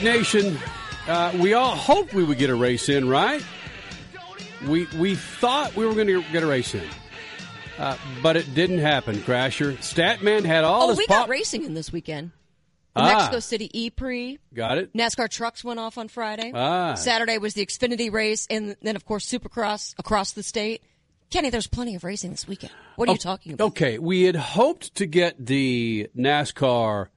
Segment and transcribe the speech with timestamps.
[0.00, 0.04] freak.
[0.14, 0.58] Nation,
[1.08, 3.42] uh, we all hoped we would get a race in, right?
[4.66, 6.82] We we thought we were going to get a race in,
[7.78, 9.16] uh, but it didn't happen.
[9.16, 12.30] Crasher, Statman had all Oh, his we pop- got racing in this weekend.
[12.98, 13.12] Ah.
[13.18, 14.38] Mexico City E Prix.
[14.54, 14.94] Got it.
[14.94, 16.50] NASCAR trucks went off on Friday.
[16.54, 16.94] Ah.
[16.94, 20.82] Saturday was the Xfinity race, and then of course Supercross across the state.
[21.28, 22.72] Kenny, there's plenty of racing this weekend.
[22.94, 23.66] What are you talking about?
[23.68, 27.08] Okay, we had hoped to get the NASCAR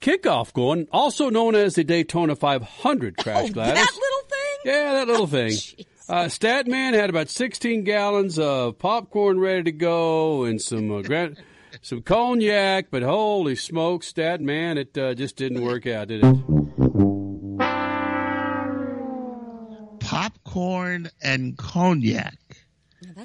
[0.00, 3.16] kickoff going, also known as the Daytona 500.
[3.16, 3.74] Crash Oh, Gladys.
[3.74, 4.58] that little thing.
[4.64, 5.52] Yeah, that little thing.
[6.08, 11.36] Uh, Statman had about 16 gallons of popcorn ready to go and some uh, gran-
[11.82, 16.36] some cognac, but holy smokes, Statman, it uh, just didn't work out, did it?
[20.00, 22.36] popcorn and cognac.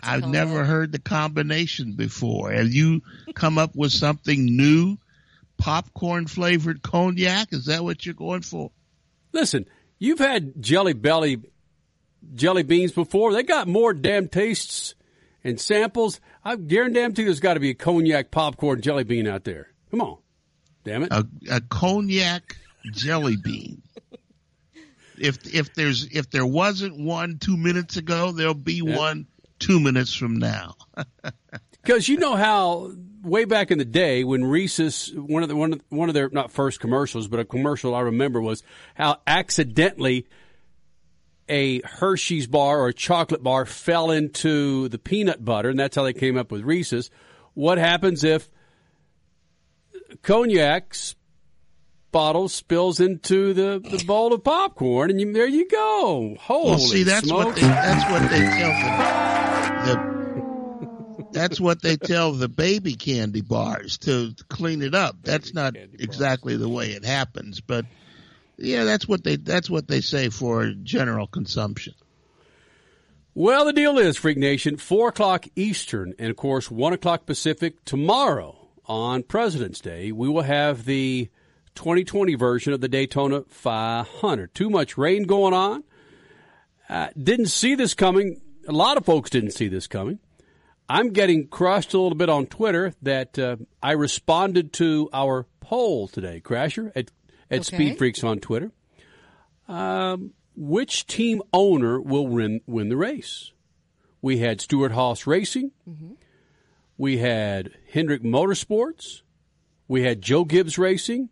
[0.04, 2.52] I've a never heard the combination before.
[2.52, 3.02] Have you
[3.34, 4.98] come up with something new?
[5.58, 7.54] Popcorn flavored cognac?
[7.54, 8.72] Is that what you're going for?
[9.32, 9.66] Listen,
[10.00, 11.42] you've had Jelly Belly
[12.34, 13.34] jelly beans before.
[13.34, 14.96] They got more damn tastes
[15.44, 16.20] and samples.
[16.44, 19.68] I guarantee there's got to be a cognac popcorn jelly bean out there.
[19.92, 20.18] Come on.
[20.84, 21.12] Damn it.
[21.12, 22.58] A, a cognac
[22.92, 23.82] jelly bean.
[25.18, 29.28] If if there's if there wasn't one two minutes ago, there'll be one
[29.60, 30.76] two minutes from now.
[31.82, 32.94] Because you know how
[33.26, 36.30] way back in the day when Reese's one of the one of, one of their
[36.30, 38.64] not first commercials, but a commercial I remember was
[38.94, 40.28] how accidentally
[41.50, 46.04] a Hershey's bar or a chocolate bar fell into the peanut butter, and that's how
[46.04, 47.10] they came up with Reese's.
[47.54, 48.50] What happens if
[50.24, 51.16] cognac's
[52.12, 56.36] bottle spills into the, the bowl of popcorn, and you, there you go.
[56.40, 57.46] Holy well, see, that's smokes.
[57.46, 60.15] what they, that's what they tell the, the
[61.36, 65.18] that's what they tell the baby candy bars to clean it up.
[65.22, 67.86] That's not exactly the way it happens, but
[68.58, 71.94] yeah, that's what they that's what they say for general consumption.
[73.38, 77.84] Well, the deal is, Freak Nation, 4 o'clock Eastern and, of course, 1 o'clock Pacific
[77.84, 81.30] tomorrow on President's Day, we will have the
[81.76, 84.56] 2020 version of the Daytona 500.
[84.56, 85.84] Too much rain going on.
[86.88, 88.40] Uh, didn't see this coming.
[88.70, 90.20] A lot of folks didn't see this coming.
[90.88, 96.08] I'm getting crushed a little bit on Twitter that uh, I responded to our poll
[96.08, 97.12] today, Crasher, at,
[97.50, 97.64] at Okay.
[97.64, 98.72] Speed Freaks on Twitter.
[99.68, 103.52] Um, which team owner will win, win the race?
[104.22, 105.72] We had Stewart-Haas Racing.
[106.98, 109.22] We had Hendrick Motorsports.
[109.88, 111.30] We had Joe Gibbs Racing,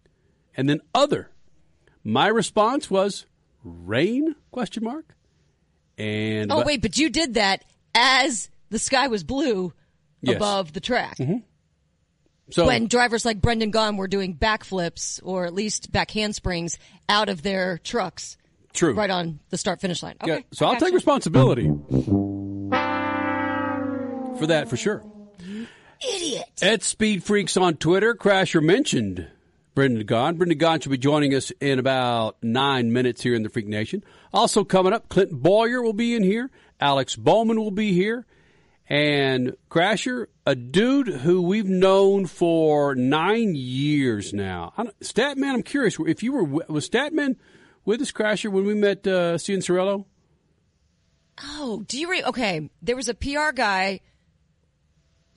[0.56, 1.32] and then other.
[2.04, 3.26] My response was
[3.64, 4.36] rain?
[4.52, 5.16] Question mark.
[5.98, 7.64] And Oh wait, but you did that
[7.96, 9.72] as the sky was blue
[10.22, 10.36] Yes.
[10.38, 11.18] above the track.
[11.18, 11.38] Mm-hmm.
[12.50, 16.78] so When drivers like Brendan Gaughan were doing backflips or at least back handsprings
[17.10, 18.38] out of their trucks
[18.74, 18.94] true.
[18.94, 20.16] right on the start finish line.
[20.24, 20.36] Okay.
[20.36, 21.70] Yeah, so I'll take responsibility
[24.38, 25.04] for that for sure.
[26.02, 26.46] Idiot.
[26.62, 29.28] At Speed Freaks on Twitter, Crasher mentioned
[29.76, 30.38] Brendan Gaughan.
[30.38, 34.04] Brendan Gaughan should be joining us in about nine minutes here in the Freak Nation.
[34.34, 36.50] Also coming up, Clinton Bowyer will be in here.
[36.80, 38.26] Alex Bowman will be here.
[38.90, 44.74] And Crasher, a dude who we've known for nine years now.
[44.78, 47.38] I don't- Statman, I'm curious if you were was Statman
[47.86, 50.06] with us, Crasher, when we met uh, Cianciarulo?
[51.44, 52.70] Oh, do you re- okay?
[52.82, 54.02] There was a PR guy,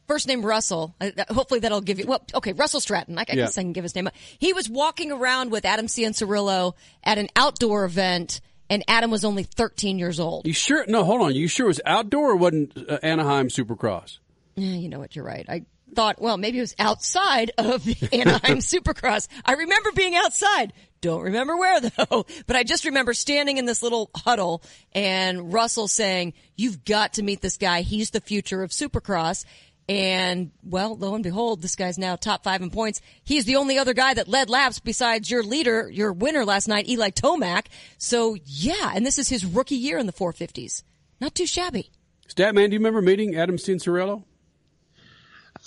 [0.06, 0.94] first name Russell.
[1.00, 2.06] Uh, hopefully that'll give you.
[2.06, 3.16] Well, okay, Russell Stratton.
[3.19, 3.34] I, I Yeah.
[3.37, 4.08] guess I can give his name.
[4.38, 9.42] He was walking around with Adam Cianciarulo at an outdoor event, and Adam was only
[9.44, 10.46] 13 years old.
[10.46, 10.84] You sure?
[10.86, 11.34] No, hold on.
[11.34, 14.18] You sure it was outdoor or wasn't uh, Anaheim Supercross?
[14.56, 15.14] Yeah, you know what?
[15.14, 15.46] You're right.
[15.48, 15.64] I
[15.94, 19.28] thought, well, maybe it was outside of the Anaheim Supercross.
[19.44, 20.72] I remember being outside.
[21.00, 22.26] Don't remember where though.
[22.46, 27.22] But I just remember standing in this little huddle and Russell saying, "You've got to
[27.22, 27.82] meet this guy.
[27.82, 29.44] He's the future of Supercross."
[29.88, 33.00] And well, lo and behold, this guy's now top five in points.
[33.22, 36.88] He's the only other guy that led laps besides your leader, your winner last night,
[36.88, 37.66] Eli Tomac.
[37.96, 40.82] So yeah, and this is his rookie year in the 450s.
[41.20, 41.90] Not too shabby.
[42.28, 44.24] Statman, do you remember meeting Adam Cianciarulo?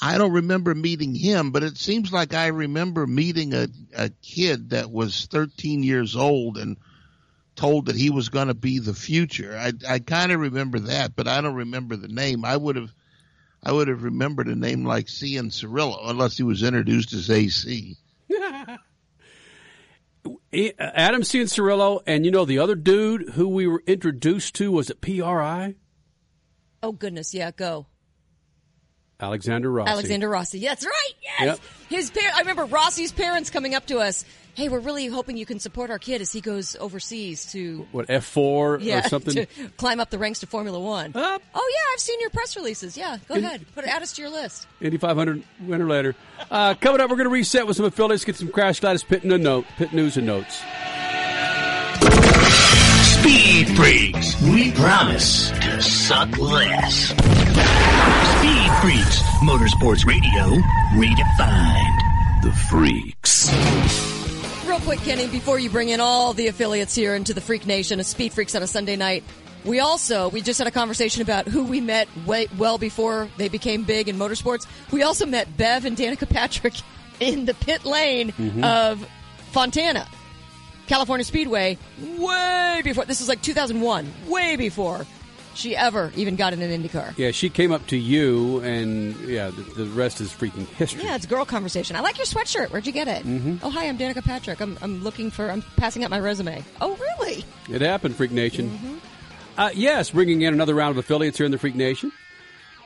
[0.01, 4.69] I don't remember meeting him, but it seems like I remember meeting a, a kid
[4.69, 6.77] that was 13 years old and
[7.55, 9.57] told that he was going to be the future.
[9.57, 12.45] I, I kind of remember that, but I don't remember the name.
[12.45, 12.93] I would have,
[13.63, 17.97] I would have remembered a name like Cianciarulo unless he was introduced as AC.
[20.25, 24.89] Uh, Adam Cianciarulo, and you know the other dude who we were introduced to was
[24.89, 25.75] at PRI.
[26.81, 27.87] Oh goodness, yeah, go.
[29.19, 29.91] Alexander Rossi.
[29.91, 30.59] Alexander Rossi.
[30.59, 31.11] That's right.
[31.21, 31.41] Yes.
[31.45, 31.59] Yep.
[31.89, 34.23] His par- I remember Rossi's parents coming up to us.
[34.55, 38.09] Hey, we're really hoping you can support our kid as he goes overseas to What
[38.09, 39.33] F four yeah or something?
[39.33, 39.45] to
[39.77, 41.11] climb up the ranks to Formula One.
[41.15, 41.41] Up.
[41.55, 42.97] Oh yeah, I've seen your press releases.
[42.97, 43.65] Yeah, go ahead.
[43.75, 44.67] Put add us to your list.
[44.81, 46.15] Indy 500 winner later.
[46.51, 49.23] Uh, coming up, we're going to reset with some affiliates, get some Crash Gladys Pit,
[49.23, 50.61] and a note, Pit news and notes.
[53.19, 54.41] Speed Freaks.
[54.41, 57.13] We promise to suck less.
[58.69, 59.21] Speed Freaks.
[59.41, 60.43] Motorsports Radio
[60.93, 62.43] redefined.
[62.43, 63.51] The Freaks.
[64.67, 67.99] Real quick, Kenny, before you bring in all the affiliates here into the Freak Nation
[67.99, 69.23] of Speed Freaks on a Sunday night,
[69.65, 73.49] we also we just had a conversation about who we met way, well before they
[73.49, 74.67] became big in motorsports.
[74.91, 76.75] We also met Bev and Danica Patrick
[77.19, 78.63] in the pit lane mm-hmm.
[78.63, 79.05] of
[79.51, 80.07] Fontana,
[80.87, 81.77] California Speedway,
[82.17, 83.05] way before.
[83.05, 85.07] This was like 2001, way before
[85.53, 87.17] she ever even got in an IndyCar.
[87.17, 91.03] Yeah, she came up to you, and yeah, the, the rest is freaking history.
[91.03, 91.95] Yeah, it's girl conversation.
[91.95, 92.71] I like your sweatshirt.
[92.71, 93.25] Where'd you get it?
[93.25, 93.57] Mm-hmm.
[93.63, 94.61] Oh, hi, I'm Danica Patrick.
[94.61, 96.63] I'm, I'm looking for, I'm passing out my resume.
[96.81, 97.43] Oh, really?
[97.69, 99.01] It happened, Freak Nation.
[99.57, 102.11] Uh, yes, bringing in another round of affiliates here in the Freak Nation.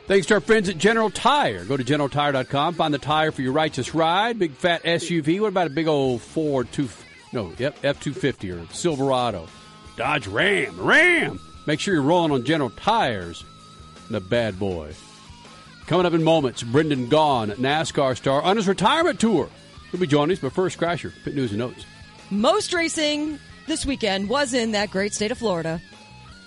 [0.08, 1.64] Thanks to our friends at General Tire.
[1.64, 4.38] Go to generaltire.com, find the tire for your righteous ride.
[4.38, 5.40] Big fat SUV.
[5.40, 6.90] What about a big old Ford two?
[7.32, 9.48] No, yep, F two fifty or Silverado,
[9.96, 11.40] Dodge Ram, Ram.
[11.66, 13.44] Make sure you're rolling on General Tires.
[14.10, 14.94] The bad boy.
[15.88, 19.50] Coming up in moments, Brendan Gaughan, NASCAR star, on his retirement tour.
[19.92, 21.86] He'll be joining us, but first, Crasher, pit news and notes.
[22.30, 25.82] Most racing this weekend was in that great state of Florida.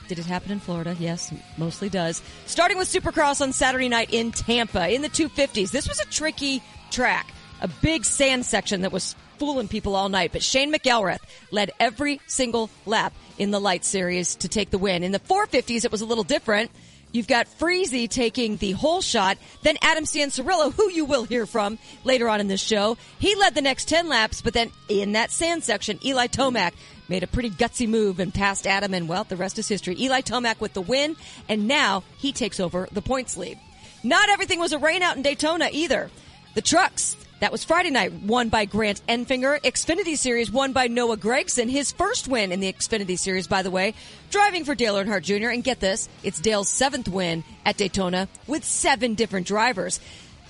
[0.08, 0.96] Did it happen in Florida?
[0.98, 2.22] Yes, mostly does.
[2.46, 5.70] Starting with Supercross on Saturday night in Tampa in the 250s.
[5.70, 10.32] This was a tricky track, a big sand section that was fooling people all night.
[10.32, 15.02] But Shane McElrath led every single lap in the light series to take the win.
[15.02, 16.70] In the 450s, it was a little different.
[17.12, 21.78] You've got Freezy taking the whole shot, then Adam Cianciarulo, who you will hear from
[22.04, 22.98] later on in this show.
[23.18, 26.72] He led the next 10 laps, but then in that sand section, Eli Tomac
[27.08, 29.96] made a pretty gutsy move and passed Adam, and well, the rest is history.
[29.98, 31.16] Eli Tomac with the win,
[31.48, 33.58] and now he takes over the points lead.
[34.02, 36.10] Not everything was a rainout in Daytona either.
[36.54, 39.60] The trucks, that was Friday night, won by Grant Enfinger.
[39.60, 41.70] Xfinity Series won by Noah Gragson.
[41.70, 43.94] His first win in the Xfinity Series, by the way,
[44.30, 45.50] driving for Dale Earnhardt Jr.
[45.50, 50.00] And get this, it's Dale's seventh win at Daytona with seven different drivers.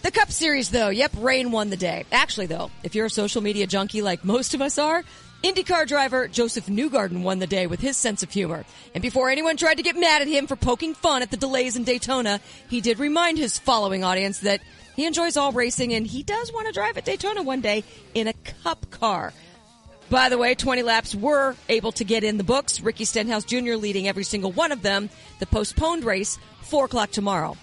[0.02, 2.04] The Cup Series, though, yep, rain won the day.
[2.12, 5.02] Actually, though, if you're a social media junkie like most of us are,
[5.42, 8.64] IndyCar driver Josef Newgarden won the day with his sense of humor.
[8.94, 11.76] And before anyone tried to get mad at him for poking fun at the delays
[11.76, 14.60] in Daytona, he did remind his following audience that
[14.96, 17.84] he enjoys all racing and he does want to drive at Daytona one day
[18.14, 18.32] in a
[18.64, 19.32] cup car.
[20.08, 22.80] By the way, 20 laps were able to get in the books.
[22.80, 23.74] Ricky Stenhouse Jr.
[23.74, 25.10] leading every single one of them.
[25.40, 27.56] The postponed race, 4 o'clock tomorrow.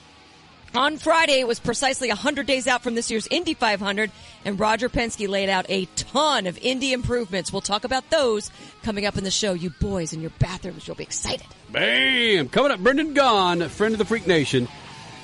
[0.76, 4.10] On Friday, it was precisely 100 days out from this year's Indy 500,
[4.44, 7.54] and Roger Penske laid out a ton of Indy improvements.
[7.54, 8.50] We'll talk about those
[8.82, 9.54] coming up in the show.
[9.54, 11.46] You boys in your bathrooms, you'll be excited.
[11.72, 12.50] Bam!
[12.50, 14.68] Coming up, Brendan Gaughan, friend of the Freak Nation,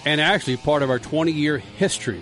[0.05, 2.21] and actually part of our 20 year history.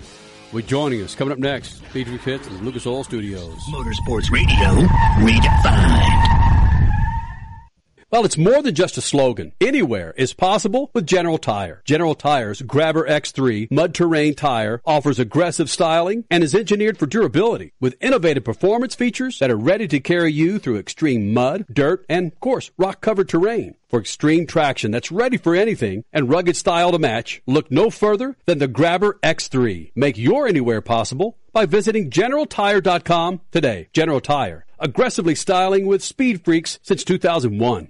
[0.54, 3.58] With joining us coming up next, Freak Hits in Lucas Oil Studios.
[3.70, 4.88] Motorsports Radio
[5.20, 6.67] redefined.
[8.10, 9.52] Well, it's more than just a slogan.
[9.60, 11.82] Anywhere is possible with General Tire.
[11.84, 17.74] General Tire's Grabber X3 mud terrain tire offers aggressive styling and is engineered for durability
[17.82, 22.32] with innovative performance features that are ready to carry you through extreme mud, dirt, and,
[22.32, 23.76] of course, rock covered terrain.
[23.90, 28.38] For extreme traction that's ready for anything and rugged style to match, look no further
[28.46, 29.92] than the Grabber X3.
[29.96, 33.90] Make your anywhere possible by visiting GeneralTire.com today.
[33.92, 37.90] General Tire, aggressively styling with speed freaks since 2001.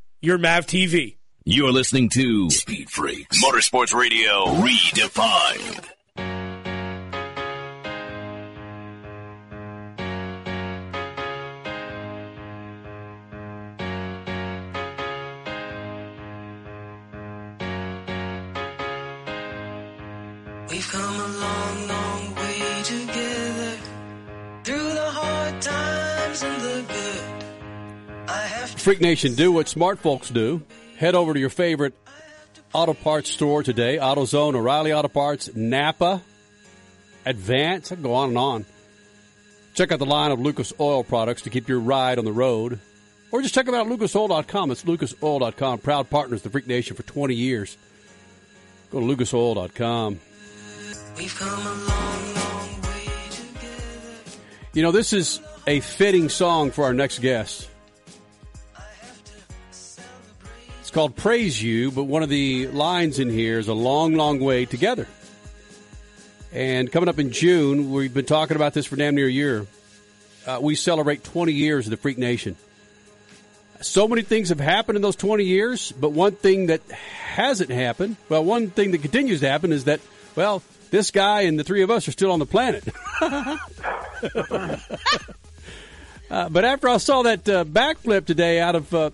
[0.21, 1.17] your MAV TV.
[1.43, 5.89] You're listening to Speed Freaks Motorsports Radio Redefined.
[28.81, 30.63] Freak Nation, do what smart folks do.
[30.97, 31.93] Head over to your favorite
[32.73, 36.21] auto parts store today AutoZone, O'Reilly Auto Parts, Napa,
[37.25, 37.91] Advance.
[37.91, 38.65] I can go on and on.
[39.75, 42.79] Check out the line of Lucas Oil products to keep your ride on the road.
[43.31, 44.71] Or just check them out at lucasoil.com.
[44.71, 45.79] It's lucasoil.com.
[45.79, 47.77] Proud partners of the Freak Nation for 20 years.
[48.91, 50.19] Go to lucasoil.com.
[51.17, 54.31] We've come a long, long way together.
[54.73, 57.69] You know, this is a fitting song for our next guest.
[60.91, 64.41] It's called Praise You, but one of the lines in here is a long, long
[64.41, 65.07] way together.
[66.51, 69.67] And coming up in June, we've been talking about this for damn near a year.
[70.45, 72.57] Uh, we celebrate 20 years of the Freak Nation.
[73.79, 78.17] So many things have happened in those 20 years, but one thing that hasn't happened,
[78.27, 80.01] well, one thing that continues to happen is that,
[80.35, 82.83] well, this guy and the three of us are still on the planet.
[86.29, 89.11] uh, but after I saw that uh, backflip today out of uh,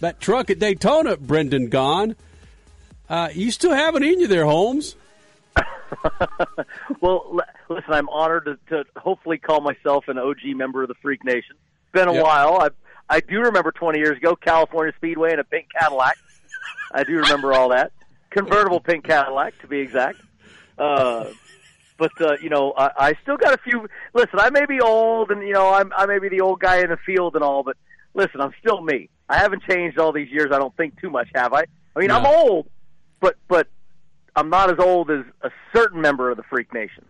[0.00, 2.16] that truck at Daytona, Brendan Gaughan,
[3.08, 4.96] uh, you still have it in you there, Holmes.
[7.00, 10.94] well, l- listen, I'm honored to, to hopefully call myself an OG member of the
[11.02, 11.56] Freak Nation.
[11.84, 12.22] It's been a Yep.
[12.24, 12.60] while.
[12.60, 12.68] I
[13.12, 16.16] I do remember 20 years ago, California Speedway in a pink Cadillac.
[16.92, 17.90] I do remember all that.
[18.30, 20.20] Convertible pink Cadillac, to be exact.
[20.78, 21.26] Uh,
[21.98, 23.88] but uh, you know, I, I still got a few.
[24.14, 26.78] Listen, I may be old, and you know, I'm I may be the old guy
[26.78, 27.76] in the field and all, but
[28.14, 29.08] listen, I'm still me.
[29.28, 30.48] I haven't changed all these years.
[30.52, 31.64] I don't think too much, have I?
[31.94, 32.68] I mean, I'm old,
[33.20, 33.68] but but
[34.36, 37.04] I'm not as old as a certain member of the Freak Nation.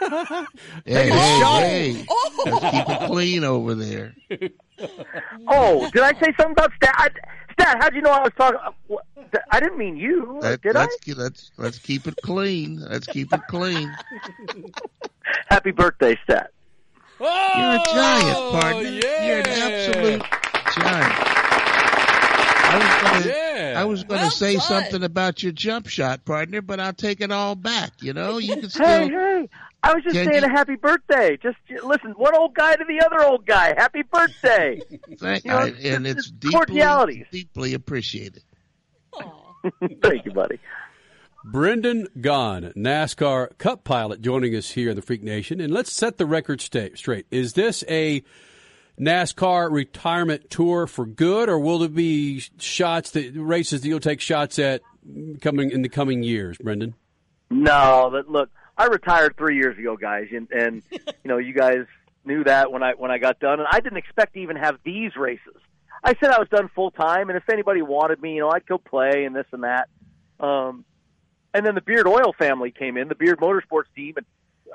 [0.86, 1.62] Hey, a hey, shot.
[1.62, 2.04] hey.
[2.44, 4.14] Let's keep it clean over there.
[5.48, 6.94] Oh, did I say something about Stat?
[6.98, 7.08] I,
[7.52, 8.58] Stat, how'd you know I was talking?
[8.90, 10.38] uh, I didn't mean you.
[10.40, 10.80] Let, did I?
[10.80, 12.80] let's, ke- let's let's keep it clean.
[12.80, 13.96] Let's keep it clean.
[15.48, 16.50] Happy birthday, Stat.
[17.20, 18.82] You're a giant, Oh, partner.
[18.88, 19.26] yeah.
[19.26, 20.22] You're an absolute
[20.76, 21.14] giant.
[22.66, 23.74] I was gonna, Yeah.
[23.80, 24.62] I was gonna Well say done.
[24.62, 27.92] something about your jump shot, partner, but I'll take it all back.
[28.02, 28.84] You know, you can still.
[28.86, 29.48] Hey, hey!
[29.82, 31.36] I was just Can saying you- a happy birthday.
[31.36, 33.74] Just listen, one old guy to the other old guy.
[33.76, 34.80] Happy birthday!
[35.18, 37.26] Thank, You know, I, and it's it's deeply, cordialities.
[37.30, 38.42] deeply appreciated.
[40.02, 40.58] Thank you, buddy.
[41.46, 45.60] Brendan Gaughan, NASCAR Cup pilot, joining us here in the Freak Nation.
[45.60, 47.26] And let's set the record straight.
[47.30, 48.22] Is this a
[48.98, 54.22] NASCAR retirement tour for good, or will there be shots that races that you'll take
[54.22, 54.80] shots at
[55.42, 56.94] coming in the coming years, Brendan?
[57.50, 58.48] No, but look,
[58.78, 61.84] I retired three years ago, guys, and and you know you guys
[62.24, 64.78] knew that when I when I got done, and I didn't expect to even have
[64.82, 65.56] these races.
[66.02, 68.64] I said I was done full time, and if anybody wanted me, you know, I'd
[68.64, 69.88] go play and this and that.
[70.40, 70.86] Um,
[71.54, 74.26] and then the Beard Oil family came in, the Beard Motorsports team, and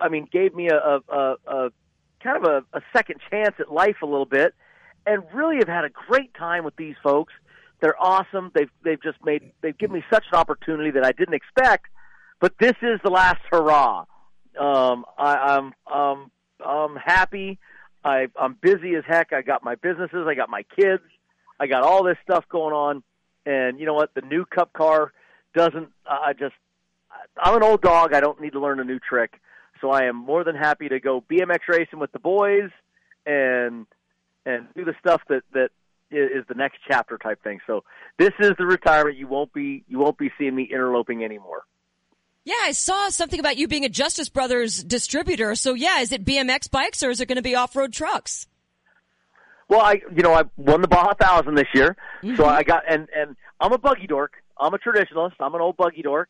[0.02, 1.70] I mean, gave me a, a, a, a
[2.24, 4.56] kind of a, a second chance at life a little bit,
[5.06, 7.34] and really have had a great time with these folks.
[7.82, 8.52] They're awesome.
[8.54, 11.88] They've they've just made they've given me such an opportunity that I didn't expect.
[12.40, 14.06] But this is the last hurrah.
[14.60, 16.32] Um, I, I'm um,
[16.66, 17.60] I'm happy.
[18.04, 19.34] I, I'm busy as heck.
[19.34, 20.26] I got my businesses.
[20.28, 21.04] I got my kids.
[21.60, 23.04] I got all this stuff going on.
[23.46, 24.14] And you know what?
[24.14, 25.12] The new Cup car
[25.54, 25.90] doesn't.
[26.06, 26.56] I just.
[27.42, 28.14] I'm an old dog.
[28.14, 29.40] I don't need to learn a new trick.
[29.82, 32.70] So I am more than happy to go BMX racing with the boys
[33.26, 33.86] and
[34.46, 35.70] and do the stuff that that
[36.12, 37.60] is the next chapter type thing.
[37.68, 37.84] So
[38.18, 39.18] this is the retirement.
[39.18, 41.64] You won't be you won't be seeing me interloping anymore.
[42.46, 45.56] Yeah, I saw something about you being a Justice Brothers distributor.
[45.56, 48.48] So yeah, is it BMX bikes or is it going to be off-road trucks?
[49.70, 52.36] Well, I you know I won the Baja Thousand this year, Mm-hmm.
[52.36, 54.34] so I got and and I'm a buggy dork.
[54.58, 55.34] I'm a traditionalist.
[55.40, 56.30] I'm an old buggy dork.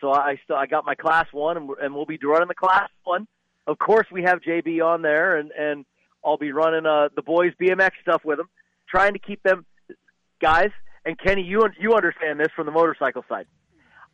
[0.00, 2.88] So I still I got my class one, and, and we'll be running the class
[3.04, 3.26] one.
[3.66, 5.84] Of course, we have JB on there, and and
[6.24, 8.48] I'll be running uh, the boys BMX stuff with them,
[8.88, 9.64] trying to keep them
[10.40, 10.70] guys.
[11.04, 13.46] And Kenny, you you understand this from the motorcycle side.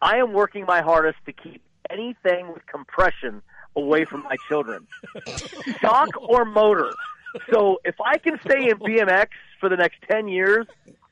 [0.01, 3.43] I am working my hardest to keep anything with compression
[3.77, 4.87] away from my children,
[5.81, 6.91] shock or motor.
[7.53, 10.67] So if I can stay in BMX for the next ten years,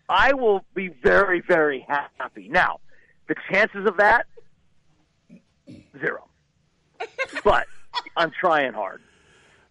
[0.08, 2.48] I will be very very happy.
[2.48, 2.80] Now,
[3.28, 4.26] the chances of that
[5.98, 6.28] zero,
[7.44, 7.66] but
[8.16, 9.00] I'm trying hard.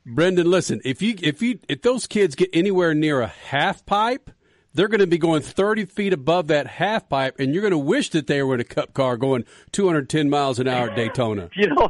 [0.06, 4.32] Brendan, listen, if you if you if those kids get anywhere near a half pipe,
[4.74, 7.77] they're going to be going 30 feet above that half pipe, and you're going to
[7.77, 11.50] wish that they were in a cup car going 210 miles an hour at Daytona.
[11.56, 11.89] You know,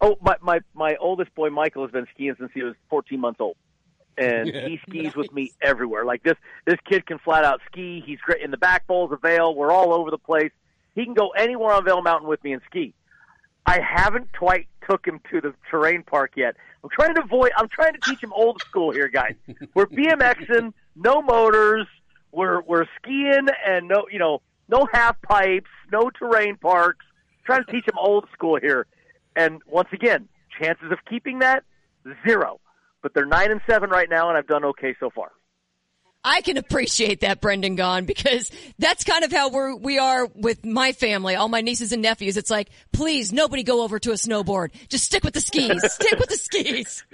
[0.00, 3.40] oh my my my oldest boy Michael has been skiing since he was 14 months
[3.40, 3.56] old,
[4.16, 6.04] and he skis with me everywhere.
[6.04, 8.02] Like this this kid can flat out ski.
[8.04, 9.54] He's great in the back bowls of Vail.
[9.54, 10.52] We're all over the place.
[10.94, 12.94] He can go anywhere on Vail Mountain with me and ski.
[13.66, 16.56] I haven't quite took him to the terrain park yet.
[16.84, 17.50] I'm trying to avoid.
[17.56, 19.34] I'm trying to teach him old school here, guys.
[19.74, 21.86] We're BMXing, no motors.
[22.30, 27.04] We're we're skiing and no, you know, no half pipes, no terrain parks.
[27.44, 28.86] trying to teach him old school here.
[29.34, 30.28] And once again,
[30.60, 31.64] chances of keeping that
[32.26, 32.60] zero.
[33.02, 35.32] But they're nine and seven right now, and I've done okay so far.
[36.26, 40.64] I can appreciate that, Brendan Gaughan, because that's kind of how we're, we are with
[40.64, 42.36] my family, all my nieces and nephews.
[42.36, 44.70] It's like, please, nobody go over to a snowboard.
[44.88, 45.80] Just stick with the skis.
[45.92, 47.04] stick with the skis.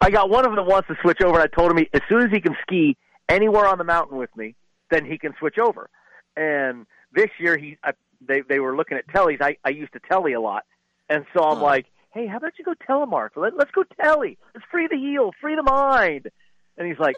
[0.00, 1.40] I got one of them wants to switch over.
[1.40, 2.96] I told him he, as soon as he can ski
[3.28, 4.54] anywhere on the mountain with me,
[4.92, 5.90] then he can switch over.
[6.36, 9.40] And this year, he I, they they were looking at tellies.
[9.40, 10.64] I I used to telly a lot,
[11.08, 13.30] and so I'm like, hey, how about you go telemark?
[13.36, 14.38] Let, let's go telly.
[14.54, 16.30] Let's free the heel, free the mind.
[16.76, 17.16] And he's like,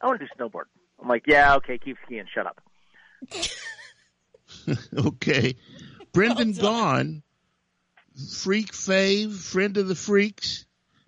[0.00, 0.64] I want to do snowboard.
[1.00, 2.24] I'm like, yeah, okay, keep skiing.
[2.32, 2.60] Shut up.
[5.06, 5.54] okay.
[6.12, 7.22] Brendan Gaughan,
[8.30, 10.64] freak fave, friend of the freaks,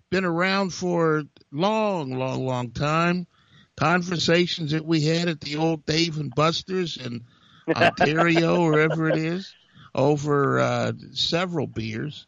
[0.09, 3.27] been around for a long, long, long time.
[3.75, 7.23] Conversations that we had at the old Dave and Buster's in
[7.75, 9.53] Ontario, wherever it is,
[9.95, 12.27] over uh, several beers.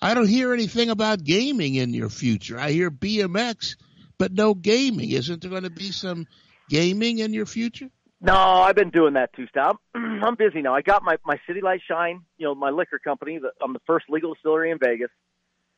[0.00, 2.58] I don't hear anything about gaming in your future.
[2.58, 3.76] I hear BMX,
[4.18, 5.10] but no gaming.
[5.10, 6.26] Isn't there going to be some
[6.68, 7.88] gaming in your future?
[8.20, 9.80] No, I've been doing that too, Stop.
[9.94, 10.74] I'm busy now.
[10.74, 13.38] I got my my City Light Shine, you know, my liquor company.
[13.38, 15.10] The, I'm the first legal distillery in Vegas.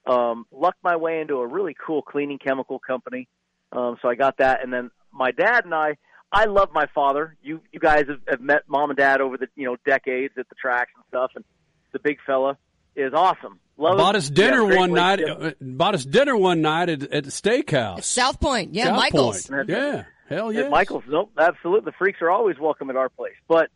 [0.06, 3.28] Um, lucked my way into a really cool cleaning chemical company.
[3.72, 5.96] Um, so I got that, and then my dad and I.
[6.32, 7.36] I love my father.
[7.42, 10.48] You you guys have, have met mom and dad over the you know decades at
[10.48, 11.44] the tracks and stuff, and
[11.92, 12.58] the big fella
[12.96, 13.60] is awesome.
[13.76, 15.18] Love bought us dinner Yeah, one night.
[15.18, 15.56] relationship.
[15.60, 18.04] uh, Bought us dinner one night at, at the steakhouse.
[18.04, 18.72] South Point.
[18.74, 19.46] Yeah, South Michael's.
[19.48, 19.68] Point.
[19.68, 20.68] Yeah, hell Yeah, yeah.
[20.68, 21.04] Michael's.
[21.08, 21.90] Nope, absolutely.
[21.90, 23.34] The freaks are always welcome at our place.
[23.48, 23.70] But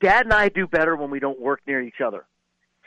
[0.00, 2.24] Dad and I do better when we don't work near each other.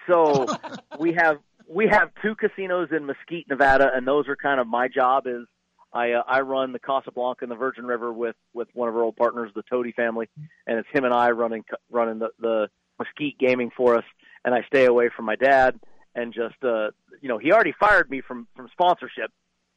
[0.07, 0.47] So
[0.99, 1.37] we have
[1.69, 5.27] we have two casinos in Mesquite, Nevada, and those are kind of my job.
[5.27, 5.45] Is
[5.93, 9.03] I uh, I run the Casablanca and the Virgin River with with one of our
[9.03, 10.29] old partners, the Toady family,
[10.65, 14.05] and it's him and I running running the the Mesquite gaming for us.
[14.45, 15.77] And I stay away from my dad
[16.17, 16.89] and just uh
[17.21, 19.31] you know he already fired me from from sponsorship.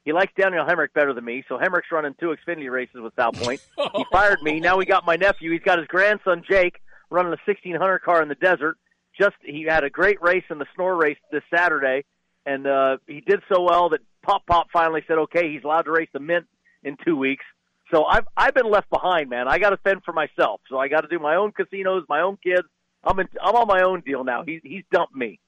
[0.04, 3.34] He likes Daniel Hemric better than me, so Hemric's running two Xfinity races with South
[3.34, 3.60] Point.
[3.96, 4.58] He fired me.
[4.58, 5.52] Now we got my nephew.
[5.52, 8.78] He's got his grandson Jake running a 1600 car in the desert.
[9.18, 12.04] Just he had a great race in the snore race this Saturday,
[12.46, 15.90] and uh, he did so well that Pop Pop finally said, okay, he's allowed to
[15.90, 16.46] race the Mint
[16.82, 17.44] in two weeks.
[17.92, 19.48] So I've I've been left behind, man.
[19.48, 20.62] I got to fend for myself.
[20.70, 22.66] So I got to do my own casinos, my own kids.
[23.04, 24.44] I'm in, I'm on my own deal now.
[24.44, 25.40] He's he's dumped me.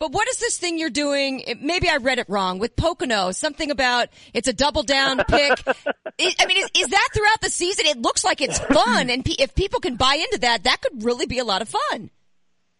[0.00, 1.40] But what is this thing you're doing?
[1.40, 3.30] It- Maybe I read it wrong with Pocono.
[3.32, 5.62] Something about it's a double down pick.
[5.68, 7.84] I I mean, is, is that throughout the season?
[7.86, 11.04] It looks like it's fun, and pe- if people can buy into that, that could
[11.04, 12.10] really be a lot of fun.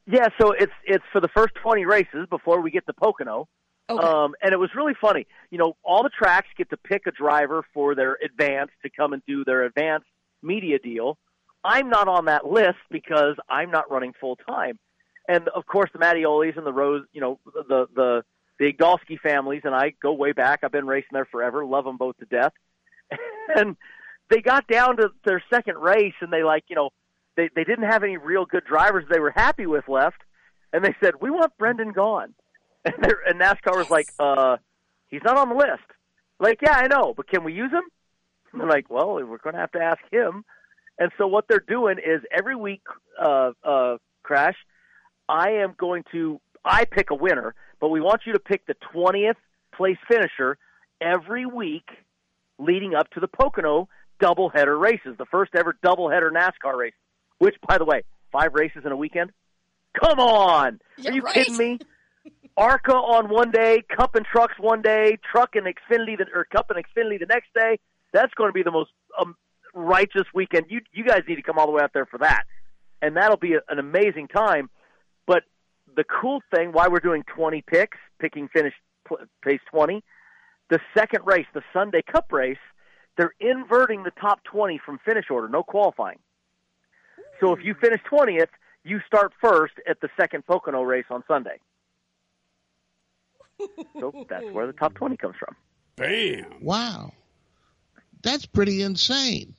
[0.06, 3.48] Yeah, so it's it's for the first 20 races before we get to Pocono.
[3.90, 4.02] Okay.
[4.06, 5.26] Um, and it was really funny.
[5.50, 9.12] You know, all the tracks get to pick a driver for their advance to come
[9.12, 10.04] and do their advance
[10.42, 11.18] media deal.
[11.64, 14.78] I'm not on that list because I'm not running full time.
[15.30, 18.24] And of course, the Mattiolis and the Rose, you know, the the
[18.58, 20.60] the Igdalsky families and I go way back.
[20.64, 21.64] I've been racing there forever.
[21.64, 22.52] Love them both to death.
[23.54, 23.76] and
[24.28, 26.90] they got down to their second race, and they like, you know,
[27.36, 30.20] they they didn't have any real good drivers they were happy with left,
[30.72, 32.32] and they said, "We want Brendan Gaughan."
[32.82, 34.56] And, and NASCAR was like, "Uh,
[35.08, 35.86] he's not on the list."
[36.40, 37.84] Like, yeah, I know, but can we use him?
[38.52, 40.44] And they're like, "Well, we're going to have to ask him."
[40.98, 42.82] And so what they're doing is every week,
[43.20, 44.56] uh, uh, Crash,
[45.30, 48.74] I am going to I pick a winner, but we want you to pick the
[48.92, 49.36] twentieth
[49.74, 50.58] place finisher
[51.00, 51.88] every week
[52.58, 53.88] leading up to the Pocono
[54.20, 56.92] doubleheader races, the first ever doubleheader NASCAR race.
[57.38, 59.30] Which, by the way, five races in a weekend.
[59.98, 61.34] Come on, Yeah, are you right.
[61.34, 61.78] kidding me?
[62.56, 66.70] ARCA on one day, Cup and Trucks one day, Truck and Xfinity the, or Cup
[66.70, 67.78] and Xfinity the next day.
[68.12, 69.36] That's going to be the most um,
[69.74, 70.66] righteous weekend.
[70.68, 72.42] You you guys need to come all the way out there for that,
[73.00, 74.68] and that'll be a, an amazing time.
[75.30, 75.44] But
[75.94, 78.74] the cool thing, why we're doing 20 picks, picking finish
[79.06, 80.02] pl- pace 20,
[80.70, 82.58] the second race, the Sunday Cup race,
[83.16, 86.18] they're inverting the top 20 from finish order, no qualifying.
[87.38, 87.80] So if you hmm.
[87.80, 88.48] finish 20th,
[88.82, 91.60] you start first at the second Pocono race on Sunday.
[94.00, 95.54] So that's where the top 20 comes from.
[95.94, 96.56] Bam.
[96.60, 97.12] Wow.
[98.24, 99.54] That's pretty insane.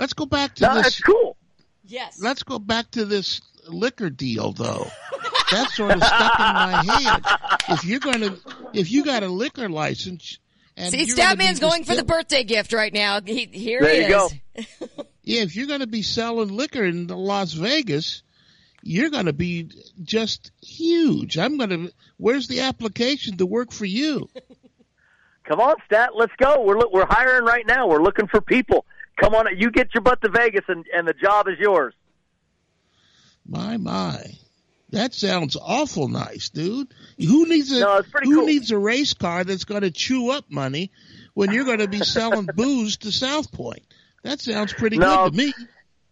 [0.00, 0.82] Let's go back to No, this.
[0.82, 1.36] that's cool.
[1.84, 2.18] Yes.
[2.22, 4.86] Let's go back to this liquor deal, though.
[5.50, 7.22] That's sort of stuck in my head.
[7.68, 8.38] If you're going to,
[8.72, 10.38] if you got a liquor license,
[10.76, 13.20] and See, you're gonna be Statman's going for the birthday gift right now.
[13.20, 14.16] He, here There he you
[14.56, 14.66] is.
[14.86, 15.04] go.
[15.24, 18.24] Yeah, if you're going to be selling liquor in Las Vegas,
[18.82, 19.70] you're going to be
[20.02, 21.38] just huge.
[21.38, 21.92] I'm going to.
[22.16, 24.28] Where's the application to work for you?
[25.44, 26.62] Come on, Stat, let's go.
[26.62, 27.86] We're look, we're hiring right now.
[27.86, 28.84] We're looking for people.
[29.20, 31.94] Come on, you get your butt to Vegas, and and the job is yours.
[33.46, 34.22] My my,
[34.90, 36.88] that sounds awful nice, dude.
[37.18, 38.46] Who needs a No, Who cool.
[38.46, 40.90] needs a race car that's going to chew up money
[41.34, 43.82] when you're going to be selling booze to South Point?
[44.22, 45.24] That sounds pretty No.
[45.28, 45.54] good to me.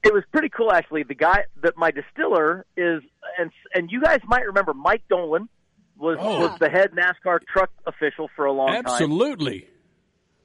[0.03, 1.03] It was pretty cool, actually.
[1.05, 3.03] The guy that my distiller is,
[3.39, 5.49] and and you guys might remember Mike Dolan
[5.97, 6.41] was Oh.
[6.49, 8.83] was the head NASCAR truck official for a long time.
[8.87, 9.69] Absolutely.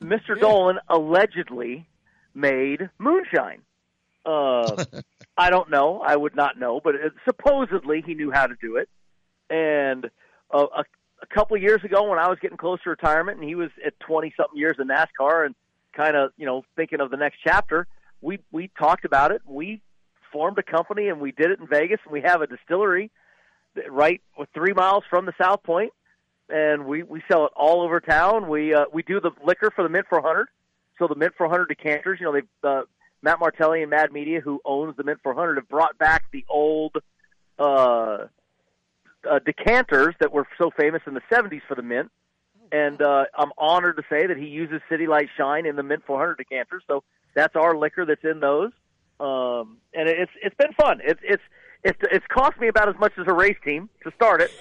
[0.01, 0.39] Mr.
[0.39, 1.87] Dolan allegedly
[2.35, 3.61] made moonshine.
[4.25, 4.83] Uh,
[5.37, 6.01] I don't know.
[6.05, 8.89] I would not know, but it, supposedly he knew how to do it.
[9.49, 10.09] And
[10.51, 10.83] a, a,
[11.21, 13.69] a couple of years ago, when I was getting close to retirement, and he was
[13.85, 15.55] at twenty something years in NASCAR, and
[15.93, 17.87] kind of you know thinking of the next chapter,
[18.21, 19.41] we we talked about it.
[19.45, 19.81] We
[20.31, 23.11] formed a company, and we did it in Vegas, and we have a distillery
[23.75, 24.21] that- right
[24.53, 25.91] three miles from the South Point
[26.49, 28.47] and we we sell it all over town.
[28.47, 30.47] We uh, we do the liquor for the Mint 400.
[30.97, 32.83] So the Mint 400 decanters, you know, they uh,
[33.21, 36.97] Matt Martelli and Mad Media, who owns the Mint 400, have brought back the old
[37.57, 38.27] uh,
[39.29, 42.11] uh, decanters that were so famous in the 70s for the Mint.
[42.71, 46.03] And uh, I'm honored to say that he uses City Light Shine in the Mint
[46.05, 46.83] 400 decanters.
[46.87, 47.03] So
[47.33, 48.71] that's our liquor that's in those.
[49.19, 50.99] Um, and it's it's been fun.
[51.03, 51.43] It's it's
[51.83, 54.51] it's it's cost me about as much as a race team to start it,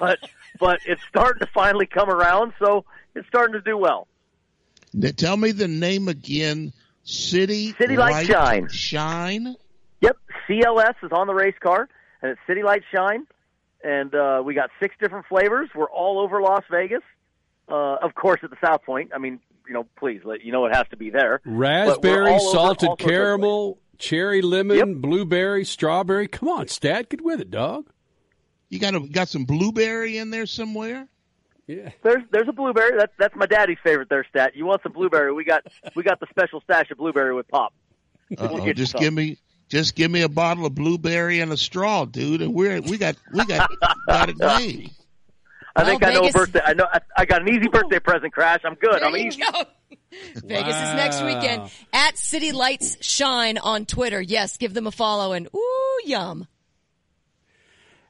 [0.00, 0.18] but
[0.58, 2.52] but it's starting to finally come around.
[2.58, 4.08] So it's starting to do well.
[4.94, 6.72] Now, Tell me the name again.
[7.04, 8.68] City City Light Shine.
[8.68, 9.56] Shine.
[10.00, 10.16] Yep,
[10.48, 11.88] CLS is on the race car,
[12.20, 13.26] and it's City Light Shine,
[13.82, 15.68] and uh, we got six different flavors.
[15.74, 17.02] We're all over Las Vegas,
[17.68, 19.10] uh, of course, at the South Point.
[19.14, 21.40] I mean, you know, please, let you know it has to be there.
[21.44, 24.88] Raspberry, salted all sorts of caramel, cherry lemon, Yep.
[24.96, 26.28] blueberry, strawberry.
[26.28, 27.88] Come on, Stat, get with it, dog.
[28.68, 31.08] You got a, got some blueberry in there somewhere.
[31.66, 31.90] Yeah.
[32.02, 32.98] There's there's a blueberry.
[32.98, 34.08] That's that's my daddy's favorite.
[34.08, 34.56] There, stat.
[34.56, 35.32] You want some blueberry?
[35.32, 37.72] We got we got the special stash of blueberry with pop.
[38.36, 41.56] Uh-oh, get you just give me just give me a bottle of blueberry and a
[41.56, 43.70] straw, dude, and we're we got we got
[44.06, 44.90] got it made.
[45.74, 46.60] I think Well, I know a birthday.
[46.64, 48.32] I know I, I got an easy birthday present.
[48.32, 48.60] Crash.
[48.64, 49.00] I'm good.
[49.00, 49.40] There I'm easy.
[49.40, 49.64] go.
[50.44, 54.20] Vegas is next weekend at City Lights Shine on Twitter.
[54.20, 56.46] Yes, give them a follow and ooh yum.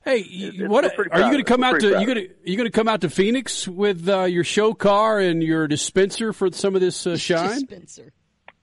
[0.04, 1.90] Hey, It's- what we're you going to come out to?
[1.90, 4.74] proud You going to you going to come out to Phoenix with uh, your show
[4.74, 7.60] car and your dispenser for some of this uh, shine?
[7.60, 8.12] Dispenser.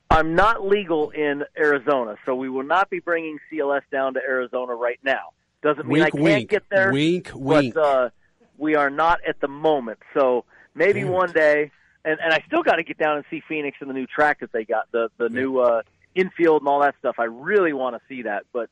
[0.10, 4.73] I'm not legal in Arizona, so we will not be bringing CLS down to Arizona
[4.73, 5.30] right now.
[5.62, 6.49] Doesn't mean Wink, I can't wink.
[6.49, 6.91] get there.
[6.91, 7.75] Wink, wink.
[7.75, 8.10] But uh,
[8.58, 9.99] we are not at the moment.
[10.15, 11.71] So maybe Damn one day,
[12.04, 14.39] and, and I still got to get down and see Phoenix and the new track
[14.39, 15.84] that they got, the the new uh,
[16.15, 17.15] infield and all that stuff.
[17.19, 18.69] I really want to see that, but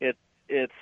[0.00, 0.16] it
[0.48, 0.72] it's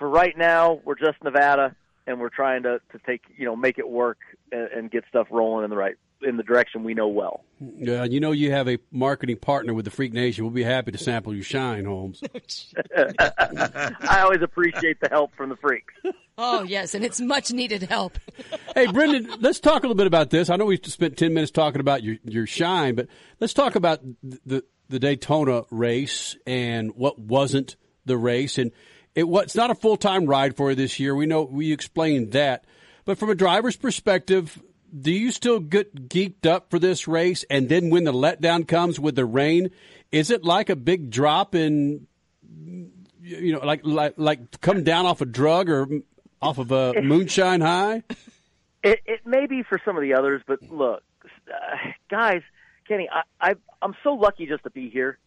[0.00, 0.80] for right now.
[0.84, 1.76] We're just Nevada,
[2.08, 4.18] and we're trying to to take you know make it work
[4.50, 7.44] and, and get stuff rolling in the right in the direction we know well.
[7.60, 10.44] Yeah, you know you have a marketing partner with the Freak Nation.
[10.44, 12.22] We'll be happy to sample your shine, Holmes.
[12.96, 15.94] I always appreciate the help from the freaks.
[16.36, 18.18] Oh yes, and it's much needed help.
[18.74, 20.48] hey, Brendan, let's talk a little bit about this.
[20.50, 23.06] I know we've spent ten minutes talking about your your shine, but
[23.38, 28.58] let's talk about the the Daytona race and what wasn't the race.
[28.58, 28.72] And
[29.14, 31.14] it was it's not a full time ride for you this year.
[31.14, 32.64] We know we explained that,
[33.04, 34.62] but from a driver's perspective.
[34.92, 37.44] Do you still get geeked up for this race?
[37.48, 39.70] And then when the letdown comes with the rain,
[40.10, 42.08] is it like a big drop in,
[43.22, 45.86] you know, like like like come down off a drug or
[46.42, 48.02] off of a moonshine high?
[48.82, 51.04] It, it may be for some of the others, but look,
[51.48, 51.76] uh,
[52.10, 52.42] guys,
[52.88, 55.18] Kenny, I, I I'm so lucky just to be here.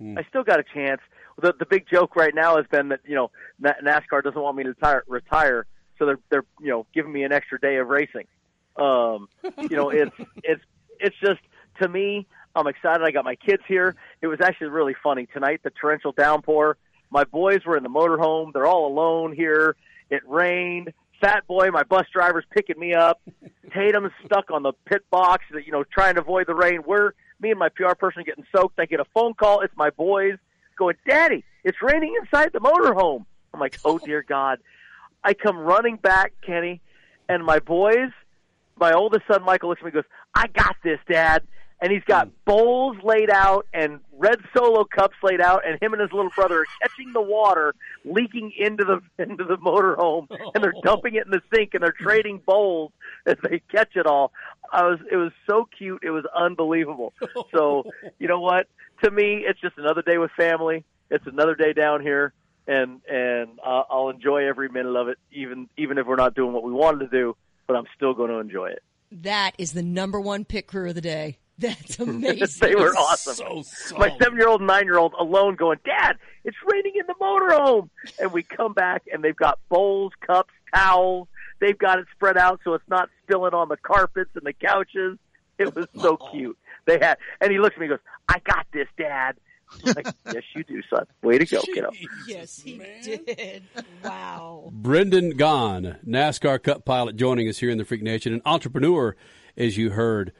[0.00, 1.02] I still got a chance.
[1.40, 3.30] The the big joke right now has been that you know
[3.62, 5.66] NASCAR doesn't want me to retire, retire,
[5.98, 8.26] so they're they're you know giving me an extra day of racing.
[8.76, 10.62] Um, you know, it's it's
[10.98, 11.40] it's just
[11.80, 13.02] to me, I'm excited.
[13.04, 13.96] I got my kids here.
[14.20, 15.60] It was actually really funny tonight.
[15.62, 16.76] The torrential downpour.
[17.10, 18.52] My boys were in the motorhome.
[18.52, 19.76] They're all alone here.
[20.10, 20.92] It rained.
[21.20, 23.20] Fat boy, my bus driver's picking me up.
[23.74, 26.82] Tatum's stuck on the pit box, you know, trying to avoid the rain.
[26.86, 28.78] We're me and my PR person are getting soaked.
[28.78, 29.60] I get a phone call.
[29.60, 30.38] It's my boys
[30.80, 34.58] going, "Daddy, it's raining inside the motorhome." I'm like, "Oh dear God!"
[35.22, 36.80] I come running back, Kenny,
[37.28, 38.10] and my boys,
[38.76, 41.42] my oldest son Michael looks at me and goes, "I got this, Dad."
[41.82, 46.02] And he's got bowls laid out and red solo cups laid out, and him and
[46.02, 50.74] his little brother are catching the water leaking into the into the motorhome, and they're
[50.84, 52.92] dumping it in the sink, and they're trading bowls
[53.26, 54.32] as they catch it all.
[54.72, 57.12] I was it was so cute, it was unbelievable.
[57.52, 57.84] So
[58.18, 58.66] you know what?
[59.02, 60.84] To me, it's just another day with family.
[61.10, 62.32] It's another day down here,
[62.66, 66.52] and and uh, I'll enjoy every minute of it, even even if we're not doing
[66.52, 67.36] what we wanted to do.
[67.66, 68.82] But I'm still going to enjoy it.
[69.12, 71.38] That is the number one pit crew of the day.
[71.60, 72.48] That's amazing.
[72.60, 73.62] they were awesome.
[73.64, 77.90] So My seven-year-old and nine-year-old alone going, Dad, it's raining in the motorhome.
[78.18, 81.28] And we come back and they've got bowls, cups, towels.
[81.60, 85.18] They've got it spread out so it's not spilling on the carpets and the couches.
[85.58, 86.30] It was so oh.
[86.30, 86.58] cute.
[86.86, 89.36] They had, and he looks at me and goes, I got this, Dad.
[89.84, 91.06] Like, yes, you do, son.
[91.22, 91.90] Way to go, kiddo.
[92.26, 93.62] yes, he did.
[94.02, 94.70] Wow.
[94.72, 99.14] Brendan Gaughan, NASCAR Cup pilot, joining us here in the Freak Nation, an entrepreneur,
[99.56, 100.32] as you heard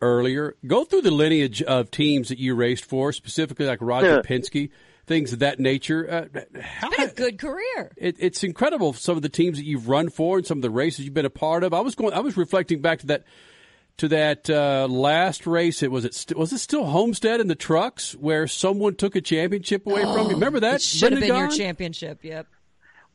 [0.00, 0.56] earlier.
[0.66, 4.20] Go through the lineage of teams that you raced for, specifically like Roger Yeah.
[4.22, 4.70] Penske,
[5.06, 6.28] things of that nature.
[6.34, 7.92] Uh, how, Been a good career.
[7.96, 10.70] it, it's incredible some of the teams that you've run for and some of the
[10.70, 11.72] races you've been a part of.
[11.72, 13.24] I was going, I was reflecting back to that
[13.98, 15.82] to that uh, last race.
[15.82, 19.22] It was it st- was it still Homestead in the trucks where someone took a
[19.22, 20.34] championship away from you?
[20.34, 20.74] Remember that?
[20.76, 22.22] It should have been your championship.
[22.22, 22.46] Yep.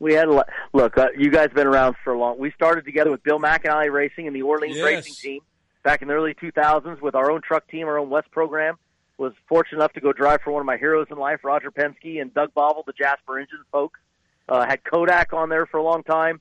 [0.00, 0.48] We had a lot.
[0.72, 2.36] Look, uh, you guys have been around for a long.
[2.36, 4.84] We started together with Bill McAnally Racing and the Orleans Yes.
[4.84, 5.40] Racing Team
[5.82, 8.76] back in the early 2000s with our own truck team, our own West program.
[9.18, 12.20] Was fortunate enough to go drive for one of my heroes in life, Roger Penske
[12.20, 14.00] and Doug Bawel, the Jasper Engine folks.
[14.48, 16.40] Uh, had Kodak on there for a long time.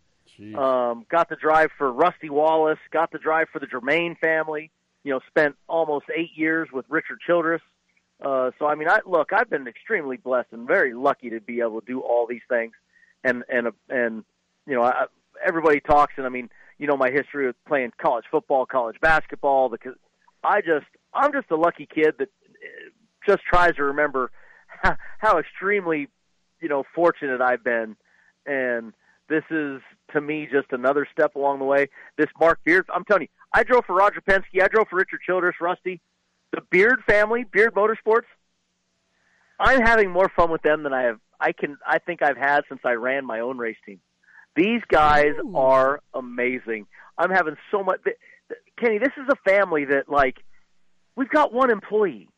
[0.56, 2.80] Um, got to drive for Rusty Wallace.
[2.90, 4.72] Got to drive for the Germain family.
[5.04, 7.62] You know, spent almost eight years with Richard Childress.
[8.24, 11.60] Uh, so I mean, I look, I've been extremely blessed and very lucky to be
[11.62, 12.74] able to do all these things,
[13.24, 14.24] and and and
[14.68, 15.06] you know, I,
[15.46, 16.50] everybody talks, and I mean,
[16.82, 19.94] you know, my history with playing college football, college basketball, because
[20.44, 22.90] I just, I'm just a lucky kid that uh,
[23.26, 24.32] just tries to remember
[24.66, 26.08] how, how extremely,
[26.60, 27.96] you know, fortunate I've been,
[28.48, 28.94] and
[29.30, 29.80] this is
[30.14, 31.88] to me just another step along the way.
[32.18, 35.20] This Mark Beard, I'm telling you, I drove for Roger Penske, I drove for Richard
[35.24, 36.02] Childress, Rusty,
[36.52, 38.26] the Beard family, Beard Motorsports.
[39.60, 41.20] I'm having more fun with them than I have.
[41.40, 41.78] I can.
[41.86, 44.00] I think I've had since I ran my own race team.
[44.56, 46.88] These guys are amazing.
[47.18, 48.04] I'm having so much.
[48.04, 48.18] th-
[48.50, 50.44] th- Kenny, this is a family that like
[51.16, 52.30] we've got one employee.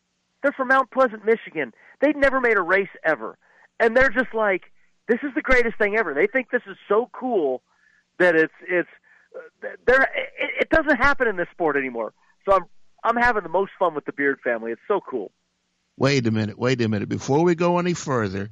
[0.42, 1.74] They're from Mount Pleasant, Michigan.
[2.02, 3.38] They've never made a race ever,
[3.80, 4.64] and they're just like,
[5.08, 6.14] this is the greatest thing ever.
[6.14, 7.62] They think this is so cool
[8.20, 8.90] that it's it's
[9.36, 12.14] uh, they're it, it doesn't happen in this sport anymore.
[12.46, 12.66] So I'm
[13.04, 14.72] I'm having the most fun with the Beard family.
[14.72, 15.32] It's so cool.
[15.98, 17.10] Wait a minute, wait a minute.
[17.10, 18.50] Before we go any further,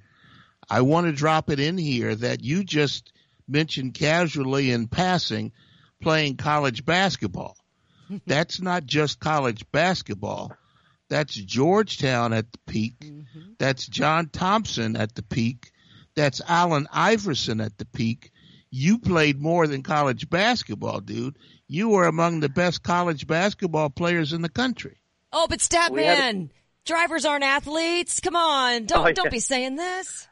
[0.69, 3.11] I want to drop it in here that you just
[3.51, 5.51] mentioned casually in passing
[6.01, 7.55] playing college basketball.
[8.25, 10.53] That's not just college basketball.
[11.09, 12.99] That's Georgetown at the peak.
[13.01, 13.39] Mm-hmm.
[13.59, 15.71] That's John Thompson at the peak.
[16.15, 18.31] That's Allen Iverson at the peak.
[18.69, 21.37] You played more than college basketball, dude.
[21.67, 24.97] You were among the best college basketball players in the country.
[25.33, 26.49] Oh, but We had- Statman,
[26.85, 28.19] drivers aren't athletes.
[28.21, 29.13] Come on, don't Oh, yeah.
[29.13, 30.27] don't be saying this.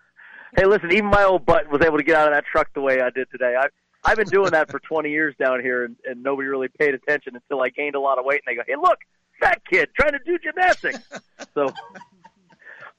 [0.58, 2.82] Hey, listen, even my old butt was able to get out of that truck the
[2.82, 3.56] way I did today.
[3.58, 3.68] I
[4.04, 7.36] I've been doing that for 20 years down here, and, and nobody really paid attention
[7.36, 9.00] until I gained a lot of weight, and they go, "Hey, look,
[9.40, 11.00] fat kid trying to do gymnastics."
[11.54, 11.70] so,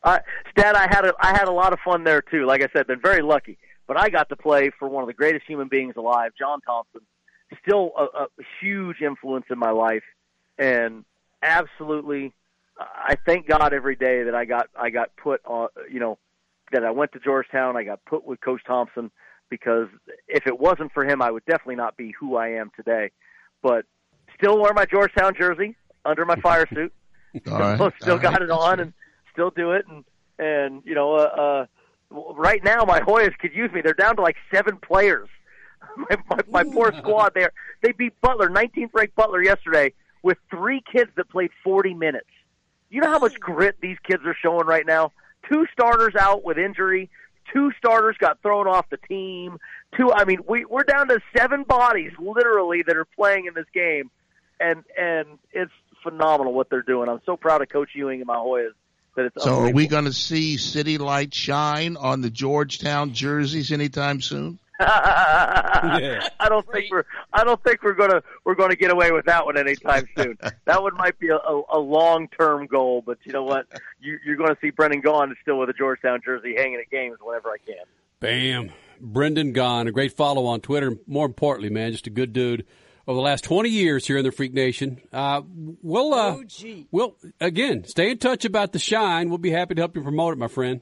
[0.02, 0.18] uh,
[0.50, 2.46] Stat, I had a I had a lot of fun there too.
[2.46, 5.14] Like I said, been very lucky, but I got to play for one of the
[5.14, 7.00] greatest human beings alive, John Thompson.
[7.66, 8.26] Still a, a
[8.60, 10.04] huge influence in my life,
[10.56, 11.04] and
[11.42, 12.32] absolutely,
[12.78, 15.68] I thank God every day that I got I got put on.
[15.90, 16.18] You know,
[16.72, 17.76] that I went to Georgetown.
[17.76, 19.10] I got put with Coach Thompson
[19.48, 19.88] because
[20.28, 23.10] if it wasn't for him, I would definitely not be who I am today.
[23.62, 23.84] But
[24.38, 26.92] still wear my Georgetown jersey under my fire suit.
[27.50, 27.76] All right.
[27.76, 28.22] still still All right.
[28.22, 28.92] got it on and
[29.32, 29.84] still do it.
[29.88, 30.04] And
[30.38, 31.66] and you know, uh,
[32.12, 33.80] uh, right now my Hoyas could use me.
[33.82, 35.28] They're down to like seven players.
[35.96, 37.52] my, my, my poor squad there.
[37.82, 42.28] They beat Butler, 19th ranked Butler yesterday, with three kids that played 40 minutes.
[42.90, 45.12] You know how much grit these kids are showing right now?
[45.48, 47.10] Two starters out with injury.
[47.52, 49.58] Two starters got thrown off the team.
[49.96, 53.66] Two, I mean, we, we're down to seven bodies literally that are playing in this
[53.74, 54.10] game,
[54.60, 55.72] and and it's
[56.02, 57.08] phenomenal what they're doing.
[57.08, 58.70] I'm so proud of Coach Ewing and my Hoyas
[59.16, 63.72] that it's So are we going to see City lights shine on the Georgetown jerseys
[63.72, 64.58] anytime soon?
[64.82, 69.44] I don't think we're I don't think we're gonna we're gonna get away with that
[69.44, 70.38] one anytime soon.
[70.64, 73.66] that one might be a, a, a long term goal, but you know what?
[74.00, 77.18] You, you're going to see Brendan Gaughan still with a Georgetown jersey hanging at games
[77.20, 77.84] whenever I can.
[78.20, 78.70] Bam.
[79.00, 80.96] Brendan Gaughan, a great follow on Twitter.
[81.06, 82.66] More importantly, man, just a good dude.
[83.06, 85.42] Over the last 20 years here in the Freak Nation, uh,
[85.82, 86.36] we'll, uh,
[86.90, 89.30] we'll, again, stay in touch about the shine.
[89.30, 90.80] We'll be happy to help you promote it, my friend.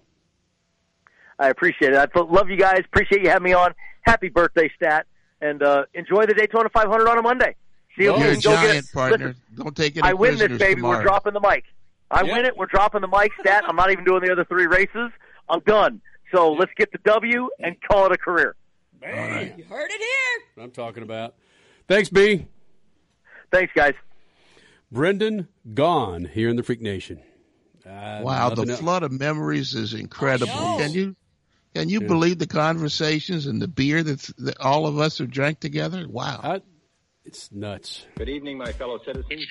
[1.38, 1.96] I appreciate it.
[1.96, 2.80] I love you guys.
[2.84, 3.74] Appreciate you having me on.
[4.02, 5.06] Happy birthday, Stat,
[5.40, 7.54] and uh, enjoy the Daytona 500 on a Monday.
[7.96, 9.26] See if You're we a can go get giant partner.
[9.28, 10.04] Listen, Don't take it.
[10.04, 10.74] I win this, prisoners baby.
[10.76, 10.98] tomorrow.
[10.98, 11.64] We're dropping the mic.
[12.10, 12.32] I Yeah.
[12.36, 12.56] win it.
[12.56, 13.64] We're dropping the mic, Stat.
[13.66, 15.10] I'm not even doing the other three races.
[15.48, 16.00] I'm done.
[16.32, 18.54] So let's get the W and call it a career.
[19.00, 20.44] Man, You heard it here.
[20.54, 21.34] What I'm talking about.
[21.86, 22.46] Thanks, B.
[23.52, 23.94] Thanks, guys.
[24.90, 27.20] Brendan Gaughan here in the Freak Nation.
[27.86, 28.80] Uh, Wow, the else.
[28.80, 30.52] flood of memories is incredible.
[30.78, 31.16] Can you
[31.78, 35.60] can you believe the conversations and the beer that's, that all of us have drank
[35.60, 36.06] together?
[36.08, 36.40] Wow.
[36.42, 36.62] I-
[37.24, 38.06] it's nuts.
[38.16, 39.46] Good evening, my fellow citizens.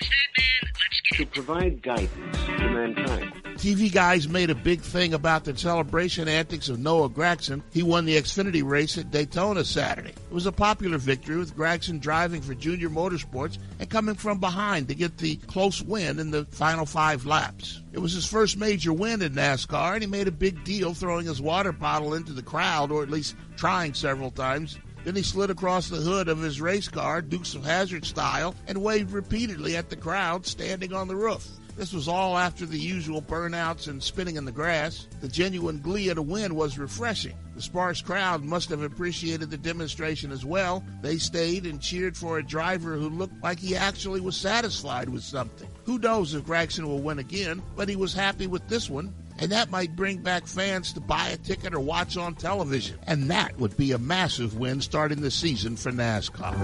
[1.04, 2.10] To provide guidance
[2.44, 3.32] to mankind.
[3.56, 7.62] TV guys made a big thing about the celebration antics of Noah Gragson.
[7.72, 10.10] He won the Xfinity race at Daytona Saturday.
[10.10, 14.86] It was a popular victory with Gragson driving for Junior Motorsports and coming from behind
[14.88, 17.82] to get the close win in the final five laps.
[17.92, 21.26] It was his first major win in NASCAR, and he made a big deal throwing
[21.26, 24.78] his water bottle into the crowd, or at least trying several times.
[25.08, 28.82] Then he slid across the hood of his race car, Dukes of Hazzard style, and
[28.82, 31.48] waved repeatedly at the crowd standing on the roof.
[31.78, 35.08] This was all after the usual burnouts and spinning in the grass.
[35.22, 37.38] The genuine glee at a win was refreshing.
[37.54, 40.84] The sparse crowd must have appreciated the demonstration as well.
[41.00, 45.22] They stayed and cheered for a driver who looked like he actually was satisfied with
[45.22, 45.70] something.
[45.86, 49.14] Who knows if Gragson will win again, but he was happy with this one.
[49.40, 52.98] And that might bring back fans to buy a ticket or watch on television.
[53.06, 56.54] And that would be a massive win starting the season for NASCAR.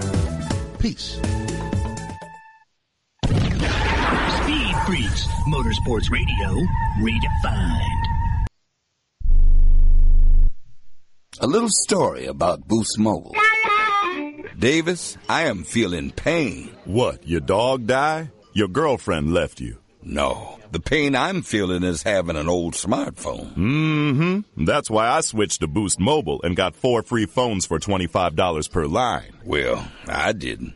[0.79, 1.19] Peace.
[4.43, 6.67] Speed Freaks, Motorsports Radio,
[6.99, 8.05] redefined.
[11.41, 13.35] A little story about Boost Mobile.
[14.57, 16.71] Davis, I am feeling pain.
[16.85, 18.31] What, your dog die?
[18.53, 19.77] Your girlfriend left you?
[20.07, 23.55] No, the pain I'm feeling is having an old smartphone.
[23.55, 24.65] Mm-hmm.
[24.65, 28.85] That's why I switched to Boost Mobile and got four free phones for $25 per
[28.85, 29.33] line.
[29.43, 30.75] Well, I didn't.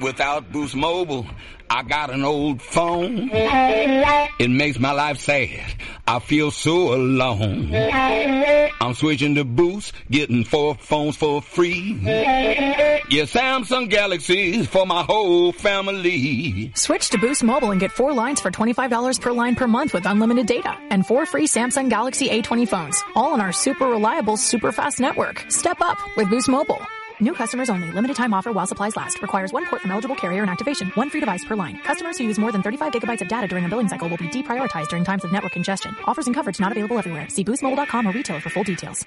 [0.00, 1.26] Without Boost Mobile,
[1.68, 3.30] I got an old phone.
[3.32, 5.74] It makes my life sad.
[6.08, 7.72] I feel so alone.
[7.72, 11.98] I'm switching to Boost, getting four phones for free.
[12.02, 16.72] Yeah, Samsung Galaxies for my whole family.
[16.74, 20.06] Switch to Boost Mobile and get four lines for $25 per line per month with
[20.06, 24.72] unlimited data and four free Samsung Galaxy A20 phones, all on our super reliable, super
[24.72, 25.44] fast network.
[25.48, 26.80] Step up with Boost Mobile.
[27.22, 27.90] New customers only.
[27.90, 29.20] Limited time offer while supplies last.
[29.20, 30.88] Requires one port from eligible carrier and activation.
[30.94, 31.78] One free device per line.
[31.84, 34.28] Customers who use more than 35 gigabytes of data during a billing cycle will be
[34.28, 35.94] deprioritized during times of network congestion.
[36.04, 37.28] Offers and coverage not available everywhere.
[37.28, 39.06] See boostmobile.com or retailer for full details.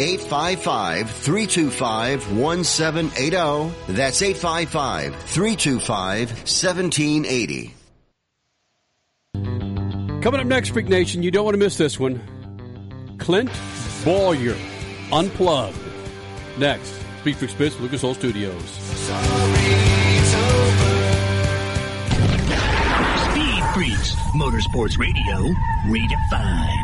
[0.00, 3.92] 855 325 1780.
[3.92, 7.74] That's 855 325 1780.
[10.22, 12.20] Coming up next, Freak Nation, you don't want to miss this one.
[13.18, 13.50] Clint
[14.04, 14.56] Bowyer,
[15.12, 15.76] Unplugged.
[16.58, 18.62] Next, Speak for Spitz, Lucas Oil Studios.
[23.32, 25.54] Speed Freaks, Motorsports Radio,
[25.86, 26.83] redefined.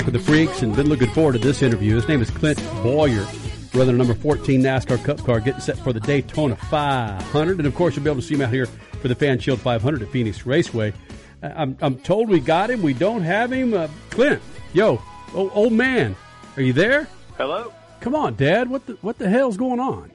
[0.00, 1.94] Back with the Freaks and been looking forward to this interview.
[1.94, 3.26] His name is Clint Bowyer,
[3.74, 7.58] running a number 14 NASCAR Cup car, getting set for the Daytona 500.
[7.58, 10.00] And of course, you'll be able to see him out here for the FanShield 500
[10.00, 10.94] at Phoenix Raceway.
[11.42, 12.80] I- I'm, I'm told we got him.
[12.80, 13.74] We don't have him.
[13.74, 14.40] Uh, Clint,
[14.72, 15.02] yo,
[15.34, 16.16] old, old man,
[16.56, 17.06] are you there?
[17.36, 17.70] Hello.
[18.00, 18.70] Come on, Dad.
[18.70, 20.10] What the what the hell's going on?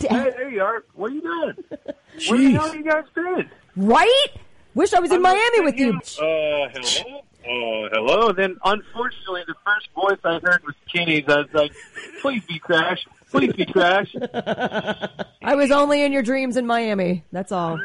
[0.00, 0.82] Hey, there you are.
[0.94, 1.54] What are you doing?
[2.30, 3.48] Where the hell you guys been?
[3.76, 4.26] Right?
[4.74, 5.92] Wish I was in Miami with you.
[5.92, 7.22] Uh, hello.
[7.46, 8.32] Oh, hello.
[8.32, 11.24] Then, unfortunately, the first voice I heard was Kenny's.
[11.28, 11.72] I was like,
[12.22, 13.06] "Please be Crash.
[13.30, 14.14] Please be Crash."
[15.42, 17.22] I was only in your dreams in Miami.
[17.32, 17.78] That's all.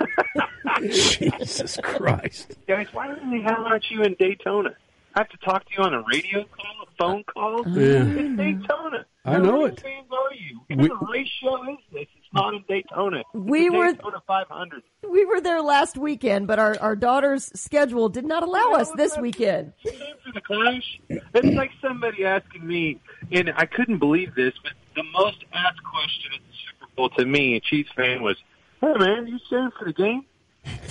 [0.82, 2.56] Jesus Christ.
[2.68, 4.70] Guys, why don't they hell aren't you in Daytona?
[5.16, 7.68] I have to talk to you on a radio call, a phone call.
[7.68, 8.04] Yeah.
[8.06, 9.06] It's Daytona.
[9.26, 9.80] I How know many it.
[9.82, 10.60] Fans are you?
[10.68, 12.08] What We- of race show is this?
[12.32, 13.24] It's not in Daytona.
[13.34, 14.84] We It's were- Daytona 500.
[15.10, 19.18] We were there last weekend, but our, our daughter's schedule did not allow us this
[19.18, 19.74] weekend.
[19.84, 21.00] for the Clash.
[21.10, 23.00] It's like somebody asking me,
[23.32, 27.26] and I couldn't believe this, but the most asked question at the Super Bowl to
[27.26, 28.38] me, a Chiefs fan, was,
[28.82, 30.26] "Hey man, you staying for the game?"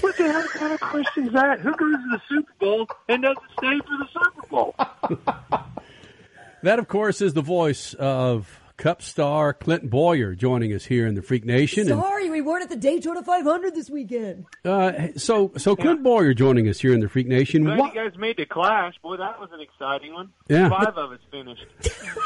[0.00, 1.60] What the hell kind of question is that?
[1.60, 4.74] Who goes to the Super Bowl and doesn't stay for the Super Bowl?
[6.64, 11.16] That, of course, is the voice of Cup star Clint Bowyer joining us here in
[11.16, 11.90] the Freak Nation.
[11.90, 14.46] And, Sorry, we weren't at the Daytona 500 this weekend.
[14.64, 17.64] uh, so, so Clint Bowyer joining us here in the Freak Nation.
[17.64, 18.94] Glad What, you guys made the Clash.
[19.02, 20.30] Boy, that was an exciting one.
[20.48, 20.68] Yeah.
[20.68, 21.66] Five of us finished.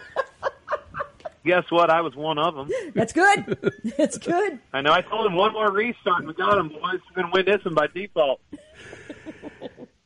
[1.44, 1.90] Guess what?
[1.90, 2.70] I was one of them.
[2.94, 3.58] That's good.
[3.98, 4.60] That's good.
[4.72, 4.94] I know.
[4.94, 6.80] I told him one more restart, and we got him, boys.
[7.16, 8.40] We're going to win this one by default.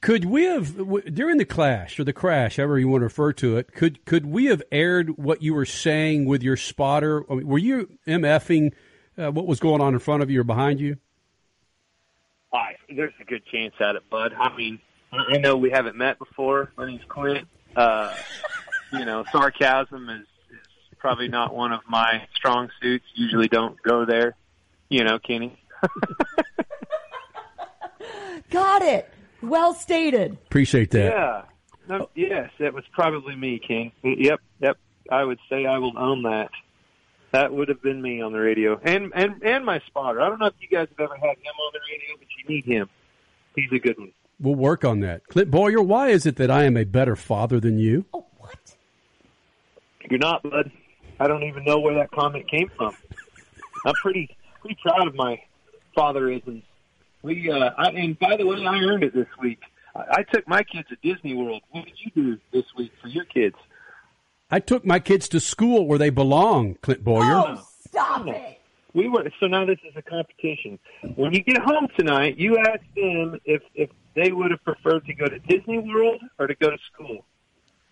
[0.07, 3.33] Could we have w- during the clash or the crash, however you want to refer
[3.33, 3.73] to it?
[3.73, 7.29] Could could we have aired what you were saying with your spotter?
[7.29, 8.71] I mean, were you mfing
[9.17, 10.95] uh, what was going on in front of you or behind you?
[12.53, 14.31] Hi, there's a good chance at it, bud.
[14.31, 14.79] I mean,
[15.11, 16.71] I I know we haven't met before.
[16.77, 17.45] My name's Clint.
[17.75, 18.15] Uh,
[18.93, 23.03] you know, sarcasm is, is probably not one of my strong suits.
[23.13, 24.37] Usually don't go there.
[24.87, 25.59] You know, Kenny.
[28.49, 29.11] Got it.
[29.41, 30.33] Well stated.
[30.47, 31.11] Appreciate that.
[31.11, 31.41] Yeah.
[31.87, 33.91] No, yes, that was probably me, King.
[34.03, 34.77] Yep, yep.
[35.09, 36.49] I would say I will own that.
[37.31, 40.21] That would have been me on the radio, and and and my spotter.
[40.21, 42.55] I don't know if you guys have ever had him on the radio, but you
[42.55, 42.89] need him.
[43.55, 44.11] He's a good one.
[44.39, 45.27] We'll work on that.
[45.27, 48.05] Clint Bowyer, why is it that I am a better father than you?
[48.13, 48.75] Oh, what?
[50.09, 50.71] You're not, bud.
[51.19, 52.95] I don't even know where that comment came from.
[53.85, 55.41] I'm pretty pretty proud of my
[55.95, 56.63] fatherisms.
[57.23, 59.59] We uh, I, and by the way, I earned it this week.
[59.95, 61.61] I, I took my kids to Disney World.
[61.71, 63.55] What did you do this week for your kids?
[64.49, 67.35] I took my kids to school where they belong, Clint Bowyer.
[67.35, 68.59] Oh, Stop it.
[68.93, 70.79] We were so now this is a competition.
[71.15, 75.13] When you get home tonight, you ask them if if they would have preferred to
[75.13, 77.25] go to Disney World or to go to school.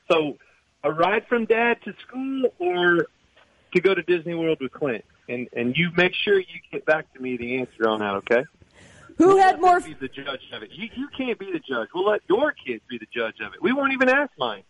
[0.10, 0.38] So
[0.84, 3.08] a ride from dad to school or
[3.74, 5.06] to go to Disney World with Clint.
[5.28, 8.46] And and you make sure you get back to me the answer on that, okay?
[9.18, 9.80] Who had more?
[9.80, 10.72] Be the judge of it.
[10.72, 11.90] You you can't be the judge.
[11.94, 13.62] We'll let your kids be the judge of it.
[13.62, 14.64] We won't even ask mine.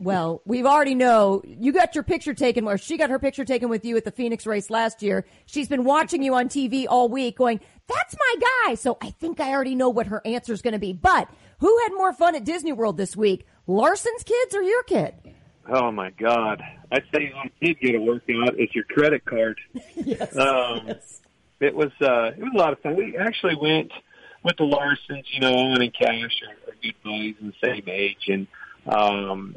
[0.00, 3.68] Well, we've already know you got your picture taken, or she got her picture taken
[3.68, 5.26] with you at the Phoenix race last year.
[5.44, 8.34] She's been watching you on TV all week, going, "That's my
[8.66, 10.92] guy." So I think I already know what her answer is going to be.
[10.92, 11.28] But
[11.58, 15.14] who had more fun at Disney World this week, Larson's kids or your kid?
[15.68, 16.62] Oh my God!
[16.92, 18.54] I tell you, what did get a workout.
[18.56, 19.58] It's your credit card.
[19.96, 20.36] yes.
[20.36, 20.92] Um,
[21.60, 22.96] It was uh, it was a lot of fun.
[22.96, 23.90] We actually went
[24.42, 25.24] with the Larsons.
[25.30, 28.46] You know, Owen and Cash are, are good buddies and the same age, and
[28.86, 29.56] um,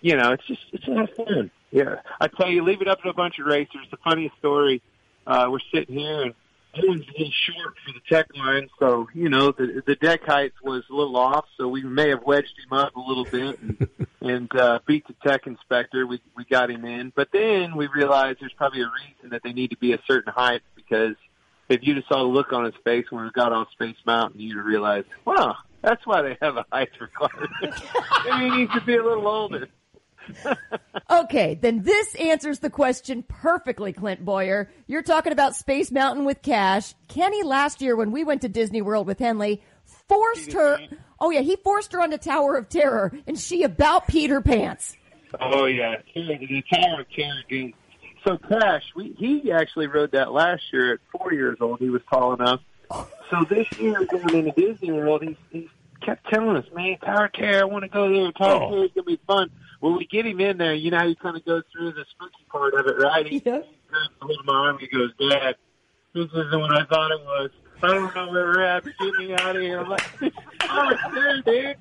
[0.00, 1.50] you know, it's just it's a lot of fun.
[1.70, 3.86] Yeah, I tell you, leave it up to a bunch of racers.
[3.90, 4.80] The funniest story:
[5.26, 6.34] uh, we're sitting here, and
[6.76, 10.52] Owen's a little short for the tech line, so you know the the deck height
[10.62, 13.88] was a little off, so we may have wedged him up a little bit and,
[14.24, 16.06] and uh, beat the tech inspector.
[16.06, 19.52] We we got him in, but then we realized there's probably a reason that they
[19.52, 21.14] need to be a certain height because
[21.68, 24.40] if you just saw the look on his face when we got on Space Mountain,
[24.40, 27.50] you'd realize, wow, that's why they have a height requirement.
[28.24, 29.68] Maybe he needs to be a little older.
[31.10, 34.70] Okay, then this answers the question perfectly, Clint Bowyer.
[34.86, 36.94] You're talking about Space Mountain with Cash.
[37.08, 39.62] Kenny last year when we went to Disney World with Henley
[40.08, 40.78] forced her.
[41.24, 44.42] Oh yeah, he forced her on the Tower of Terror, and she about peed her
[44.42, 44.94] pants.
[45.40, 47.72] Oh yeah, the Tower of Terror game.
[48.26, 51.78] So Cash, we, he actually rode that last year at four years old.
[51.78, 52.60] He was tall enough.
[53.30, 55.70] So this year going into Disney World, he, he
[56.04, 58.30] kept telling us, "Man, Tower of Terror, I want to go there.
[58.32, 58.70] Tower of oh.
[58.70, 59.48] Terror is gonna be fun."
[59.80, 62.04] When we get him in there, you know how he kind of goes through the
[62.10, 63.26] spooky part of it, right?
[63.26, 63.60] He, yeah.
[63.62, 64.78] he grabs a hold of my arm.
[64.78, 65.54] He goes, "Dad,
[66.12, 67.50] this isn't what I thought it was.
[67.82, 68.84] I don't know where we're at.
[68.84, 70.02] But get me out of here." I'm like,
[70.60, 71.76] "I was there, dude.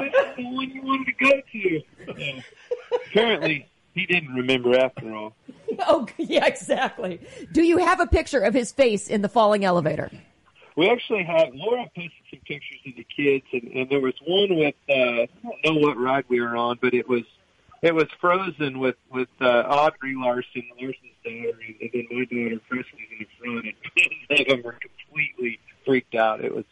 [0.00, 1.82] This is the one you wanted to go to."
[2.20, 2.40] Yeah.
[3.06, 5.34] Apparently, he didn't remember after all.
[5.86, 7.20] Oh yeah, exactly.
[7.52, 10.10] Do you have a picture of his face in the falling elevator?
[10.76, 14.56] We actually have Lorra posted some pictures of the kids, and, and there was one
[14.56, 15.28] with uh, I
[15.62, 17.22] don't know what ride we were on, but it was
[17.82, 23.08] it was Frozen with with uh, Audrey Larson, Larson's daughter, and, then my daughter Presley's
[23.12, 23.74] in the front, and
[24.28, 26.44] both of them were completely freaked out.
[26.44, 26.64] It was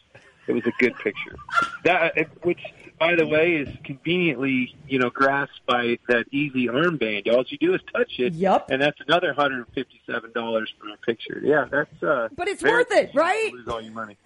[0.47, 1.37] it was a good picture.
[1.85, 2.61] That which,
[2.99, 7.33] by the way, is conveniently you know grasped by that easy armband.
[7.33, 8.35] All you do is touch it.
[8.35, 8.71] Yep.
[8.71, 11.41] And that's another hundred and fifty seven dollars for a picture.
[11.43, 12.29] Yeah, that's uh.
[12.35, 13.53] But it's worth it, right?
[13.53, 14.17] Lose all your money.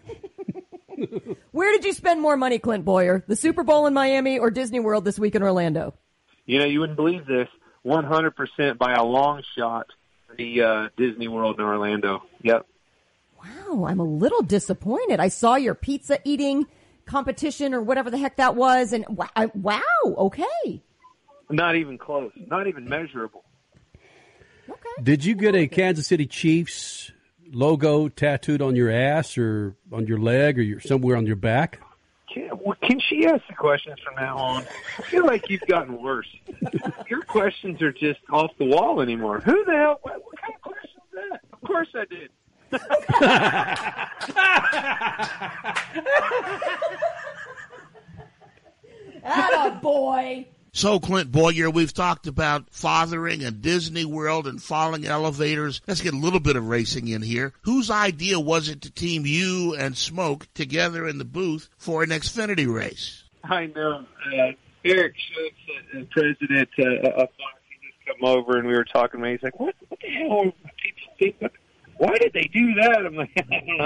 [1.52, 3.24] Where did you spend more money, Clint Bowyer?
[3.26, 5.94] The Super Bowl in Miami or Disney World this week in Orlando?
[6.46, 7.48] You know, you wouldn't believe this.
[7.82, 9.86] One hundred percent by a long shot.
[10.36, 12.22] The uh, Disney World in Orlando.
[12.42, 12.66] Yep.
[13.42, 15.18] Wow, I'm a little disappointed.
[15.18, 16.66] I saw your pizza eating
[17.06, 20.82] competition or whatever the heck that was, and wow, I- wow okay.
[21.48, 22.30] Not even close.
[22.46, 23.44] Not even measurable.
[24.68, 25.02] Okay.
[25.02, 27.10] Did you get a Kansas City Chiefs
[27.50, 31.80] logo tattooed on your ass or on your leg or your, somewhere on your back?
[32.32, 32.50] Can,
[32.82, 34.64] can she ask the questions from now on?
[34.98, 36.28] I feel like you've gotten worse.
[37.08, 39.40] Your questions are just off the wall anymore.
[39.40, 39.98] Who the hell?
[40.02, 41.40] What, what kind of question is that?
[41.52, 42.30] Of course I did.
[49.24, 50.46] Atta boy.
[50.72, 55.80] So, Clint Bowyer, we've talked about fathering and Disney World and falling elevators.
[55.88, 57.52] Let's get a little bit of racing in here.
[57.62, 62.10] Whose idea was it to team you and Smoke together in the booth for an
[62.10, 63.24] Xfinity race?
[63.42, 64.04] I know.
[64.32, 64.52] Uh,
[64.84, 65.56] Eric Schultz,
[65.94, 69.32] uh, uh, president uh, of Fox, he just come over and we were talking it.
[69.32, 69.74] He's like, "What?
[69.88, 70.52] What the hell are
[70.82, 71.36] people think?
[71.40, 71.52] What,
[71.96, 73.76] why did they do that?" I'm like, "I don't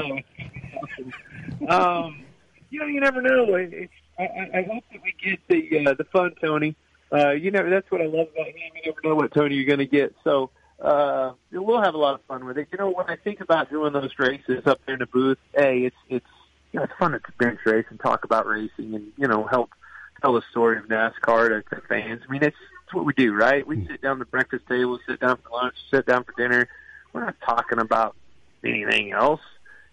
[1.68, 2.24] know." um,
[2.70, 3.54] you know, you never know.
[3.54, 6.76] It's, I, I I hope that we get the uh, the fun, Tony.
[7.12, 8.54] Uh, you know, that's what I love about him.
[8.56, 10.14] You never know what Tony you're going to get.
[10.24, 10.50] So
[10.80, 12.68] uh, we'll have a lot of fun with it.
[12.72, 15.84] You know, when I think about doing those races up there in the booth, a
[15.84, 16.26] it's it's
[16.72, 19.70] you know it's fun to bench race and talk about racing and you know help
[20.20, 22.22] tell the story of NASCAR to, to fans.
[22.26, 23.66] I mean, it's, it's what we do, right?
[23.66, 26.68] We sit down at the breakfast table, sit down for lunch, sit down for dinner.
[27.12, 28.16] We're not talking about
[28.64, 29.40] anything else.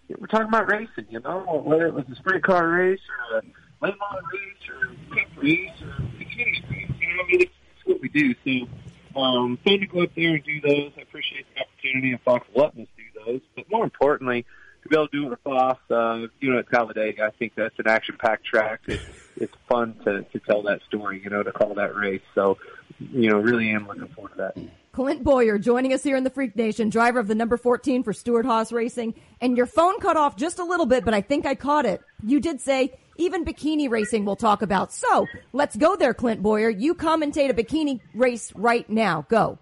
[0.08, 3.00] We're talking about racing, you know, whether it was a sprint car race
[3.30, 3.42] or a
[3.88, 6.90] model race or cup race or Xfinity race.
[7.00, 8.34] You know, I mean, it's, it's what we do.
[8.44, 10.92] So, um, fun to go up there and do those.
[10.96, 13.40] I appreciate the opportunity, and Fox letting us do those.
[13.54, 14.46] But more importantly,
[14.82, 17.54] to be able to do it with Fox, uh, you know, at Talladega, I think
[17.54, 18.80] that's an action-packed track.
[18.86, 19.02] It's,
[19.36, 22.22] it's fun to, to tell that story, you know, to call that race.
[22.34, 22.58] So,
[22.98, 24.56] you know, really am looking forward to that.
[24.92, 28.12] Clint Bowyer joining us here in the Freak Nation, driver of the number 14 for
[28.12, 29.14] Stewart-Haas Racing.
[29.40, 32.02] And your phone cut off just a little bit, but I think I caught it.
[32.22, 34.92] You did say even bikini racing we'll talk about.
[34.92, 36.70] So let's go there, Clint Bowyer.
[36.70, 39.26] You commentate a bikini race right now.
[39.28, 39.58] Go.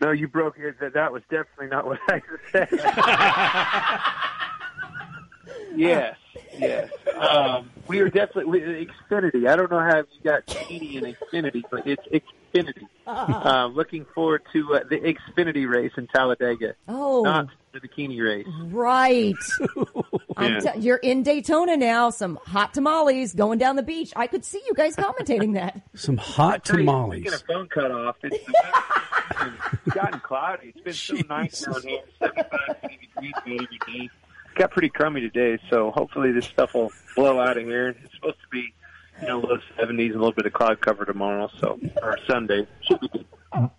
[0.00, 0.78] No, you broke it.
[0.80, 2.20] That, that was definitely not what I
[2.52, 2.68] said.
[5.76, 6.16] yes,
[6.58, 6.90] yes.
[7.16, 9.48] Um, we are definitely we, Xfinity.
[9.48, 12.02] I don't know how you got bikini and Xfinity, but it's
[12.54, 12.86] Xfinity.
[13.06, 16.72] Uh, looking forward to uh, the Xfinity race in Talladega.
[16.88, 17.20] Oh.
[17.22, 18.46] not the bikini race.
[18.72, 19.34] Right.
[20.38, 20.72] I'm Yeah.
[20.72, 22.08] te- you're in Daytona now.
[22.08, 24.10] Some hot tamales going down the beach.
[24.16, 25.82] I could see you guys commentating that.
[25.94, 27.20] Some hot Tell you, tamales.
[27.20, 28.36] Speaking of phone cut off, it's,
[29.86, 30.72] it's gotten cloudy.
[30.74, 32.00] It's been so nice down here.
[32.20, 34.10] 75 80 degrees every day.
[34.54, 37.88] Got pretty crummy today, so hopefully this stuff will blow out of here.
[38.02, 38.72] It's supposed to be,
[39.24, 41.50] you know, low 70s and a little bit of cloud cover tomorrow.
[41.60, 43.26] So or Sunday should be good.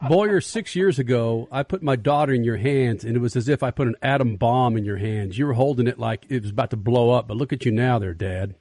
[0.07, 3.49] Bowyer, six years ago, I put my daughter in your hands, and it was as
[3.49, 5.37] if I put an atom bomb in your hands.
[5.37, 7.71] You were holding it like it was about to blow up, but look at you
[7.71, 8.55] now, there, Dad.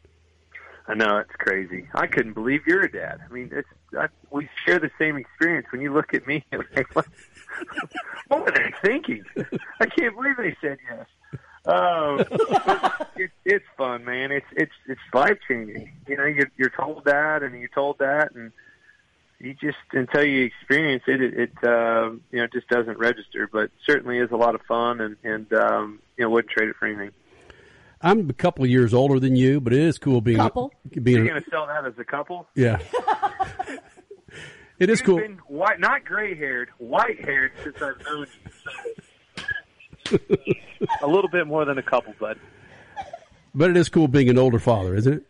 [0.87, 1.87] I know it's crazy.
[1.95, 3.21] I couldn't believe you're a dad.
[3.27, 3.69] I mean, it's
[3.99, 5.67] I, we share the same experience.
[5.71, 7.07] When you look at me, like, what,
[8.29, 9.25] what were they thinking?
[9.81, 11.07] I can't believe they said yes.
[11.67, 12.21] Um,
[13.17, 14.33] it, it's fun, man.
[14.33, 15.93] It's it's it's life changing.
[16.07, 18.53] You know, you're you're told that, and you're told that, and
[19.39, 23.49] you just until you experience it, it, it uh, you know it just doesn't register.
[23.51, 26.77] But certainly is a lot of fun, and and um, you know wouldn't trade it
[26.77, 27.13] for anything.
[28.01, 30.71] I'm a couple of years older than you, but it is cool being Couple?
[30.91, 32.47] being You're going to sell that as a couple?
[32.55, 32.79] yeah.
[34.79, 35.17] it is You've cool.
[35.17, 38.51] Been white, not gray haired, white haired since I've known you.
[38.63, 39.03] So.
[40.13, 42.39] A little bit more than a couple, bud.
[43.55, 45.27] But it is cool being an older father, isn't it?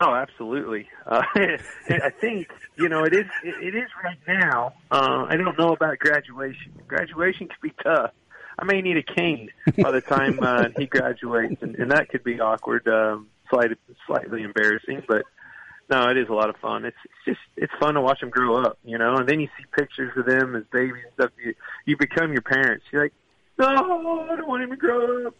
[0.00, 0.88] Oh, absolutely.
[1.06, 3.26] Uh, I think you know it is.
[3.42, 4.74] It, it is right now.
[4.90, 6.72] Uh, I don't know about graduation.
[6.86, 8.12] Graduation could be tough.
[8.58, 12.24] I may need a cane by the time uh, he graduates, and, and that could
[12.24, 13.76] be awkward, um, slightly,
[14.06, 15.04] slightly embarrassing.
[15.06, 15.22] But
[15.88, 16.84] no, it is a lot of fun.
[16.84, 19.16] It's, it's just it's fun to watch them grow up, you know.
[19.16, 21.30] And then you see pictures of them as babies and stuff.
[21.42, 21.54] You
[21.86, 22.84] you become your parents.
[22.92, 23.14] You're like,
[23.58, 25.34] no, I don't want him to grow up.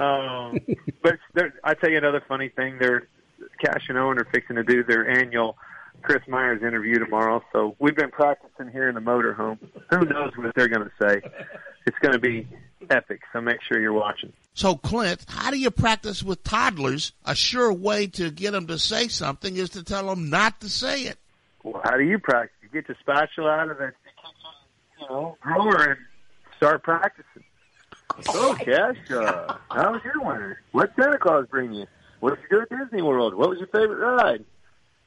[0.00, 0.58] Um,
[1.02, 1.18] but
[1.64, 2.78] I tell you another funny thing.
[2.78, 3.06] They're
[3.64, 5.56] Cash and Owen are fixing to do their annual
[6.02, 7.42] Chris Myers interview tomorrow.
[7.52, 9.58] So we've been practicing here in the motorhome.
[9.90, 11.20] Who knows what they're going to say?
[11.86, 12.46] It's going to be
[12.88, 13.20] epic.
[13.32, 14.32] So make sure you're watching.
[14.54, 17.12] So, Clint, how do you practice with toddlers?
[17.24, 20.68] A sure way to get them to say something is to tell them not to
[20.68, 21.18] say it.
[21.62, 22.56] Well, how do you practice?
[22.62, 23.92] You get the spatula out of the
[25.00, 25.98] you know, drawer and
[26.56, 27.44] start practicing.
[28.20, 30.60] So, Cash, uh, how was your winter?
[30.72, 31.86] What Santa Claus bring you?
[32.20, 33.34] What did you do at Disney World?
[33.34, 34.44] What was your favorite ride?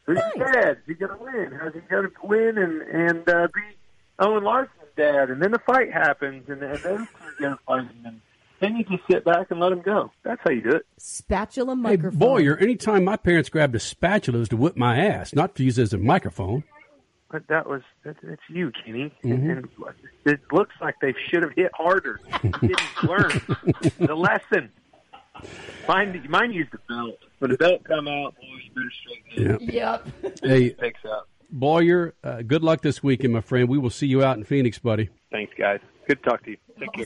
[0.06, 0.72] Who's your dad?
[0.72, 1.60] Is he going to win?
[1.60, 3.78] How's he going to win and and uh, beat
[4.20, 5.30] Owen Larson's dad?
[5.30, 7.08] And then the fight happens, and, and those two
[7.40, 8.22] go fighting, and
[8.60, 10.12] then you just sit back and let them go.
[10.24, 10.86] That's how you do it.
[10.98, 11.92] Spatula microphone.
[11.92, 12.20] Hey, microphone.
[12.20, 15.64] Bowyer, anytime my parents grabbed a spatula it was to whip my ass, not to
[15.64, 16.64] use it as a microphone.
[17.34, 19.12] But that was that, that's you, Kenny.
[19.24, 19.58] Mhm.
[19.58, 19.70] And
[20.24, 22.20] it looks like they should have hit harder.
[22.44, 23.32] Didn't learn
[23.98, 24.70] the lesson.
[25.88, 27.18] Mine, mine used the belt.
[27.40, 28.92] When the belt come out, boy, you better
[29.42, 29.74] straighten it.
[29.74, 30.08] Yep.
[30.44, 31.28] Hey, picks up.
[31.50, 33.68] Bowyer, uh, good luck this weekend, my friend.
[33.68, 35.10] We will see you out in Phoenix, buddy.
[35.32, 35.80] Thanks, guys.
[36.08, 36.58] Good to talk to you.
[36.78, 37.06] Thank you.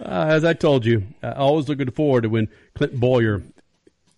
[0.00, 3.44] Uh, as I told you, uh, always looking forward to when Clint Bowyer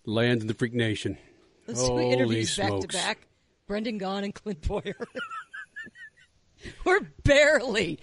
[0.05, 1.19] lands in the Freak Nation.
[1.67, 3.27] Those two Holy interviews back to back.
[3.67, 4.95] Brendan Gaughan and Clint Bowyer.
[6.85, 7.99] We're barely,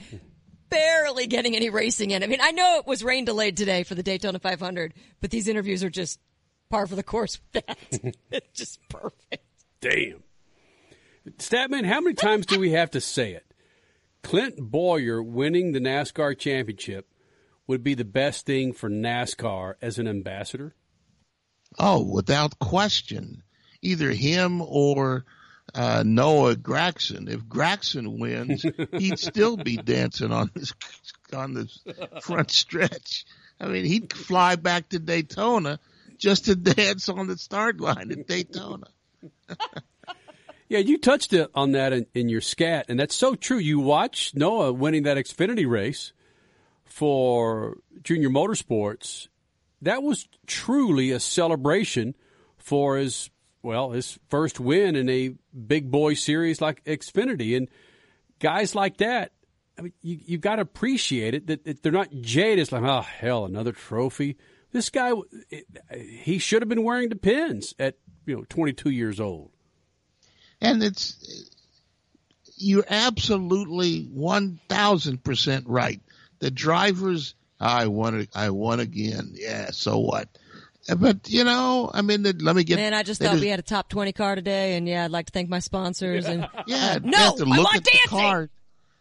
[0.71, 2.23] barely getting any racing in.
[2.23, 5.49] I mean, I know it was rain delayed today for the Daytona 500, but these
[5.49, 6.21] interviews are just
[6.71, 7.79] par for the course with that.
[8.31, 9.45] it's just perfect.
[9.81, 10.23] Damn.
[11.37, 13.45] Statman, how many times do we have to say it?
[14.23, 17.07] Clint Bowyer winning the NASCAR championship
[17.67, 20.75] would be the best thing for NASCAR as an ambassador.
[21.79, 23.43] Oh, without question.
[23.83, 25.25] Either him or
[25.75, 27.29] uh, Noah Gragson.
[27.29, 30.73] If Gragson wins, he'd still be dancing on this
[31.33, 31.81] on this
[32.23, 33.27] front stretch.
[33.61, 35.79] I mean, he'd fly back to Daytona
[36.17, 38.87] just to dance on the start line at Daytona.
[40.69, 43.57] Yeah, you touched it on that in, in your scat, and that's so true.
[43.57, 46.13] You watch Noah winning that Xfinity race
[46.85, 49.29] for Junior Motorsports.
[49.81, 52.15] That was truly a celebration
[52.59, 53.31] for his
[53.63, 57.69] well his first win in a big boy series like Xfinity, and
[58.39, 59.33] guys like that.
[59.79, 62.73] I mean, you you got to appreciate it that, that they're not jaded.
[62.73, 64.37] Like, oh hell, another trophy.
[64.73, 65.13] This guy,
[65.97, 67.97] he should have been wearing the pins at
[68.27, 69.51] you know 22 years old.
[70.61, 71.49] And it's
[72.57, 76.01] you're absolutely one thousand percent right.
[76.41, 78.27] The drivers, I won.
[78.35, 79.33] I won again.
[79.35, 79.71] Yeah.
[79.71, 80.29] So what?
[80.97, 82.77] But you know, I mean, let me get.
[82.77, 85.27] Man, I just thought we had a top 20 car today, and yeah, I'd like
[85.27, 86.27] to thank my sponsors.
[86.27, 88.49] And Yeah, no, I look want at the car.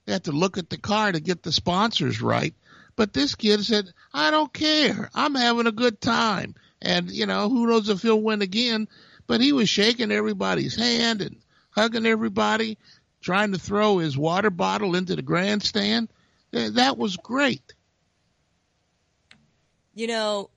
[0.06, 2.54] They have to look at the car to get the sponsors right.
[2.98, 5.10] But this kid said, "I don't care.
[5.14, 8.88] I'm having a good time." And you know, who knows if he'll win again?
[9.26, 11.38] But he was shaking everybody's hand and
[11.72, 12.78] hugging everybody,
[13.22, 16.10] trying to throw his water bottle into the grandstand.
[16.52, 17.74] That was great.
[19.94, 20.50] You know,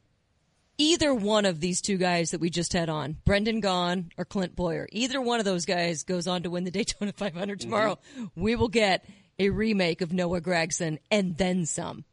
[0.81, 4.57] either one of these two guys that we just had on, Brendan Gaughan or Clint
[4.57, 7.69] Bowyer, either one of those guys goes on to win the Daytona 500 mm-hmm.
[7.69, 7.99] tomorrow,
[8.35, 9.05] we will get
[9.39, 12.05] a remake of Noah Gragson and then some.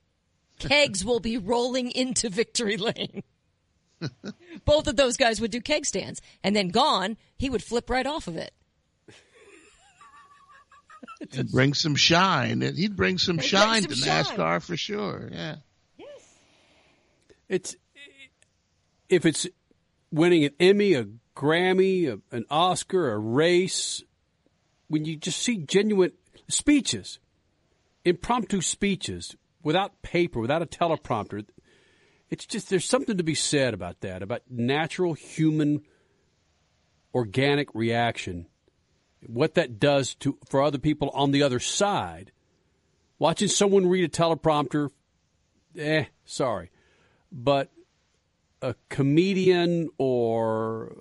[0.60, 3.24] Kegs will be rolling into victory lane.
[4.66, 8.06] Both of those guys would do keg stands, and then Gaughan, he would flip right
[8.06, 8.52] off of it.
[11.32, 12.62] He'd bring some shine.
[12.62, 14.24] He'd bring some He'd bring shine some to shine.
[14.26, 15.30] NASCAR for sure.
[15.32, 15.56] Yeah.
[17.50, 17.76] It's
[19.10, 19.48] if it's
[20.12, 24.04] winning an Emmy, a Grammy, a, an Oscar, a race.
[24.88, 26.14] When you just see genuine
[26.48, 27.20] speeches,
[28.06, 31.46] impromptu speeches without paper, without a teleprompter,
[32.30, 35.84] it's just there's something to be said about that, about natural human
[37.14, 38.48] organic reaction,
[39.26, 42.32] what that does to for other people on the other side.
[43.20, 44.90] Watching someone read a teleprompter,
[45.78, 46.70] eh, sorry,
[47.32, 47.72] but
[48.62, 50.96] a comedian or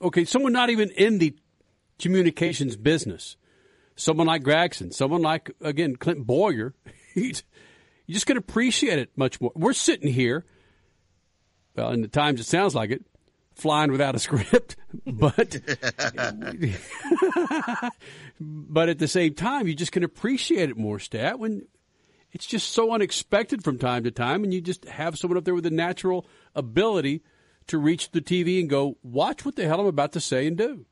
[0.00, 1.34] okay, someone not even in the
[1.98, 3.36] communications business,
[3.96, 6.74] someone like Gragson, someone like again Clint Bowyer,
[7.14, 7.32] you
[8.08, 9.52] just can appreciate it much more.
[9.54, 10.44] We're sitting here,
[11.74, 13.04] well, in the times it sounds like it,
[13.54, 14.76] flying without a script,
[15.06, 15.60] but
[18.40, 21.66] but at the same time, you just can appreciate it more, Stat, when
[22.32, 25.54] it's just so unexpected from time to time, and you just have someone up there
[25.54, 27.22] with a natural ability
[27.68, 30.56] to reach the TV and go, watch what the hell I'm about to say and
[30.56, 30.86] do.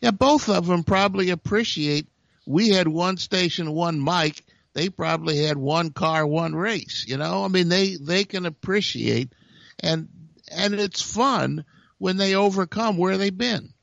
[0.00, 2.08] Yeah, both of them probably appreciate.
[2.46, 4.44] We had one station, one mic.
[4.72, 7.04] They probably had one car, one race.
[7.06, 9.32] You know, I mean, they they can appreciate,
[9.80, 10.08] and
[10.50, 11.64] and it's fun
[11.98, 13.74] when they overcome where they've been.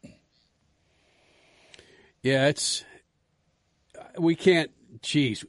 [2.24, 2.84] Yeah, it's
[4.18, 4.72] we can't.
[5.02, 5.46] Geez,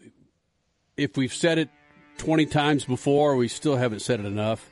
[0.99, 1.71] if we've said it
[2.19, 4.69] twenty times before, we still haven't said it enough.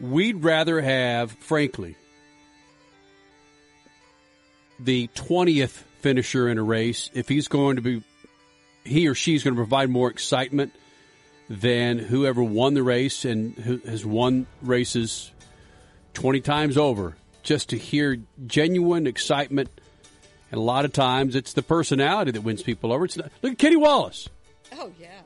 [0.00, 1.96] We'd rather have, frankly,
[4.80, 8.02] the twentieth finisher in a race if he's going to be,
[8.84, 10.72] he or she's going to provide more excitement
[11.50, 15.32] than whoever won the race and who has won races
[16.14, 17.16] twenty times over.
[17.42, 19.70] Just to hear genuine excitement,
[20.50, 23.04] and a lot of times it's the personality that wins people over.
[23.04, 24.28] It's not, look at Kenny Wallace.
[24.78, 25.20] Oh yeah.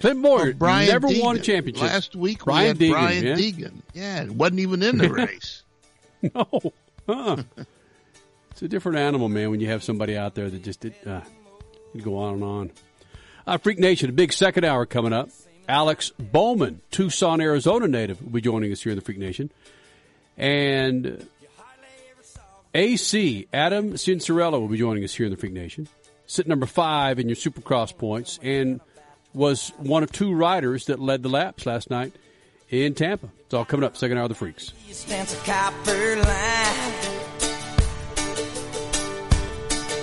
[0.00, 1.84] Clint Bowyer Brian never won a championship.
[1.84, 3.34] Last week Brian we had Deegan, Brian yeah.
[3.34, 3.72] Deegan.
[3.94, 5.62] Yeah, it wasn't even in the race.
[6.22, 6.72] no,
[7.08, 7.42] uh-uh.
[8.50, 9.50] it's a different animal, man.
[9.50, 11.20] When you have somebody out there that just did, uh,
[11.94, 12.70] you go on and on.
[13.46, 15.30] Uh, Freak Nation, a big second hour coming up.
[15.68, 19.50] Alex Bowman, Tucson, Arizona native, will be joining us here in the Freak Nation,
[20.36, 21.26] and
[22.74, 25.88] AC Adam Cianciarulo will be joining us here in the Freak Nation.
[26.26, 28.80] Sit number five in your Supercross points, and
[29.32, 32.12] was one of two riders that led the laps last night
[32.70, 33.28] in Tampa.
[33.40, 33.96] It's all coming up.
[33.96, 34.72] Second hour of the Freaks.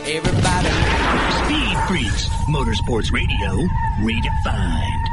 [0.05, 0.69] Everybody.
[1.45, 3.67] Speed Freaks, Motorsports Radio,
[4.01, 5.12] redefined.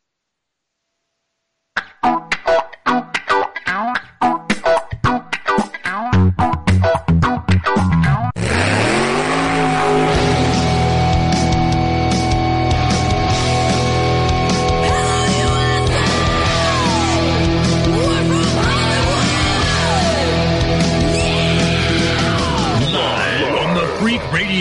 [1.77, 2.21] Live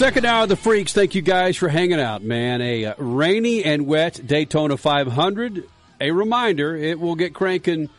[0.00, 0.94] Second hour of the Freaks.
[0.94, 2.62] Thank you guys for hanging out, man.
[2.62, 5.68] A uh, rainy and wet Daytona 500.
[6.00, 7.90] A reminder, it will get cranking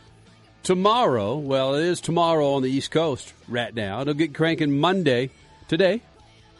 [0.64, 1.36] tomorrow.
[1.36, 4.00] Well, it is tomorrow on the East Coast right now.
[4.00, 5.30] It'll get cranking Monday,
[5.68, 6.02] today.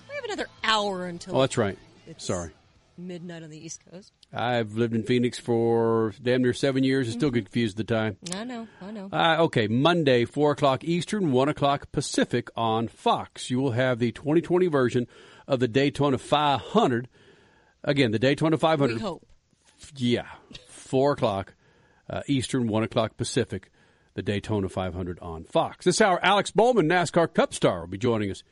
[0.09, 1.77] We have another hour until Oh, that's right.
[2.19, 2.53] Sorry.
[2.97, 4.13] midnight on the East Coast.
[4.33, 7.95] I've lived in Phoenix for damn near seven years and still get confused at the
[7.95, 8.17] time.
[8.33, 9.09] I know, I know.
[9.13, 13.51] Uh, okay, Monday, 4 o'clock Eastern, 1 o'clock Pacific on Fox.
[13.51, 15.09] You will have the 2020 version
[15.47, 17.09] of the Daytona 500.
[17.85, 18.95] Again, the Daytona 500.
[18.95, 19.27] we hope.
[19.97, 20.27] Yeah,
[20.69, 21.55] 4 o'clock
[22.09, 23.71] uh, Eastern, 1 o'clock Pacific,
[24.15, 25.85] the Daytona 500 on Fox.
[25.85, 28.43] This hour, Alex Bowman, NASCAR Cup star, will be joining us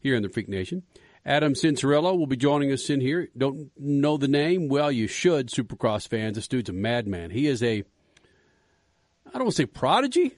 [0.00, 0.82] here in the Freak Nation.
[1.24, 3.28] Adam Cianciarulo will be joining us in here.
[3.36, 4.68] Don't know the name?
[4.68, 6.36] Well, you should, Supercross fans.
[6.36, 7.30] This dude's a madman.
[7.30, 7.84] He is a,
[9.26, 10.32] I don't want to say prodigy,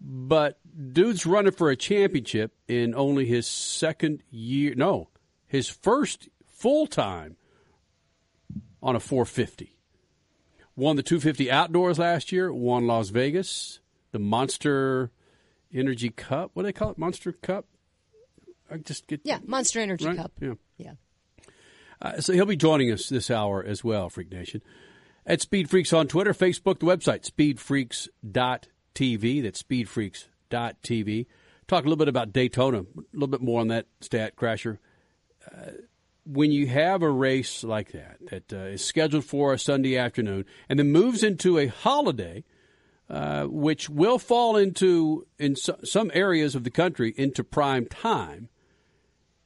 [0.00, 4.74] but dude's running for a championship in only his second year.
[4.74, 5.08] No,
[5.46, 7.36] his first full time
[8.82, 9.76] on a 450.
[10.76, 12.50] Won the 250 outdoors last year.
[12.52, 13.80] Won Las Vegas,
[14.12, 15.10] the Monster
[15.72, 16.50] Energy Cup.
[16.54, 16.98] What do they call it?
[16.98, 17.66] Monster Cup.
[18.70, 20.16] I just get Yeah, Monster Energy Right?
[20.16, 20.32] Cup.
[20.40, 20.54] Yeah.
[20.78, 20.92] Yeah.
[22.00, 24.62] Uh, so he'll be joining us this hour as well, Freak Nation.
[25.26, 29.42] At Speed Freaks on Twitter, Facebook, the website, speedfreaks.tv.
[29.42, 29.62] That's
[30.50, 31.26] speedfreaks.tv.
[31.66, 34.78] Talk a little bit about Daytona, a little bit more on that stat, Crasher.
[35.50, 35.70] Uh,
[36.26, 40.44] when you have a race like that, that uh, is scheduled for a Sunday afternoon
[40.68, 42.44] and then moves into a holiday,
[43.08, 48.48] uh, which will fall into, in so, some areas of the country, into prime time,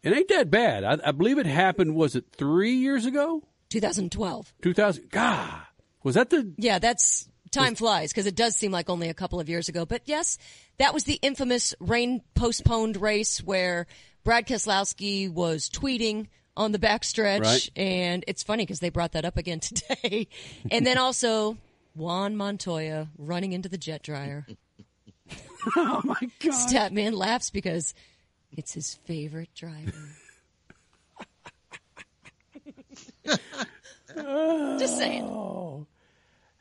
[0.03, 0.85] it ain't that bad.
[0.85, 3.43] I, I believe it happened, was it three years ago?
[3.71, 4.53] 2012.
[4.63, 5.11] 2000.
[5.11, 5.63] God.
[6.03, 6.53] Was that the.
[6.59, 9.87] Yeah, that's time flies because it does seem like only a couple of years ago.
[9.87, 10.37] But yes,
[10.79, 13.87] that was the infamous rain postponed race where
[14.25, 16.27] Brad Keselowski was tweeting
[16.57, 17.71] on the backstretch, Right.
[17.75, 20.29] and it's funny because they brought that up again today.
[20.71, 21.57] and then also
[21.95, 24.47] Juan Montoya running into the jet dryer.
[25.77, 26.53] oh my God!
[26.53, 27.95] Statman laughs because
[28.53, 29.93] it's his favorite driver.
[34.79, 35.25] Just saying.
[35.25, 35.87] Oh.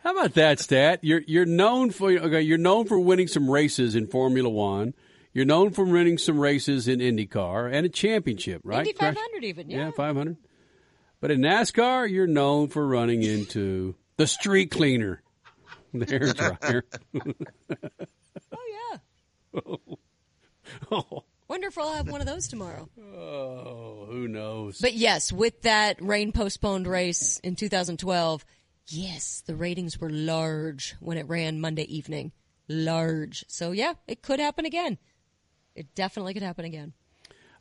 [0.04, 1.00] How about that stat?
[1.02, 2.42] You're you're known for okay.
[2.42, 4.94] You're known for winning some races in Formula One.
[5.34, 8.86] You're known for winning some races in IndyCar and a championship, right?
[8.86, 9.86] Indy 500 even, yeah.
[9.86, 10.38] Yeah, 500.
[11.20, 15.24] But in NASCAR, you're known for running into the street cleaner,
[15.94, 16.86] the hair dryer.
[18.52, 19.00] Oh,
[19.56, 19.62] yeah.
[20.92, 21.24] Oh.
[21.48, 22.90] Wonder if I'll have one of those tomorrow.
[23.16, 24.80] Oh, who knows?
[24.80, 28.44] But yes, with that rain postponed race in 2012,
[28.88, 32.32] yes, the ratings were large when it ran Monday evening.
[32.68, 33.46] Large.
[33.48, 34.98] So yeah, it could happen again.
[35.76, 36.94] It definitely could happen again.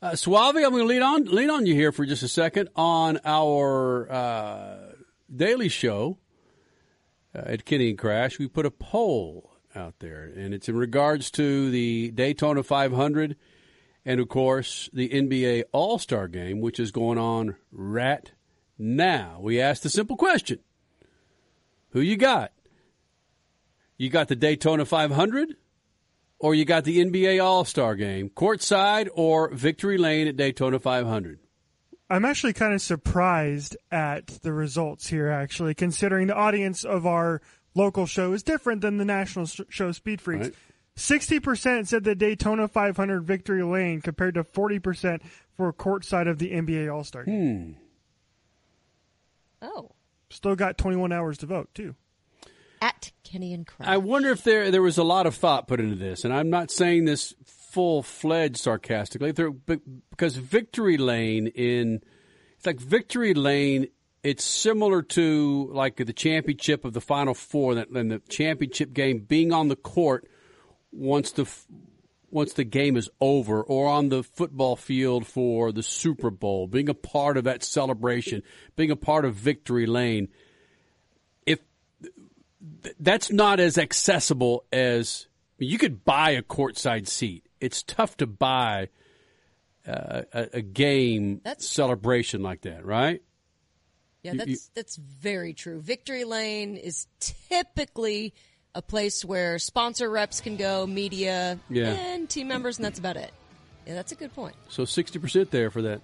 [0.00, 2.68] Uh, Suave, I'm going to lean on lean on you here for just a second
[2.74, 4.92] on our uh,
[5.34, 6.18] daily show.
[7.34, 11.30] uh, at Kenny and Crash, we put a poll out there, and it's in regards
[11.32, 13.36] to the Daytona 500
[14.04, 18.32] and, of course, the NBA All Star game, which is going on right
[18.76, 19.38] now.
[19.40, 20.58] We asked a simple question
[21.92, 22.52] Who you got?
[23.96, 25.56] You got the Daytona 500
[26.38, 31.38] or you got the NBA All Star game, courtside or victory lane at Daytona 500?
[32.10, 37.40] I'm actually kind of surprised at the results here, actually, considering the audience of our
[37.74, 40.48] local show is different than the national show Speed Freaks.
[40.48, 40.54] Right.
[40.94, 45.22] 60% said the Daytona 500 victory lane compared to 40%
[45.56, 47.76] for courtside of the NBA All Star game.
[49.60, 49.66] Hmm.
[49.66, 49.92] Oh.
[50.32, 51.94] Still got 21 hours to vote, too.
[52.80, 53.88] At Kenny and Crash.
[53.88, 56.50] I wonder if there there was a lot of thought put into this, and I'm
[56.50, 59.30] not saying this full fledged sarcastically.
[59.30, 59.80] There, but-
[60.10, 62.02] because Victory Lane in
[62.56, 63.88] it's like Victory Lane.
[64.24, 69.18] It's similar to like the championship of the Final Four, that and the championship game
[69.20, 70.28] being on the court
[70.92, 71.66] once the f-
[72.32, 76.88] once the game is over, or on the football field for the Super Bowl, being
[76.88, 78.42] a part of that celebration,
[78.74, 80.28] being a part of Victory Lane.
[81.46, 81.60] If
[82.98, 85.26] that's not as accessible as
[85.58, 87.44] you could buy a courtside seat.
[87.60, 88.88] It's tough to buy
[89.86, 93.22] uh, a, a game celebration like that, right?
[94.22, 95.80] Yeah, You- that's you- that's very true.
[95.80, 98.34] Victory Lane is typically
[98.74, 101.88] a place where sponsor reps can go, media, Yeah.
[101.92, 103.32] and team members, and that's about it.
[103.86, 104.54] Yeah, that's a good point.
[104.68, 106.00] So sixty percent there for that.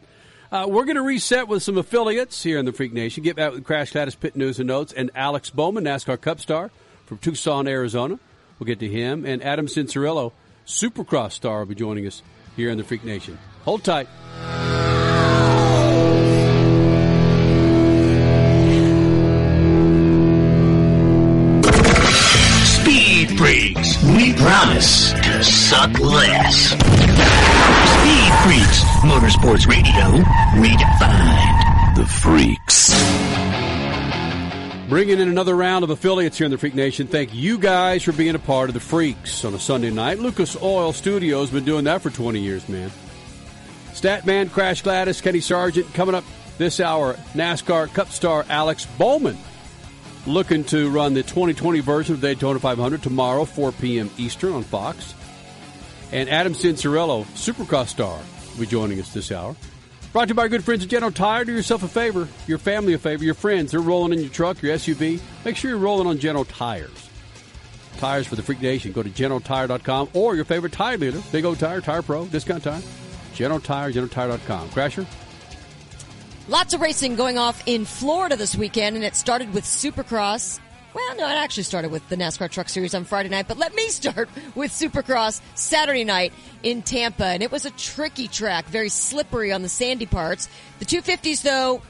[0.51, 3.23] Uh, we're going to reset with some affiliates here in the Freak Nation.
[3.23, 6.71] Get back with Crash Gladys Pit News and Notes and Alex Bowman, NASCAR Cup star
[7.07, 8.19] from Tucson, Arizona.
[8.59, 10.33] We'll get to him and Adam Cianciarulo,
[10.67, 12.23] Supercross star, will be joining us
[12.57, 13.39] here in the Freak Nation.
[13.65, 14.09] Hold tight.
[24.39, 26.69] Promise to suck less.
[26.69, 30.23] Speed Freaks, Motorsports Radio,
[30.55, 31.97] redefined.
[31.97, 32.95] The Freaks.
[34.89, 37.09] Bringing in another round of affiliates here in the Freak Nation.
[37.09, 40.21] Thank you guys for being a part of the Freaks on a Sunday night.
[40.21, 42.91] Lucas Oil Studios been doing that for 20 years, man.
[43.93, 45.93] Statman, Crash Gladys, Kenny Sargent.
[45.95, 46.25] Coming up
[46.59, 49.37] this hour, NASCAR Cup star Alex Bowman
[50.27, 54.11] looking to run the 2020 version of the Daytona 500 tomorrow, 4 p.m.
[54.19, 55.15] Eastern on Fox.
[56.13, 58.19] And Adam Cianciarulo, Supercross star,
[58.53, 59.55] will be joining us this hour.
[60.13, 61.45] Brought to you by our good friends at General Tire.
[61.45, 63.73] Do yourself a favor, your family a favor, your friends.
[63.73, 65.21] They're rolling in your truck, your SUV.
[65.45, 67.11] Make sure you're rolling on General Tires.
[67.99, 68.93] Tires for the Freak Nation.
[68.93, 71.21] Go to GeneralTire.com or your favorite tire dealer.
[71.31, 72.81] Big O Tire, Tire Pro, Discount Tire.
[73.35, 74.71] General Tire, GeneralTire.com.
[74.71, 75.07] Crasher?
[76.49, 80.59] Lots of racing going off in Florida this weekend, and it started with Supercross.
[80.95, 83.75] Well, no, it actually started with the NASCAR Truck Series on Friday night, but let
[83.75, 86.33] me start with Supercross Saturday night
[86.63, 87.27] in Tampa.
[87.27, 90.49] And it was a tricky track, very slippery on the sandy parts.
[90.79, 91.83] The 250s, though,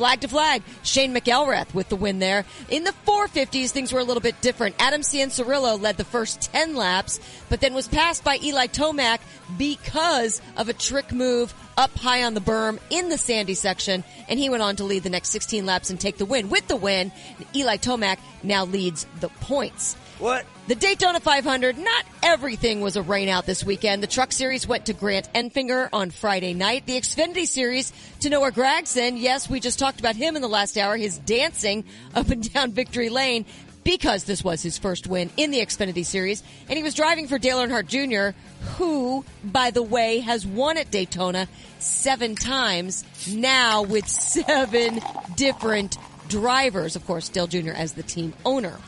[0.00, 0.62] flag to flag.
[0.82, 2.46] Shane McElrath with the win there.
[2.70, 4.76] In the 450s, things were a little bit different.
[4.78, 7.20] Adam Cianciarulo led the first 10 laps,
[7.50, 9.18] but then was passed by Eli Tomac
[9.58, 14.38] because of a trick move up high on the berm in the sandy section, and
[14.38, 16.48] he went on to lead the next 16 laps and take the win.
[16.48, 17.12] With the win,
[17.54, 19.96] Eli Tomac now leads the points.
[20.18, 20.46] What?
[20.70, 24.04] The Daytona 500, not everything was a rainout this weekend.
[24.04, 26.86] The Truck Series went to Grant Enfinger on Friday night.
[26.86, 29.20] The Xfinity Series to Noah Gragson.
[29.20, 31.82] Yes, we just talked about him in the last hour, his dancing
[32.14, 33.46] up and down victory lane
[33.82, 36.40] because this was his first win in the Xfinity Series.
[36.68, 38.38] And he was driving for Dale Earnhardt Jr.,
[38.76, 41.48] who, by the way, has won at Daytona
[41.80, 45.00] seven times now with seven
[45.34, 45.98] different
[46.28, 46.94] drivers.
[46.94, 47.72] Of course, Dale Jr.
[47.72, 48.78] as the team owner.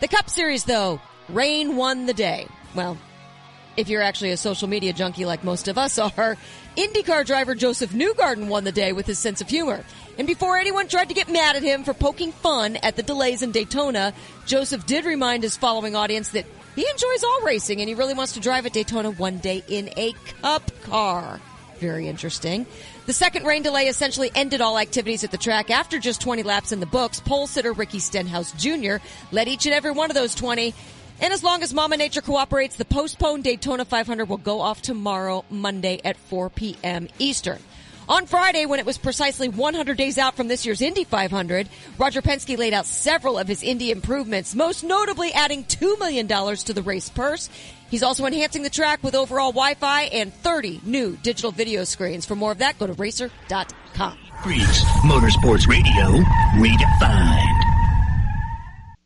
[0.00, 0.98] The Cup Series, though,
[1.28, 2.46] rain won the day.
[2.74, 2.98] Well,
[3.76, 6.36] if you're actually a social media junkie like most of us are,
[6.76, 9.84] IndyCar driver Josef Newgarden won the day with his sense of humor.
[10.18, 13.42] And before anyone tried to get mad at him for poking fun at the delays
[13.42, 14.14] in Daytona,
[14.46, 18.32] Josef did remind his following audience that he enjoys all racing and he really wants
[18.32, 20.12] to drive at Daytona one day in a
[20.42, 21.40] cup car.
[21.78, 22.66] Very interesting.
[23.04, 26.72] The second rain delay essentially ended all activities at the track after just 20 laps
[26.72, 27.20] in the books.
[27.20, 28.96] Pole sitter Ricky Stenhouse Jr.
[29.30, 30.74] led each and every one of those 20.
[31.20, 35.44] And as long as Mama Nature cooperates, the postponed Daytona 500 will go off tomorrow,
[35.50, 37.08] Monday at 4 p.m.
[37.18, 37.58] Eastern.
[38.08, 41.68] On Friday, when it was precisely 100 days out from this year's Indy 500,
[41.98, 46.72] Roger Penske laid out several of his Indy improvements, most notably adding $2 million to
[46.72, 47.50] the race purse.
[47.90, 52.24] He's also enhancing the track with overall Wi-Fi and 30 new digital video screens.
[52.24, 54.18] For more of that, go to racer.com.
[54.42, 56.22] Freaks, Motorsports Radio,
[56.60, 57.75] redefined.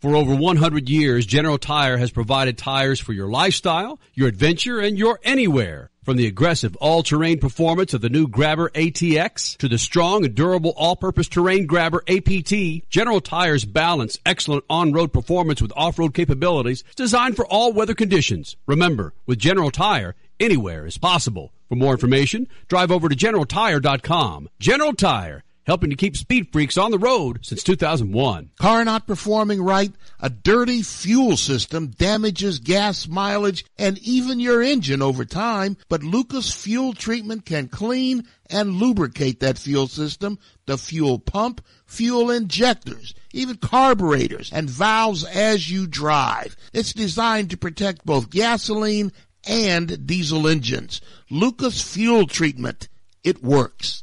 [0.00, 4.96] For over 100 years, General Tire has provided tires for your lifestyle, your adventure, and
[4.96, 5.90] your anywhere.
[6.04, 10.72] From the aggressive all-terrain performance of the new Grabber ATX to the strong and durable
[10.74, 17.44] all-purpose terrain Grabber APT, General Tire's balance excellent on-road performance with off-road capabilities designed for
[17.44, 18.56] all weather conditions.
[18.66, 21.52] Remember, with General Tire, anywhere is possible.
[21.68, 24.48] For more information, drive over to generaltire.com.
[24.58, 28.50] General Tire, helping to keep speed freaks on the road since 2001.
[28.58, 35.00] Car not performing right, a dirty fuel system damages gas mileage and even your engine
[35.00, 41.20] over time, but Lucas Fuel Treatment can clean and lubricate that fuel system, the fuel
[41.20, 46.56] pump, fuel injectors, even carburetors and valves as you drive.
[46.72, 49.12] It's designed to protect both gasoline
[49.46, 51.00] and diesel engines.
[51.30, 52.88] Lucas Fuel Treatment.
[53.22, 54.02] It works.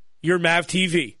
[0.21, 1.20] your Mav TV.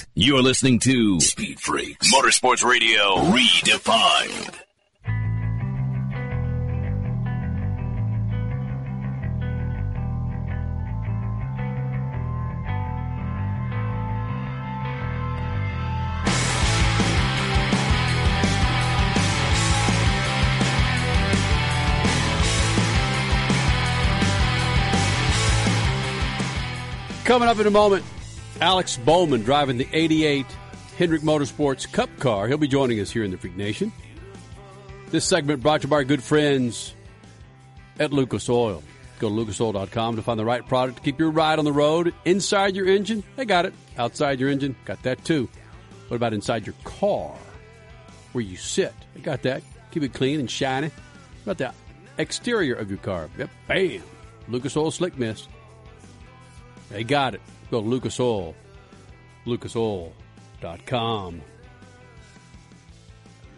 [0.13, 4.57] You're listening to Speed Freaks Motorsports Radio Redefined.
[27.23, 28.03] Coming up in a moment,
[28.61, 30.45] Alex Bowman driving the 88
[30.95, 32.47] Hendrick Motorsports Cup car.
[32.47, 33.91] He'll be joining us here in the Freak Nation.
[35.09, 36.93] This segment brought to you by our good friends
[37.99, 38.83] at Lucas Oil.
[39.17, 42.13] Go to lucasoil.com to find the right product to keep your ride on the road.
[42.23, 43.73] Inside your engine, they got it.
[43.97, 45.49] Outside your engine, got that too.
[46.07, 47.35] What about inside your car?
[48.31, 49.63] Where you sit, they got that.
[49.89, 50.91] Keep it clean and shiny.
[51.43, 51.73] What about
[52.15, 53.27] the exterior of your car?
[53.39, 54.03] Yep, bam.
[54.47, 55.49] Lucas Oil Slick Mist.
[56.89, 57.41] They got it.
[57.71, 58.53] Go to Lucas Oil.
[59.47, 61.41] LucasOil.com.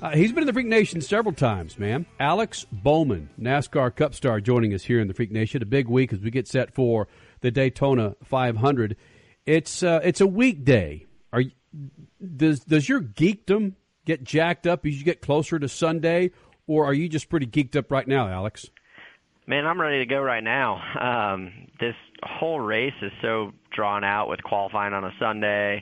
[0.01, 2.05] Uh, he's been in the Freak Nation several times, man.
[2.19, 5.63] Alex Bowman, NASCAR Cup star, joining us here in the Freak Nation.
[5.63, 7.07] A big week as we get set for
[7.41, 8.97] the Daytona 500.
[9.45, 11.05] It's uh, it's a weekday.
[11.31, 11.43] Are
[12.35, 13.73] does does your geekdom
[14.05, 16.31] get jacked up as you get closer to Sunday,
[16.67, 18.69] or are you just pretty geeked up right now, Alex?
[19.47, 20.81] Man, I'm ready to go right now.
[20.99, 21.95] Um, this
[22.25, 25.81] whole race is so drawn out with qualifying on a Sunday,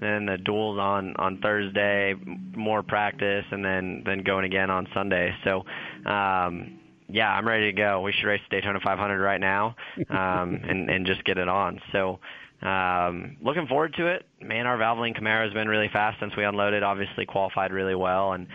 [0.00, 2.14] then the duels on on Thursday,
[2.56, 5.34] more practice, and then then going again on Sunday.
[5.44, 5.64] So,
[6.08, 6.78] um,
[7.08, 8.00] yeah, I'm ready to go.
[8.02, 9.74] We should race the Daytona 500 right now,
[10.10, 11.80] um, and and just get it on.
[11.92, 12.18] So.
[12.60, 14.26] Um, looking forward to it.
[14.42, 16.82] Man, our Valvoline Camaro has been really fast since we unloaded.
[16.82, 18.48] Obviously, qualified really well, and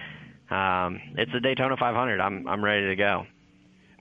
[0.52, 2.20] um, it's the Daytona 500.
[2.20, 3.26] I'm I'm ready to go.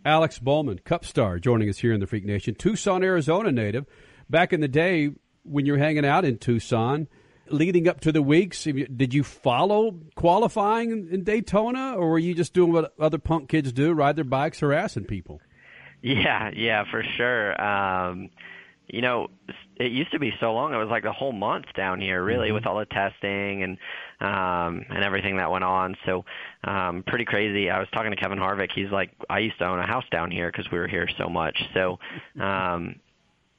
[0.05, 2.55] Alex Bowman, Cup star, joining us here in the Freak Nation.
[2.55, 3.87] Tucson, Arizona native.
[4.29, 5.11] Back in the day
[5.45, 7.09] when you were hanging out in Tucson,
[7.49, 8.65] leading up to the weeks?
[8.65, 13.49] Did you follow qualifying in, in Daytona, or were you just doing what other punk
[13.49, 15.41] kids do, ride their bikes, harassing people?
[16.01, 17.61] Yeah, yeah, for sure.
[17.61, 18.31] Um,
[18.89, 19.29] you know,
[19.77, 20.75] it used to be so long.
[20.75, 22.55] It was like a whole month down here, really, Mm-hmm.
[22.55, 23.79] with all the testing and
[24.23, 25.97] um, and everything that went on.
[26.07, 26.25] So,
[26.65, 27.69] um, pretty crazy.
[27.71, 28.71] I was talking to Kevin Harvick.
[28.73, 31.29] He's like, I used to own a house down here because we were here so
[31.29, 31.59] much.
[31.75, 31.99] So,
[32.41, 32.97] um,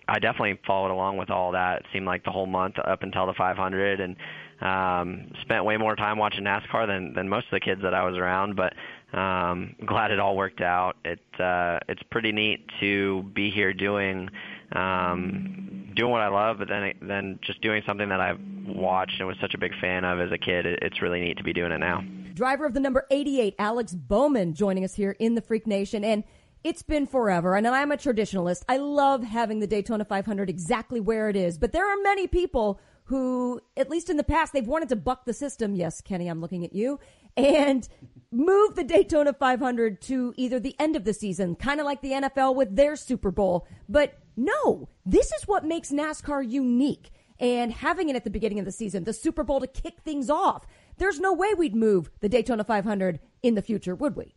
[0.07, 1.81] I definitely followed along with all that.
[1.81, 4.15] It seemed like the whole month up until the 500, and
[4.61, 8.03] um, spent way more time watching NASCAR than than most of the kids that I
[8.03, 8.55] was around.
[8.55, 8.73] But
[9.17, 10.97] um, glad it all worked out.
[11.05, 14.29] It uh, it's pretty neat to be here doing
[14.75, 19.27] um, doing what I love, but then then just doing something that I've watched and
[19.27, 20.65] was such a big fan of as a kid.
[20.65, 22.03] It, it's really neat to be doing it now.
[22.33, 26.03] Driver of the number 88, Alex Bowman, joining us here in the Freak Nation.
[26.03, 26.23] And
[26.63, 27.55] it's been forever.
[27.55, 28.63] And I'm a traditionalist.
[28.67, 31.57] I love having the Daytona 500 exactly where it is.
[31.57, 35.25] But there are many people who, at least in the past, they've wanted to buck
[35.25, 35.75] the system.
[35.75, 36.99] Yes, Kenny, I'm looking at you.
[37.35, 37.87] And
[38.33, 42.11] move the Daytona 500 to either the end of the season, kind of like the
[42.11, 43.67] NFL with their Super Bowl.
[43.87, 47.11] But no, this is what makes NASCAR unique.
[47.39, 50.29] And having it at the beginning of the season, the Super Bowl to kick things
[50.29, 50.65] off.
[50.97, 54.35] There's no way we'd move the Daytona 500 in the future, would we?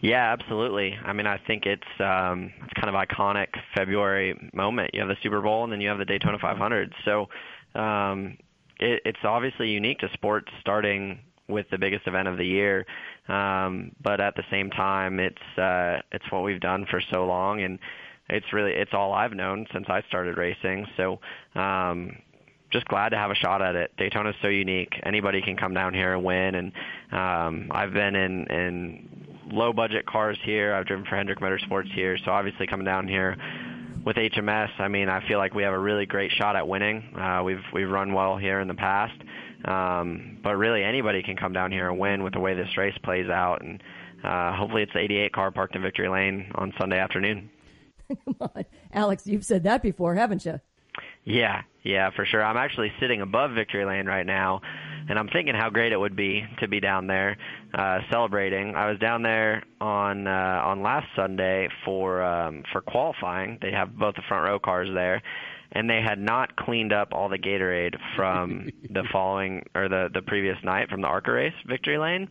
[0.00, 0.96] Yeah, absolutely.
[1.04, 4.90] I mean, I think it's um, it's kind of iconic February moment.
[4.94, 6.94] You have the Super Bowl, and then you have the Daytona 500.
[7.04, 7.28] So
[7.74, 8.38] um,
[8.80, 12.86] it, it's obviously unique to sports, starting with the biggest event of the year.
[13.28, 17.62] Um, but at the same time, it's uh, it's what we've done for so long,
[17.62, 17.78] and
[18.28, 20.86] it's really it's all I've known since I started racing.
[20.96, 21.20] So.
[21.54, 22.16] Um,
[22.72, 23.92] just glad to have a shot at it.
[23.98, 24.94] Daytona's so unique.
[25.02, 26.54] Anybody can come down here and win.
[26.54, 26.72] And
[27.12, 30.74] um, I've been in in low budget cars here.
[30.74, 32.16] I've driven for Hendrick Motorsports here.
[32.24, 33.36] So obviously coming down here
[34.04, 37.14] with HMS, I mean, I feel like we have a really great shot at winning.
[37.16, 39.14] Uh, we've we've run well here in the past,
[39.64, 42.96] um, but really anybody can come down here and win with the way this race
[43.02, 43.62] plays out.
[43.62, 43.82] And
[44.24, 47.50] uh, hopefully it's the 88 car parked in Victory Lane on Sunday afternoon.
[48.24, 48.64] Come on.
[48.92, 50.60] Alex, you've said that before, haven't you?
[51.24, 52.44] Yeah, yeah, for sure.
[52.44, 54.60] I'm actually sitting above Victory Lane right now,
[55.08, 57.36] and I'm thinking how great it would be to be down there
[57.72, 58.74] uh, celebrating.
[58.74, 63.58] I was down there on uh, on last Sunday for um, for qualifying.
[63.62, 65.22] They have both the front row cars there,
[65.72, 70.22] and they had not cleaned up all the Gatorade from the following or the the
[70.22, 72.28] previous night from the ARCA race Victory Lane,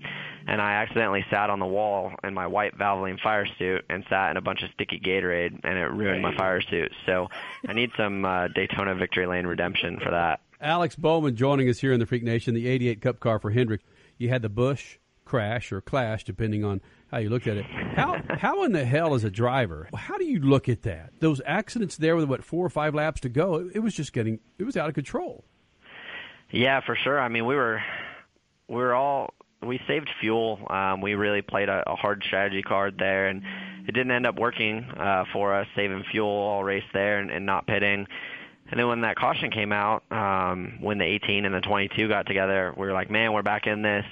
[0.47, 4.31] and I accidentally sat on the wall in my white Valvoline fire suit and sat
[4.31, 6.91] in a bunch of sticky Gatorade, and it ruined my fire suit.
[7.05, 7.27] So
[7.67, 10.41] I need some uh, Daytona Victory Lane redemption for that.
[10.59, 13.81] Alex Bowman joining us here in the Freak Nation, the 88 Cup car for Hendrick.
[14.19, 14.97] You had the Busch
[15.31, 17.65] crash or clash, depending on how you look at it.
[17.95, 21.13] How how in the hell, as a driver, how do you look at that?
[21.21, 24.11] Those accidents there with what four or five laps to go, it, it was just
[24.11, 25.45] getting it was out of control.
[26.51, 27.17] Yeah, for sure.
[27.17, 27.81] I mean, we were
[28.67, 29.33] we were all
[29.65, 30.59] we saved fuel.
[30.69, 33.41] Um, we really played a, a hard strategy card there, and
[33.87, 37.45] it didn't end up working uh, for us, saving fuel all race there and, and
[37.45, 38.05] not pitting.
[38.71, 42.25] And then when that caution came out, um, when the 18 and the 22 got
[42.25, 44.05] together, we were like, man, we're back in this.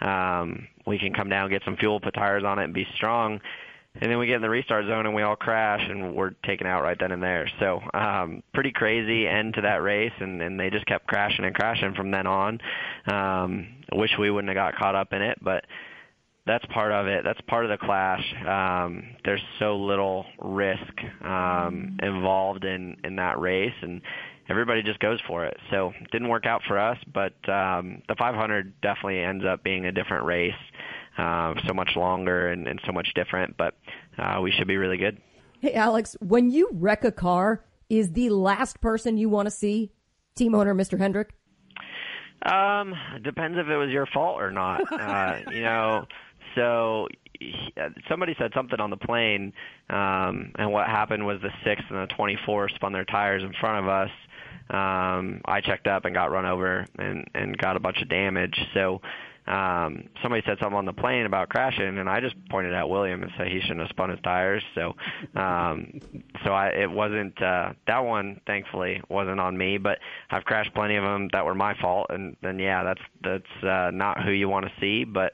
[0.00, 3.40] Um, we can come down, get some fuel, put tires on it, and be strong.
[3.94, 6.66] And then we get in the restart zone and we all crash and we're taken
[6.66, 7.50] out right then and there.
[7.58, 11.54] So um, pretty crazy end to that race, and, and they just kept crashing and
[11.54, 12.60] crashing from then on.
[13.06, 15.64] Um, I wish we wouldn't have got caught up in it, but
[16.46, 17.22] that's part of it.
[17.24, 18.24] That's part of the clash.
[18.46, 24.00] Um, there's so little risk um, involved in in that race, and
[24.48, 25.56] everybody just goes for it.
[25.70, 29.86] So it didn't work out for us, but um, the 500 definitely ends up being
[29.86, 30.52] a different race,
[31.18, 33.56] uh, so much longer and, and so much different.
[33.56, 33.74] But
[34.18, 35.20] uh, we should be really good.
[35.60, 39.92] Hey, Alex, when you wreck a car, is the last person you want to see
[40.34, 40.98] team owner Mr.
[40.98, 41.34] Hendrick?
[42.42, 44.80] Um, depends if it was your fault or not.
[44.92, 46.06] uh, you know,
[46.54, 47.08] so
[47.38, 47.72] he-
[48.08, 49.52] somebody said something on the plane,
[49.88, 53.84] um, and what happened was the six and the 24 spun their tires in front
[53.84, 54.10] of us.
[54.70, 58.56] Um, I checked up and got run over and and got a bunch of damage.
[58.72, 59.00] So
[59.50, 63.22] um, somebody said something on the plane about crashing, and I just pointed at William
[63.22, 64.62] and said he shouldn't have spun his tires.
[64.76, 64.94] So,
[65.34, 66.00] um,
[66.44, 68.40] so I it wasn't uh, that one.
[68.46, 69.98] Thankfully, wasn't on me, but
[70.30, 73.90] I've crashed plenty of them that were my fault, and then yeah, that's that's uh,
[73.92, 75.32] not who you want to see, but.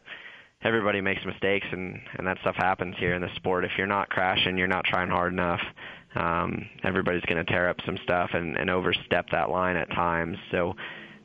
[0.66, 3.64] Everybody makes mistakes, and and that stuff happens here in the sport.
[3.64, 5.60] If you're not crashing, you're not trying hard enough.
[6.16, 10.38] Um, everybody's going to tear up some stuff and, and overstep that line at times.
[10.51, 10.70] So,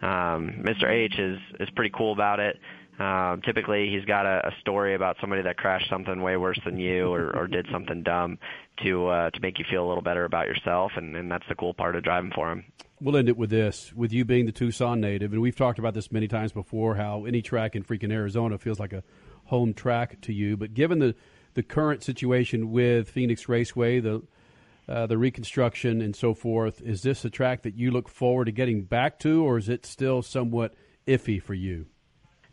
[0.03, 0.87] um, Mr.
[0.87, 2.59] H is is pretty cool about it.
[2.99, 6.77] Um, typically, he's got a, a story about somebody that crashed something way worse than
[6.77, 8.37] you or, or did something dumb
[8.83, 11.55] to uh, to make you feel a little better about yourself, and, and that's the
[11.55, 12.65] cool part of driving for him.
[12.99, 13.91] We'll end it with this.
[13.95, 17.25] With you being the Tucson native, and we've talked about this many times before, how
[17.25, 19.03] any track in freaking Arizona feels like a
[19.51, 20.57] home track to you.
[20.57, 21.13] But given the,
[21.53, 24.23] the current situation with Phoenix Raceway, the
[24.89, 28.51] uh, the reconstruction and so forth, is this a track that you look forward to
[28.51, 30.73] getting back to, or is it still somewhat
[31.07, 31.85] iffy for you?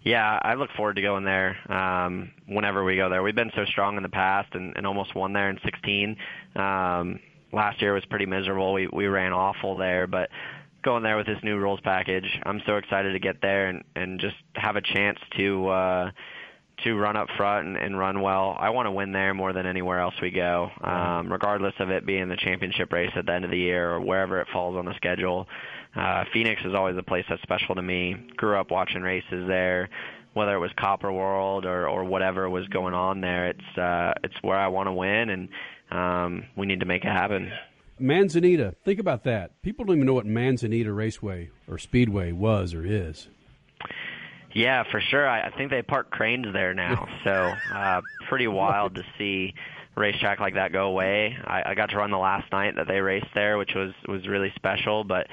[0.02, 3.22] Yeah, I look forward to going there um, whenever we go there.
[3.22, 6.16] We've been so strong in the past and, and almost won there in 16.
[6.54, 7.18] Um,
[7.52, 8.72] last year was pretty miserable.
[8.72, 10.28] We we ran awful there, but
[10.84, 14.20] going there with this new rules package, I'm so excited to get there and and
[14.20, 16.10] just have a chance to uh
[16.84, 18.56] to run up front and, and run well.
[18.58, 22.06] I want to win there more than anywhere else we go, um, regardless of it
[22.06, 24.84] being the championship race at the end of the year or wherever it falls on
[24.84, 25.48] the schedule.
[25.96, 28.14] Uh, Phoenix is always a place that's special to me.
[28.36, 29.88] Grew up watching races there,
[30.34, 33.48] whether it was Copper World or, or whatever was going on there.
[33.48, 35.48] It's uh, it's where I want to win, and
[35.90, 37.50] um, we need to make it happen.
[37.98, 39.60] Manzanita, think about that.
[39.62, 43.28] People don't even know what Manzanita Raceway or Speedway was or is.
[44.52, 45.28] Yeah, for sure.
[45.28, 49.54] I, I think they park cranes there now, so uh, pretty wild to see
[49.94, 51.36] racetrack like that go away.
[51.44, 54.26] I, I got to run the last night that they raced there, which was was
[54.26, 55.04] really special.
[55.04, 55.26] But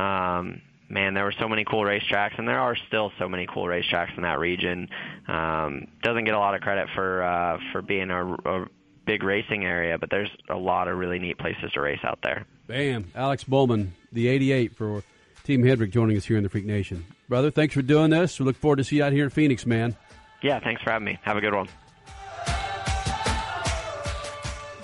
[0.00, 3.64] um, man, there were so many cool racetracks, and there are still so many cool
[3.64, 4.88] racetracks in that region.
[5.28, 8.66] Um, doesn't get a lot of credit for uh, for being a, a
[9.04, 12.46] big racing area, but there's a lot of really neat places to race out there.
[12.66, 13.10] Bam.
[13.14, 15.02] Alex Bowman, the 88 for
[15.44, 17.04] Team Hendrick joining us here in the Freak Nation.
[17.28, 18.38] Brother, thanks for doing this.
[18.38, 19.96] We look forward to see you out here in Phoenix, man.
[20.42, 21.18] Yeah, thanks for having me.
[21.22, 21.68] Have a good one.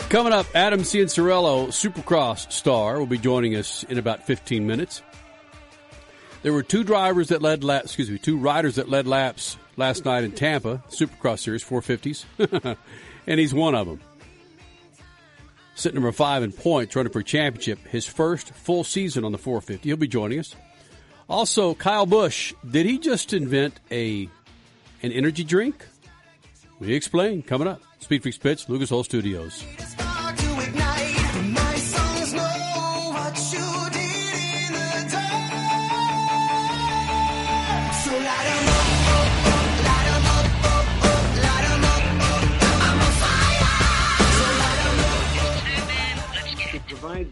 [0.08, 5.02] Coming up, Adam Cianciarulo, Supercross star, will be joining us in about 15 minutes.
[6.42, 10.04] There were two drivers that led laps, excuse me, two riders that led laps last
[10.04, 12.76] night in Tampa, Supercross Series 450s,
[13.26, 14.00] and he's one of them.
[15.78, 19.88] Sitting number five in points, running for championship, his first full season on the 450.
[19.88, 20.56] He'll be joining us.
[21.28, 24.28] Also, Kyle Busch, did he just invent a
[25.04, 25.86] an energy drink?
[26.80, 27.80] We explain coming up.
[28.00, 29.62] Speed Freaks Pitch, Lucas Oil Studios.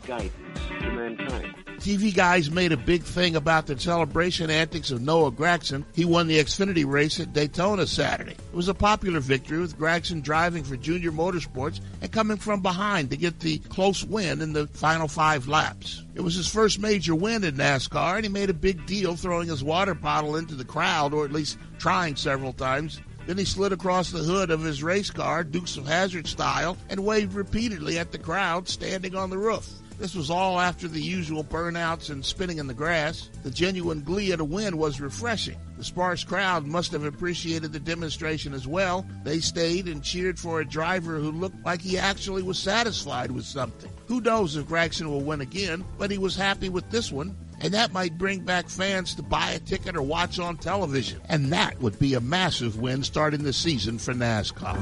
[0.07, 0.33] Guidance
[0.81, 1.55] to mankind.
[1.79, 5.85] TV guys made a big thing about the celebration antics of Noah Gragson.
[5.95, 8.33] He won the Xfinity race at Daytona Saturday.
[8.33, 13.11] It was a popular victory with Gragson driving for Junior Motorsports and coming from behind
[13.11, 16.03] to get the close win in the final five laps.
[16.15, 19.49] It was his first major win in NASCAR and he made a big deal throwing
[19.49, 23.01] his water bottle into the crowd or at least trying several times.
[23.27, 27.05] Then he slid across the hood of his race car, Dukes of Hazzard style, and
[27.05, 29.69] waved repeatedly at the crowd standing on the roof.
[29.99, 33.31] This was all after the usual burnouts and spinning in the grass.
[33.43, 35.59] The genuine glee at a win was refreshing.
[35.79, 39.07] The sparse crowd must have appreciated the demonstration as well.
[39.25, 43.45] They stayed and cheered for a driver who looked like he actually was satisfied with
[43.45, 43.91] something.
[44.07, 47.37] Who knows if Gragson will win again, but he was happy with this one.
[47.61, 51.21] And that might bring back fans to buy a ticket or watch on television.
[51.29, 54.77] And that would be a massive win starting the season for NASCAR.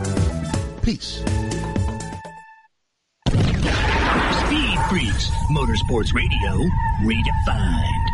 [0.82, 1.23] Peace.
[4.95, 6.69] Freaks, Motorsports Radio,
[7.03, 8.14] redefined.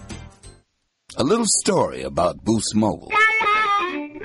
[1.17, 3.11] A little story about Boost Mobile.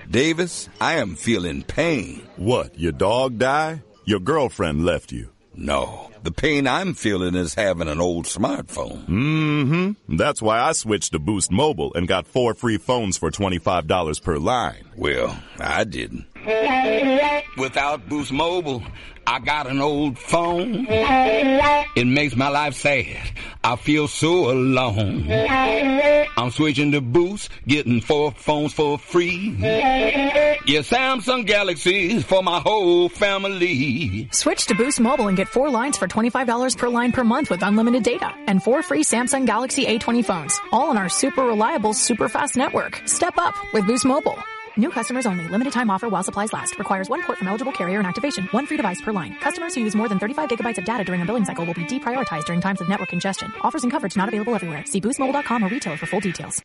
[0.08, 2.22] Davis, I am feeling pain.
[2.36, 3.82] What, your dog died?
[4.04, 5.30] Your girlfriend left you?
[5.52, 9.04] No, the pain I'm feeling is having an old smartphone.
[9.06, 10.16] Mm-hmm.
[10.16, 14.36] That's why I switched to Boost Mobile and got four free phones for $25 per
[14.38, 14.84] line.
[14.96, 16.26] Well, I didn't.
[17.56, 18.84] Without Boost Mobile,
[19.26, 20.86] I got an old phone.
[20.88, 23.30] It makes my life sad.
[23.64, 25.26] I feel so alone.
[26.36, 29.56] I'm switching to Boost, getting four phones for free.
[29.58, 34.28] Yeah, Samsung Galaxies for my whole family.
[34.30, 37.62] Switch to Boost Mobile and get four lines for $25 per line per month with
[37.62, 42.28] unlimited data and four free Samsung Galaxy A20 phones, all on our super reliable, super
[42.28, 43.00] fast network.
[43.06, 44.38] Step up with Boost Mobile.
[44.78, 45.48] New customers only.
[45.48, 46.78] Limited time offer while supplies last.
[46.78, 48.44] Requires one port from eligible carrier and activation.
[48.50, 49.36] One free device per line.
[49.40, 51.84] Customers who use more than 35 gigabytes of data during a billing cycle will be
[51.84, 53.52] deprioritized during times of network congestion.
[53.62, 54.84] Offers and coverage not available everywhere.
[54.84, 56.62] See boostmobile.com or retailer for full details.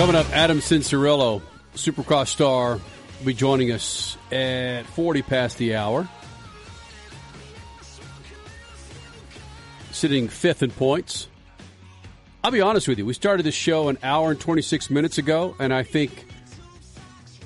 [0.00, 1.42] Coming up, Adam Cianciarulo,
[1.74, 2.76] Supercross star,
[3.18, 6.08] will be joining us at 40 past the hour.
[9.92, 11.28] Sitting fifth in points.
[12.42, 15.54] I'll be honest with you, we started this show an hour and 26 minutes ago,
[15.58, 16.26] and I think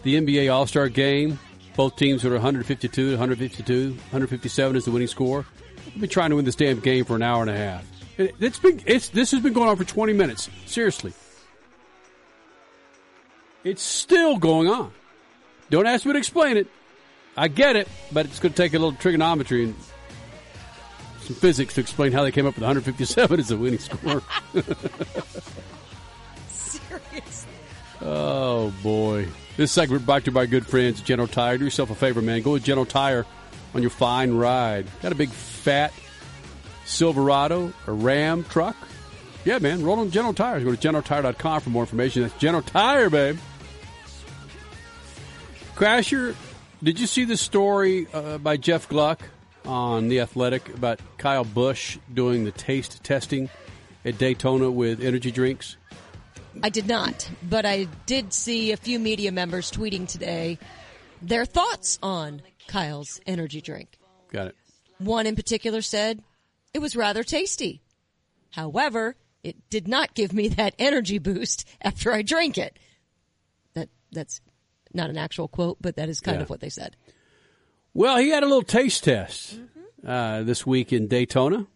[0.04, 1.40] the NBA All Star game,
[1.74, 5.44] both teams are 152, 152, 157 is the winning score.
[5.88, 7.84] I've been trying to win this damn game for an hour and a half.
[8.16, 10.48] It's been, it's, this has been going on for 20 minutes.
[10.66, 11.12] Seriously.
[13.64, 14.92] It's still going on.
[15.70, 16.68] Don't ask me to explain it.
[17.36, 19.74] I get it, but it's going to take a little trigonometry and
[21.22, 24.22] some physics to explain how they came up with 157 as a winning score.
[26.48, 27.50] Seriously.
[28.02, 29.26] oh boy!
[29.56, 31.58] This segment brought to you by good friends General Tire.
[31.58, 32.42] Do yourself a favor, man.
[32.42, 33.24] Go with General Tire
[33.74, 34.86] on your fine ride.
[35.00, 35.92] Got a big fat
[36.84, 38.76] Silverado or Ram truck?
[39.44, 39.82] Yeah, man.
[39.82, 40.62] Roll on General Tires.
[40.64, 42.22] Go to generaltire.com for more information.
[42.22, 43.38] That's General Tire, babe.
[45.74, 46.36] Crasher,
[46.84, 49.20] did you see the story uh, by Jeff Gluck
[49.64, 53.50] on The Athletic about Kyle Busch doing the taste testing
[54.04, 55.76] at Daytona with energy drinks?
[56.62, 60.58] I did not, but I did see a few media members tweeting today
[61.20, 63.98] their thoughts on Kyle's energy drink.
[64.30, 64.56] Got it.
[64.98, 66.22] One in particular said
[66.72, 67.82] it was rather tasty.
[68.50, 72.78] However, it did not give me that energy boost after I drank it.
[73.74, 74.40] That that's
[74.94, 76.42] not an actual quote, but that is kind Yeah.
[76.42, 76.96] of what they said.
[77.92, 79.58] Well, he had a little taste test
[80.06, 81.66] uh, this week in Daytona,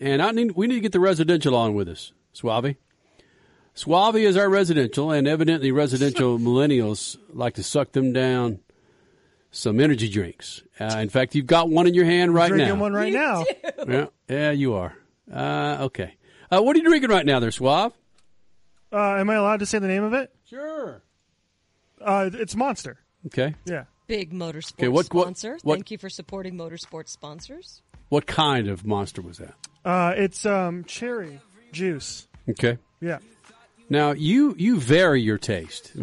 [0.00, 2.76] and I need we need to get the residential on with us, Suave.
[3.74, 8.60] Suave is our residential, and evidently residential millennials like to suck them down
[9.50, 10.62] some energy drinks.
[10.78, 12.80] Uh, in fact, you've got one in your hand right Drinking now.
[12.80, 13.44] one right now.
[13.88, 14.94] Yeah, yeah, you are.
[15.32, 16.14] Uh, okay.
[16.50, 17.92] Uh, what are you drinking right now, there, Suave?
[18.92, 20.30] Uh, am I allowed to say the name of it?
[20.48, 21.02] Sure.
[22.00, 22.98] Uh, it's Monster.
[23.26, 23.54] Okay.
[23.64, 23.84] Yeah.
[24.06, 25.58] Big motorsports Okay, what- what- sponsor.
[25.62, 27.82] what- Thank you for supporting motorsports sponsors.
[28.08, 29.54] What kind of monster was that?
[29.84, 31.40] Uh, it's um, cherry
[31.72, 32.26] juice.
[32.48, 32.78] Okay.
[33.02, 33.18] Yeah.
[33.90, 35.92] Now you you vary your taste.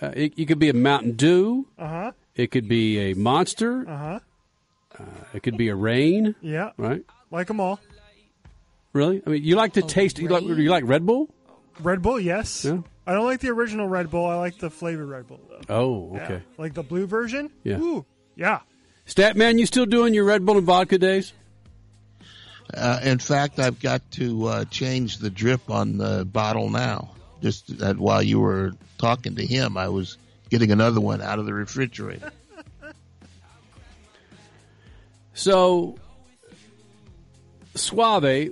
[0.00, 1.66] Uh, it, it could be a Mountain Dew.
[1.76, 2.12] Uh huh.
[2.36, 3.84] It could be a Monster.
[3.88, 4.20] Uh huh.
[4.96, 5.04] Uh,
[5.34, 6.36] it could be a Reign.
[6.40, 6.70] Yeah.
[6.76, 7.04] Right.
[7.32, 7.80] Like them all.
[8.92, 9.20] Really?
[9.26, 10.20] I mean, you like to taste.
[10.20, 11.28] You like you like Red Bull?
[11.80, 12.64] Red Bull, yes.
[12.64, 12.78] Yeah.
[13.08, 14.26] I don't like the original Red Bull.
[14.26, 15.74] I like the flavored Red Bull though.
[15.74, 16.24] Oh, Yeah.
[16.24, 16.42] okay.
[16.58, 17.50] Like the blue version.
[17.64, 17.78] Yeah.
[17.80, 18.04] Ooh,
[18.36, 18.60] yeah.
[19.06, 21.32] Statman, you still doing your Red Bull and vodka days?
[22.74, 27.12] Uh, in fact, I've got to uh, change the drip on the bottle now.
[27.40, 30.18] Just that while you were talking to him, I was
[30.50, 32.30] getting another one out of the refrigerator.
[35.34, 35.96] So,
[37.76, 38.50] Suave,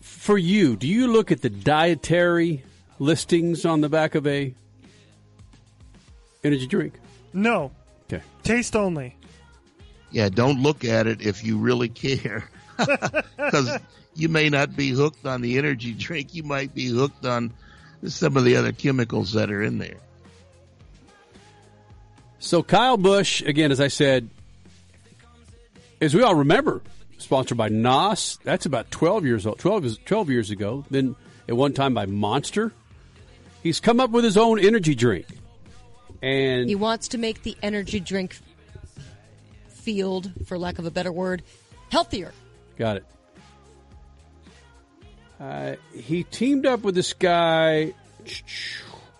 [0.00, 2.62] for you, do you look at the dietary
[3.00, 4.54] listings on the back of a
[6.44, 6.94] energy drink?
[7.32, 7.72] No.
[8.04, 8.22] Okay.
[8.44, 9.16] Taste only.
[10.12, 13.78] Yeah, don't look at it if you really care, because
[14.14, 16.34] you may not be hooked on the energy drink.
[16.34, 17.52] You might be hooked on
[18.04, 19.98] some of the other chemicals that are in there.
[22.40, 24.28] So Kyle Busch, again, as I said,
[26.00, 26.82] as we all remember,
[27.18, 28.38] sponsored by Nos.
[28.42, 30.84] That's about 12 years old, 12, 12 years ago.
[30.90, 31.14] Then
[31.48, 32.72] at one time by Monster.
[33.62, 35.26] He's come up with his own energy drink.
[36.22, 38.36] And He wants to make the energy drink
[39.68, 41.42] field, for lack of a better word,
[41.90, 42.32] healthier.
[42.76, 43.04] Got it.
[45.38, 47.94] Uh, he teamed up with this guy.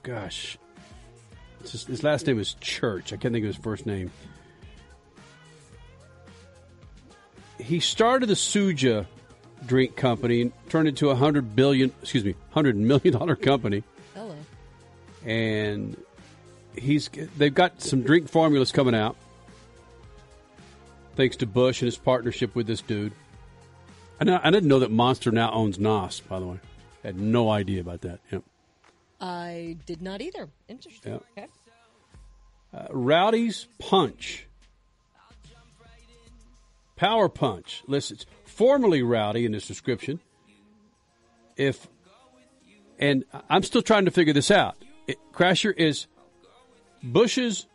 [0.02, 0.58] Gosh,
[1.62, 3.12] his, his last name is Church.
[3.12, 4.10] I can't think of his first name.
[7.58, 9.06] He started the Suja
[9.66, 13.82] drink company and turned it into a hundred billion, excuse me, hundred million dollar company.
[15.24, 15.96] And
[16.76, 19.16] he's they've got some drink formulas coming out.
[21.16, 23.12] Thanks to Busch and his partnership with this dude.
[24.20, 26.60] I, know, I didn't know that Monster now owns Nos, by the way.
[27.02, 28.20] had no idea about that.
[28.30, 28.42] Yep.
[29.20, 30.48] I did not either.
[30.68, 31.12] Interesting.
[31.12, 31.24] Yep.
[31.36, 31.48] Okay.
[32.72, 34.46] Uh, Rowdy's Punch.
[36.96, 40.20] Power Punch lists formerly Rowdy in this description.
[41.56, 41.88] If
[42.98, 44.76] and I'm still trying to figure this out.
[45.10, 46.06] It, Crasher is
[47.04, 47.66] Busch's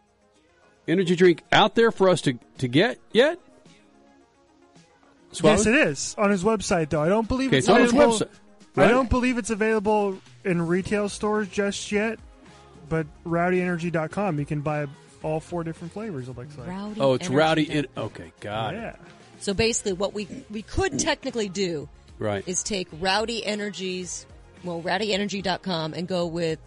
[0.87, 3.39] energy drink out there for us to, to get yet?
[5.31, 5.55] Swallow?
[5.57, 7.01] Yes, it is on his website though.
[7.01, 8.19] I don't believe Okay, it's it's on his available.
[8.19, 8.29] website,
[8.83, 12.19] I don't believe it's available in retail stores just yet.
[12.87, 14.85] But rowdyenergy.com, you can buy
[15.23, 16.29] all four different flavors.
[16.29, 16.67] It looks like.
[16.67, 17.65] Rowdy Oh, it's Energy Rowdy.
[17.65, 17.87] Drink.
[17.97, 18.77] In, okay, got it.
[18.77, 18.95] Yeah.
[19.39, 21.89] So basically, what we we could technically do
[22.19, 22.47] Right.
[22.47, 24.25] is take Rowdy Energies,
[24.63, 26.59] well, rowdyenergy.com and go with,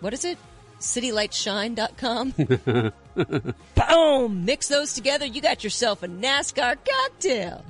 [0.00, 0.38] what is it?
[0.80, 2.34] Citylightshine.com.
[3.88, 4.44] Boom!
[4.44, 5.26] Mix those together.
[5.26, 7.64] You got yourself a NASCAR cocktail.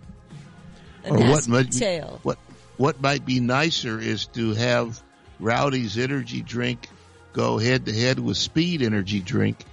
[1.04, 2.20] A or what might tail.
[2.22, 2.38] what
[2.76, 5.02] what might be nicer is to have
[5.40, 6.88] Rowdy's energy drink
[7.38, 9.64] go head to head with Speed energy drink,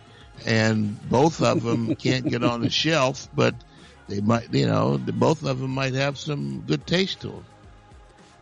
[0.45, 3.55] and both of them can't get on the shelf, but
[4.07, 7.45] they might, you know, both of them might have some good taste to them.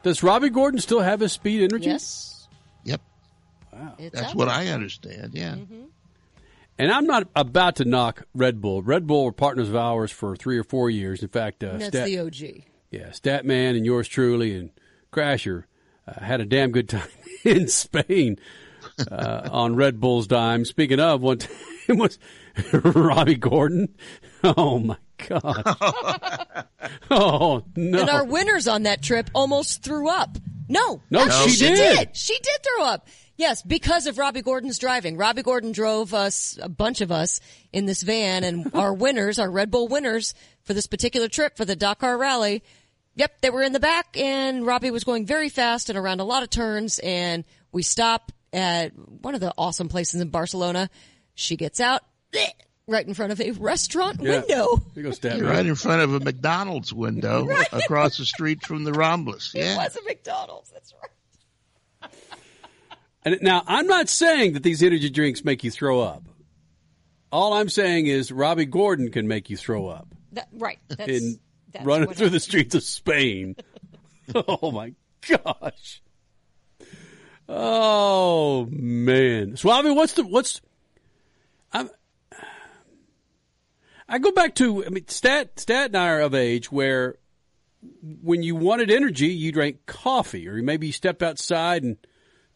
[0.03, 1.85] Does Robby Gordon still have his speed energy?
[1.85, 2.32] Yes.
[3.73, 3.95] Yep, Wow.
[3.99, 4.47] It's that's what.
[4.49, 5.31] I understand.
[5.33, 5.55] Yeah.
[6.79, 8.81] And I'm not about to knock Red Bull.
[8.81, 11.21] Red Bull were partners of ours for three or four years.
[11.21, 12.63] In fact, uh, that's Stat, the OG.
[12.91, 14.71] yeah, Statman and yours truly and
[15.11, 15.65] Crasher
[16.07, 17.07] uh, had a damn good time
[17.43, 18.37] in Spain
[19.11, 20.65] uh, on Red Bull's dime.
[20.65, 21.51] Speaking of, one time
[21.89, 22.17] was
[22.73, 23.89] Robby Gordon.
[24.43, 24.97] Oh my
[25.27, 26.65] god!
[27.11, 27.99] oh no!
[28.01, 30.37] And our winners on that trip almost threw up.
[30.69, 32.15] No, No, actually, she did.
[32.15, 33.07] She did throw up.
[33.43, 35.17] Yes, because of Robby Gordon's driving.
[35.17, 37.41] Robby Gordon drove us, a bunch of us,
[37.73, 40.33] in this van, and our winners, our Red Bull winners
[40.63, 42.63] for this particular trip for the Dakar Rally,
[43.15, 46.23] yep, they were in the back, and Robby was going very fast and around a
[46.23, 47.43] lot of turns, and
[47.73, 50.89] we stop at one of the awesome places in Barcelona.
[51.35, 52.01] She gets out,
[52.31, 52.47] bleh,
[52.87, 54.39] right in front of a restaurant Yeah.
[54.39, 54.81] window.
[54.93, 55.49] There goes Statman.
[55.49, 59.53] Right in front of a McDonald's window across the street from the Romulus.
[59.53, 59.75] It Yeah.
[59.75, 60.69] was a McDonald's.
[60.71, 61.11] That's right.
[63.25, 66.23] And now, I'm not saying that these energy drinks make you throw up.
[67.31, 70.79] All I'm saying is Robby Gordon can make you throw up That, right.
[70.87, 71.39] That's, in
[71.71, 73.55] that's running through the streets of Spain.
[74.35, 74.93] oh my
[75.27, 76.01] gosh!
[77.49, 80.61] Oh man, Suave, what's the what's?
[81.71, 81.89] I'm.
[84.07, 87.15] I go back to I mean, Stat Stat and I are of age where
[88.21, 91.97] when you wanted energy, you drank coffee, or maybe you stepped outside and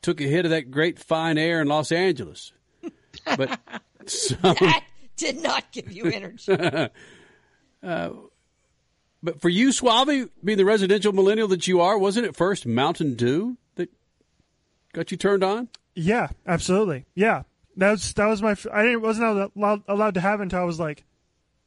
[0.07, 2.53] took a hit of that great fine air in Los Angeles.
[3.25, 3.59] But
[4.05, 4.85] some, That
[5.17, 6.53] did not give you energy.
[7.83, 8.09] uh,
[9.21, 13.15] but for you, Suave, being the residential millennial that you are, wasn't it first Mountain
[13.15, 13.89] Dew that
[14.93, 15.67] got you turned on?
[15.93, 17.03] Yeah, absolutely.
[17.13, 17.43] Yeah,
[17.75, 18.55] that was that was my.
[18.71, 21.03] I didn't wasn't allowed, allowed to have it until I was like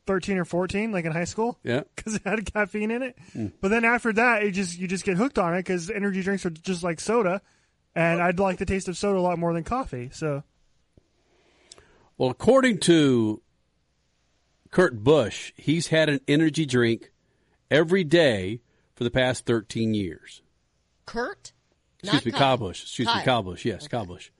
[0.06, 1.58] thirteen or fourteen, like in high school.
[1.62, 1.82] Yeah.
[1.94, 3.18] because it had caffeine in it.
[3.36, 3.52] Mm.
[3.60, 6.46] But then after that, it just you just get hooked on it because energy drinks
[6.46, 7.42] are just like soda.
[7.94, 10.10] And I'd like the taste of soda a lot more than coffee.
[10.12, 10.42] So
[12.16, 13.42] Well, according to
[14.70, 17.12] Kurt Busch, he's had an energy drink
[17.70, 18.60] every day
[18.94, 20.42] for the past 13 years.
[21.06, 21.52] Kurt?
[21.98, 22.40] Excuse Not me, Kyle.
[22.40, 22.82] Kyle Busch.
[22.82, 23.24] Excuse me, Kyle.
[23.24, 23.64] Kyle Busch.
[23.64, 24.30] Yes, Kyle Busch.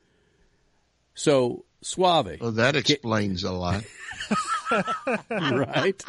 [1.15, 2.41] So, Suave.
[2.41, 3.85] Well, that explains a lot.
[5.31, 6.03] right?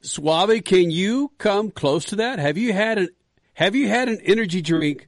[0.00, 2.38] Suave, can you come close to that?
[2.38, 3.08] Have you had an
[3.54, 5.07] Have you had an energy drink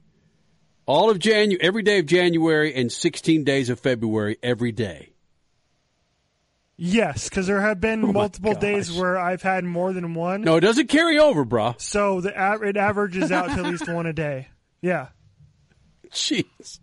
[0.85, 5.11] all of January, every day of January, and 16 days of February every day?
[6.81, 10.41] yes, because there have been Oh multiple days where I've had more than one.
[10.41, 11.79] No, it doesn't carry over, bruh.
[11.79, 12.29] So the
[12.63, 14.47] it averages out to at least one a day.
[14.81, 15.09] Yeah.
[16.09, 16.79] Jeez.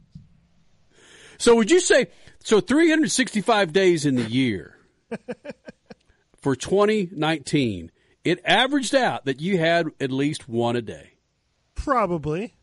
[1.36, 2.06] So would you say
[2.42, 4.78] so 365 days in the year
[6.40, 7.90] for 2019,
[8.24, 11.14] it averaged out that you had at least one a day.
[11.74, 12.54] Probably.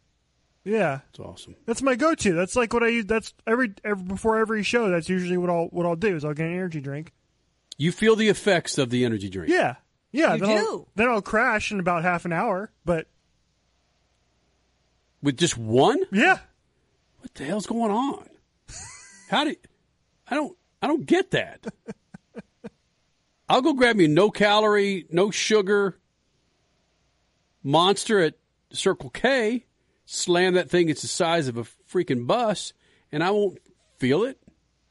[0.65, 0.99] Yeah.
[1.05, 1.55] That's awesome.
[1.65, 2.33] That's my go-to.
[2.33, 3.05] That's like what I use.
[3.05, 4.89] That's every, every before every show.
[4.89, 7.13] That's usually what I'll what I'll do is I'll get an energy drink.
[7.77, 9.49] You feel the effects of the energy drink.
[9.49, 9.75] Yeah.
[10.11, 10.33] Yeah.
[10.33, 10.87] You then I'll, do.
[10.95, 12.71] then I'll crash in about half an hour.
[12.83, 13.07] But
[15.21, 15.99] With just one?
[16.11, 16.39] yeah.
[17.19, 18.27] What the hell's going on?
[19.29, 19.55] How do
[20.27, 21.65] I don't I don't get that.
[23.49, 25.99] I'll go grab me no calorie, no sugar
[27.61, 28.35] monster at
[28.71, 29.64] Circle K,
[30.05, 32.73] slam that thing it's the size of a freaking bus,
[33.11, 33.59] and I won't
[33.97, 34.37] feel it.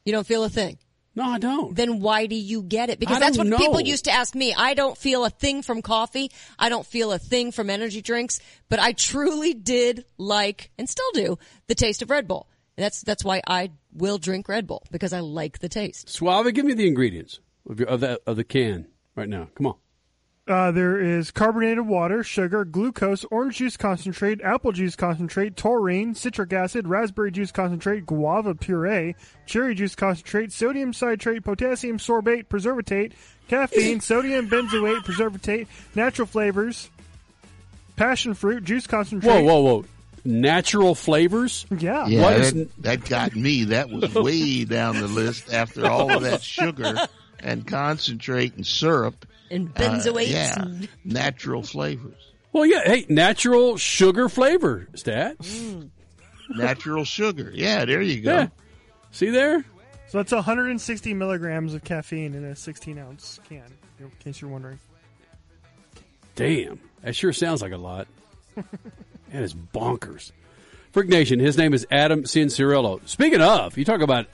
[0.05, 0.77] You don't feel a thing.
[1.15, 1.73] No, I don't.
[1.73, 2.99] Then why do you get it?
[2.99, 4.53] Because that's what don't people used to ask me.
[4.53, 6.29] I don't feel a thing from coffee.
[6.59, 11.09] I don't feel a thing from energy drinks, but I truly did like and still
[11.13, 12.49] do the taste of Red Bull.
[12.75, 16.09] And that's that's why I will drink Red Bull because I like the taste.
[16.09, 17.39] Suave, give me the ingredients
[17.69, 19.47] of, your, of that of the can right now.
[19.55, 19.75] Come on.
[20.47, 26.53] Uh, there is carbonated water, sugar, glucose, orange juice concentrate, apple juice concentrate, taurine, citric
[26.53, 29.15] acid, raspberry juice concentrate, guava puree,
[29.47, 33.13] cherry juice concentrate, sodium citrate, potassium sorbate, preservatate,
[33.47, 35.65] caffeine, sodium benzoate, preservatate,
[35.95, 36.91] natural flavors,
[37.95, 39.31] passion fruit, juice concentrate.
[39.31, 39.85] Whoa, whoa, whoa!
[40.25, 41.65] Natural flavors.
[41.75, 42.05] Yeah.
[42.05, 43.63] Yeah, What is- that, that got me.
[43.63, 46.95] That was way down the list after all of that sugar
[47.39, 49.25] and concentrate and syrup.
[49.51, 50.31] And Uh, benzoates.
[50.31, 52.31] yeah, and- natural flavors.
[52.51, 52.81] Well, yeah.
[52.85, 55.35] Hey, natural sugar flavor, stat.
[56.49, 57.51] Natural sugar.
[57.53, 58.33] Yeah, there you go.
[58.33, 58.47] Yeah.
[59.11, 59.65] See there?
[60.07, 63.63] So that's 160 milligrams of caffeine in a 16 ounce can,
[63.99, 64.79] in case you're wondering.
[66.35, 68.07] Damn, that sure sounds like a lot.
[68.55, 68.63] that
[69.43, 70.31] is bonkers.
[70.91, 73.05] Freak Nation, his name is Adam Cianciarulo.
[73.07, 74.27] Speaking of, you talk about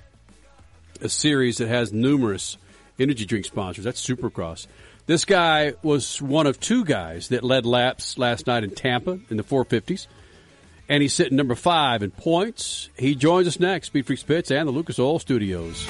[1.02, 2.58] a series that has numerous
[3.00, 3.84] energy drink sponsors.
[3.84, 4.68] That's Supercross.
[5.12, 9.36] This guy was one of two guys that led laps last night in Tampa in
[9.36, 10.08] the 450s.
[10.88, 12.90] And he's sitting number five in points.
[12.98, 15.86] He joins us next, Speed Freaks Pits and the Lucas Oil Studios.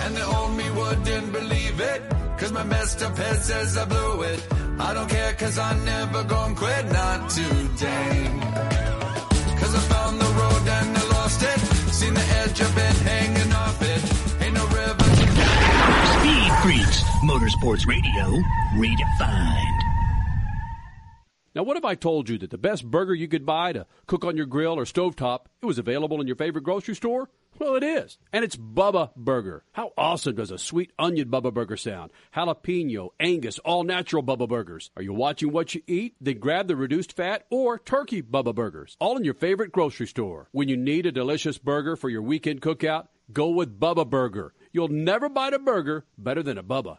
[0.00, 2.02] And the old me wouldn't believe it.
[2.38, 4.48] Cause my messed up head says I blew it.
[4.78, 8.40] I don't care cause I never gon' quit, not today.
[9.60, 11.60] Cause I found the road and I lost it.
[11.92, 13.23] Seen the edge of it hanging
[17.24, 18.42] Motorsports Radio,
[18.74, 19.80] redefined.
[21.54, 24.26] Now, what if I told you that the best burger you could buy to cook
[24.26, 27.30] on your grill or stovetop, it was available in your favorite grocery store?
[27.58, 28.18] Well, it is.
[28.30, 29.64] And it's Bubba Burger.
[29.72, 32.10] How awesome does a sweet onion Bubba Burger sound?
[32.36, 34.90] Jalapeno, Angus, all natural Bubba Burgers.
[34.94, 36.16] Are you watching what you eat?
[36.20, 38.98] Then grab the reduced fat or turkey Bubba Burgers.
[39.00, 40.48] All in your favorite grocery store.
[40.52, 44.52] When you need a delicious burger for your weekend cookout, go with Bubba Burger.
[44.72, 46.98] You'll never bite a burger better than a Bubba.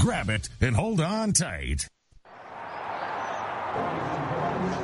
[0.00, 1.88] Grab it and hold on tight.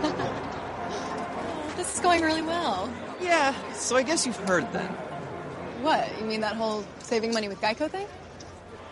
[1.77, 2.89] This is going really well.
[3.21, 4.89] Yeah, so I guess you've heard then.
[5.83, 6.09] What?
[6.21, 8.07] You mean that whole saving money with Geico thing?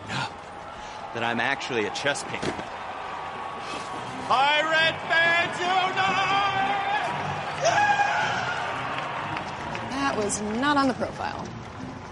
[0.09, 0.25] No.
[1.13, 2.53] That I'm actually a chess painter.
[4.27, 5.57] Pirate fans
[9.91, 11.47] That was not on the profile.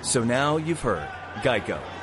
[0.02, 1.10] So now you've heard.
[1.41, 1.77] Geico,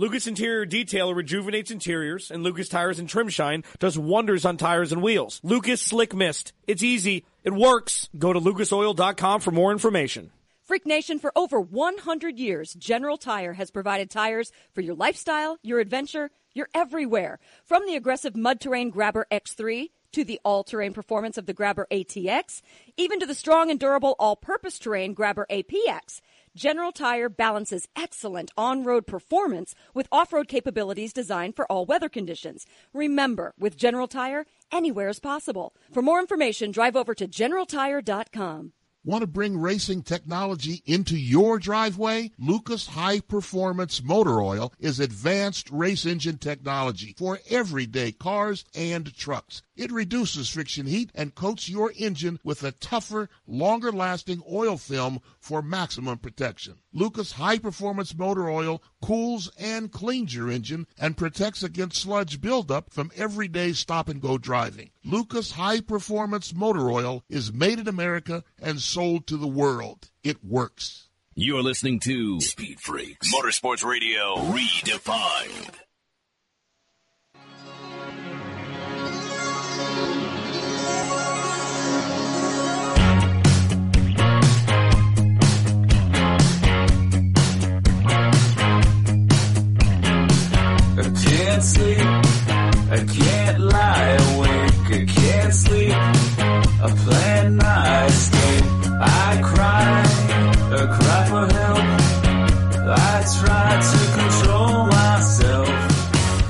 [0.00, 4.92] Lucas Interior Detailer rejuvenates interiors, and Lucas Tires and Trim Shine does wonders on tires
[4.92, 5.42] and wheels.
[5.42, 6.54] Lucas Slick Mist.
[6.66, 7.26] It's easy.
[7.44, 8.08] It works.
[8.18, 10.30] Go to lucasoil.com for more information.
[10.62, 15.80] Freak Nation, for over 100 years, General Tire has provided tires for your lifestyle, your
[15.80, 17.38] adventure, your everywhere.
[17.66, 21.86] From the aggressive mud terrain Grabber X3 to the all terrain performance of the Grabber
[21.90, 22.62] ATX,
[22.96, 26.22] even to the strong and durable all purpose terrain Grabber APX.
[26.60, 32.10] General Tire balances excellent on road performance with off road capabilities designed for all weather
[32.10, 32.66] conditions.
[32.92, 35.74] Remember, with General Tire, anywhere is possible.
[35.90, 38.72] For more information, drive over to generaltire.com.
[39.02, 42.32] Want to bring racing technology into your driveway?
[42.38, 49.62] Lucas High Performance Motor Oil is advanced race engine technology for everyday cars and trucks.
[49.74, 55.20] It reduces friction heat and coats your engine with a tougher, longer lasting oil film
[55.38, 56.74] for maximum protection.
[56.92, 62.92] Lucas High Performance Motor Oil cools and cleans your engine and protects against sludge buildup
[62.92, 64.90] from everyday stop and go driving.
[65.02, 70.10] Lucas High Performance Motor Oil is made in America and sold to the world.
[70.24, 71.08] It works.
[71.36, 75.76] You're listening to Speed Freaks Motorsports Radio Redefined.
[90.98, 91.98] I can't sleep.
[92.90, 95.00] I can't lie awake.
[95.00, 95.92] I can't sleep.
[95.92, 98.39] I plan my escape.
[99.02, 100.02] I cry.
[100.72, 101.78] I cry for help.
[102.92, 105.68] I try to control myself.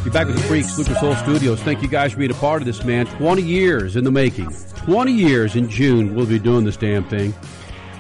[0.05, 1.63] You're back with the Freaks, Lucas Oil Studios.
[1.63, 3.07] Thank you guys for being a part of this, man.
[3.07, 4.51] 20 years in the making.
[4.51, 7.33] 20 years in June, we'll be doing this damn thing.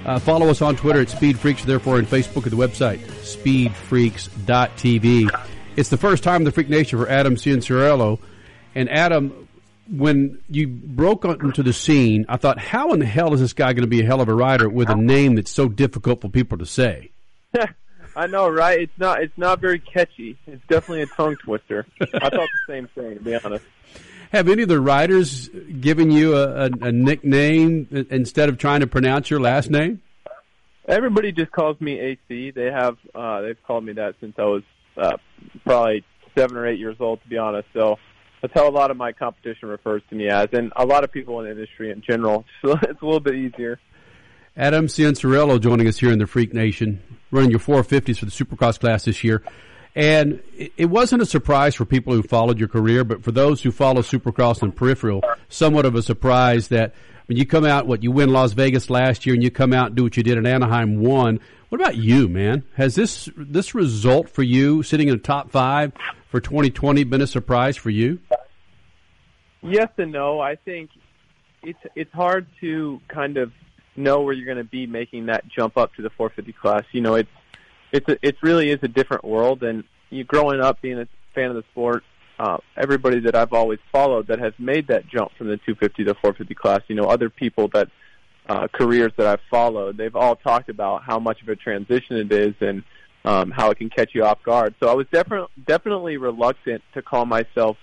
[0.04, 5.30] Uh, follow us on Twitter at Speed Freaks, therefore on Facebook at the website, speedfreaks.tv.
[5.76, 8.18] It's the first time in the Freak Nation for Adam Cianciarulo.
[8.74, 9.46] And Adam,
[9.90, 13.72] when you broke onto the scene, I thought, how in the hell is this guy
[13.72, 16.28] going to be a hell of a rider with a name that's so difficult for
[16.28, 17.10] people to say?
[18.16, 18.80] I know, right?
[18.80, 19.22] It's not.
[19.22, 20.36] It's not very catchy.
[20.46, 21.86] It's definitely a tongue twister.
[22.00, 23.64] I thought the same thing, to be honest.
[24.32, 28.86] Have any of the writers given you a, a, a nickname instead of trying to
[28.86, 30.02] pronounce your last name?
[30.88, 32.50] Everybody just calls me AC.
[32.50, 32.96] They have.
[33.14, 34.62] Uh, they've called me that since I was
[34.96, 35.16] uh,
[35.64, 36.04] probably
[36.36, 37.68] seven or eight years old, to be honest.
[37.72, 37.98] So
[38.40, 41.12] that's how a lot of my competition refers to me as, and a lot of
[41.12, 42.44] people in the industry in general.
[42.62, 43.78] So it's a little bit easier.
[44.56, 48.78] Adam Cianciarulo joining us here in the Freak Nation, running your 450s for the Supercross
[48.78, 49.42] class this year.
[49.94, 53.72] And it wasn't a surprise for people who followed your career, but for those who
[53.72, 56.94] follow Supercross and peripheral, somewhat of a surprise that
[57.30, 59.86] when you come out, what you win Las Vegas last year, and you come out
[59.86, 61.38] and do what you did in Anaheim one.
[61.68, 62.64] What about you, man?
[62.74, 65.92] Has this this result for you, sitting in the top five
[66.28, 68.18] for 2020, been a surprise for you?
[69.62, 70.40] Yes and no.
[70.40, 70.90] I think
[71.62, 73.52] it's it's hard to kind of
[73.94, 76.82] know where you're going to be making that jump up to the 450 class.
[76.90, 77.30] You know, it's
[77.92, 79.62] it's a, it really is a different world.
[79.62, 82.02] And you growing up being a fan of the sport,
[82.40, 86.14] uh, everybody that I've always followed that has made that jump from the 250 to
[86.14, 87.88] 450 class, you know, other people that
[88.48, 92.32] uh, careers that I've followed, they've all talked about how much of a transition it
[92.32, 92.82] is and
[93.26, 94.74] um, how it can catch you off guard.
[94.80, 97.76] So I was definitely definitely reluctant to call myself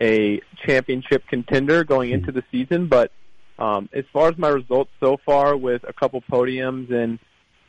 [0.00, 3.10] a championship contender going into the season, but
[3.58, 7.18] um, as far as my results so far, with a couple podiums and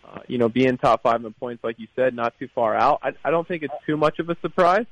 [0.07, 2.99] uh, you know being top five in points, like you said, not too far out,
[3.01, 4.85] I, I don't think it's too much of a surprise.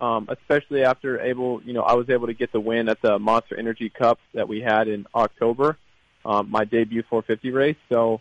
[0.00, 3.18] Um, especially after able, you know, I was able to get the win at the
[3.18, 5.78] Monster Energy Cup that we had in October,
[6.24, 7.76] um, my debut 450 race.
[7.88, 8.20] So,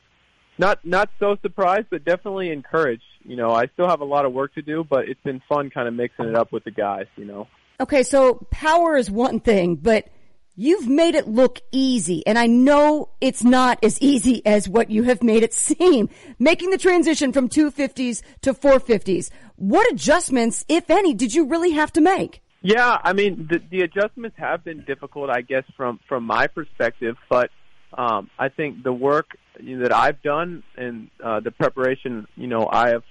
[0.57, 3.03] not not so surprised, but definitely encouraged.
[3.25, 5.69] You know, I still have a lot of work to do, but it's been fun
[5.69, 7.07] kind of mixing it up with the guys.
[7.17, 7.47] You know.
[7.79, 10.07] Okay, so power is one thing, but
[10.55, 12.25] you've made it look easy.
[12.25, 16.09] And I know it's not as easy as what you have made it seem.
[16.39, 19.29] Making the transition from 250s to 450s.
[19.55, 22.41] What adjustments, if any, did you really have to make?
[22.61, 27.15] Yeah, I mean the the adjustments have been difficult, I guess, from from my perspective.
[27.29, 27.51] But
[27.93, 32.89] um, I think the work that I've done and uh, the preparation, you know, I
[32.89, 33.03] have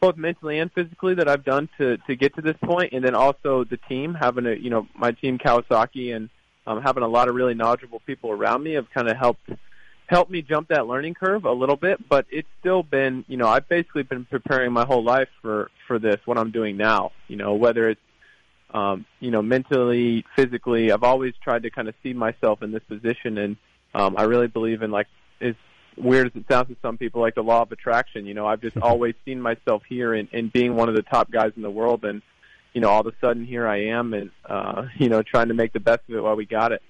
[0.00, 3.14] both mentally and physically that I've done to to get to this point, and then
[3.14, 6.30] also the team having a you know my team Kawasaki and
[6.68, 9.48] um, having a lot of really knowledgeable people around me have kind of helped
[10.06, 13.46] helped me jump that learning curve a little bit, but it's still been, you know,
[13.46, 17.12] I've basically been preparing my whole life for for this what I'm doing now.
[17.26, 18.00] You know, whether it's
[18.74, 22.82] um, you know, mentally, physically, I've always tried to kind of see myself in this
[22.86, 23.56] position and
[23.94, 25.06] um I really believe in like
[25.40, 25.54] as
[25.96, 28.60] weird as it sounds to some people like the law of attraction, you know, I've
[28.60, 31.70] just always seen myself here and, and being one of the top guys in the
[31.70, 32.20] world and
[32.78, 35.54] you know, all of a sudden here I am and uh, you know, trying to
[35.54, 36.80] make the best of it while we got it.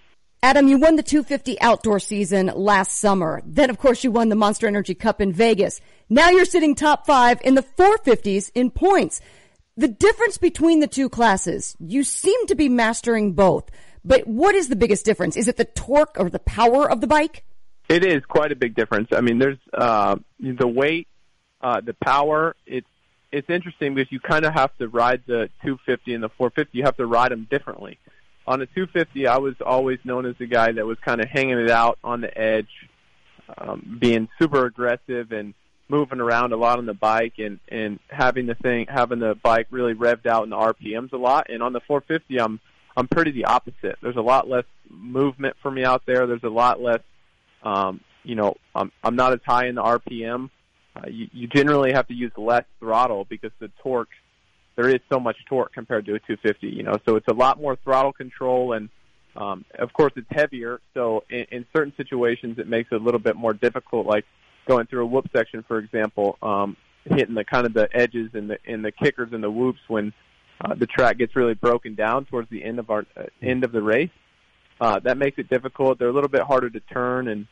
[0.43, 3.40] Adam, you won the 250 outdoor season last summer.
[3.47, 5.81] Then, of course, you won the Monster Energy Cup in Vegas.
[6.10, 9.23] Now you're sitting top five in the 450s in points.
[9.78, 13.70] The difference between the two classes, you seem to be mastering both.
[14.05, 15.39] But what is the biggest difference?
[15.39, 17.44] Is it the torque or the power of the bike?
[17.89, 19.09] It is quite a big difference.
[19.10, 21.09] I mean, there's uh, the weight,
[21.62, 22.55] uh, the power.
[22.66, 22.86] It's
[23.31, 26.79] it's interesting because you kind of have to ride the 250 and the 450.
[26.79, 27.99] You have to ride them differently.
[28.47, 31.59] On the 250, I was always known as the guy that was kind of hanging
[31.59, 32.89] it out on the edge,
[33.59, 35.53] um, being super aggressive and
[35.91, 39.67] moving around a lot on the bike and and having the thing having the bike
[39.71, 41.49] really revved out in the RPMs a lot.
[41.51, 42.61] And on the 450, I'm
[42.97, 43.99] I'm pretty the opposite.
[44.03, 46.27] There's a lot less movement for me out there.
[46.27, 47.01] There's a lot less,
[47.63, 50.51] um, you know, I'm I'm not as high in the RPM.
[50.99, 54.09] Uh, you, you generally have to use less throttle because the torque
[54.75, 56.69] there is so much torque compared to a 250.
[56.69, 58.89] You know, so it's a lot more throttle control and
[59.39, 63.20] um, of course, it's heavier, so in, in certain situations, it makes it a little
[63.20, 64.05] bit more difficult.
[64.05, 64.25] Like
[64.66, 68.51] going through a whoop section, for example, um, hitting the kind of the edges and
[68.51, 70.12] the and the kickers and the whoops when
[70.65, 73.70] uh, the track gets really broken down towards the end of our uh, end of
[73.70, 74.11] the race.
[74.81, 75.99] Uh, that makes it difficult.
[75.99, 77.47] They're a little bit harder to turn, and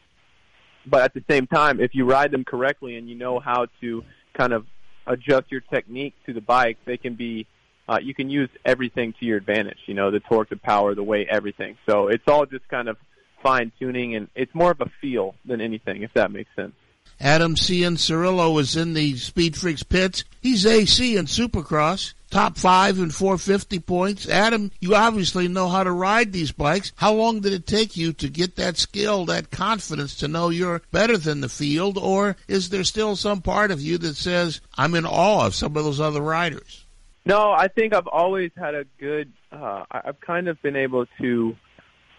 [0.86, 4.04] but at the same time, if you ride them correctly and you know how to
[4.36, 4.66] kind of
[5.06, 7.46] adjust your technique to the bike, they can be
[7.88, 9.78] uh, you can use everything to your advantage.
[9.86, 11.76] You know, the torque, the power, the weight, everything.
[11.88, 12.96] So it's all just kind of
[13.42, 16.72] fine tuning, and it's more of a feel than anything, if that makes sense.
[17.20, 20.24] Adam Cianciarulo is in the Speed Freaks pits.
[20.43, 24.28] He's AC in Supercross, top five and 450 points.
[24.28, 26.93] Adam, you obviously know how to ride these bikes.
[26.97, 30.82] How long did it take you to get that skill, that confidence to know you're
[30.93, 31.97] better than the field?
[31.97, 35.76] Or is there still some part of you that says, I'm in awe of some
[35.76, 36.84] of those other riders?
[37.24, 39.32] No, I think I've always had a good.
[39.51, 41.56] Uh, I've kind of been able to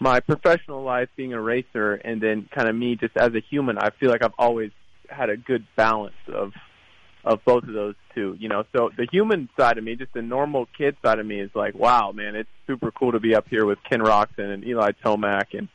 [0.00, 3.78] my professional life being a racer, and then kind of me just as a human.
[3.78, 4.70] I feel like I've always
[5.08, 6.52] had a good balance of
[7.24, 8.36] of both of those two.
[8.38, 11.40] You know, so the human side of me, just the normal kid side of me,
[11.40, 14.64] is like, wow, man, it's super cool to be up here with Ken Roczen and
[14.64, 15.68] Eli Tomac and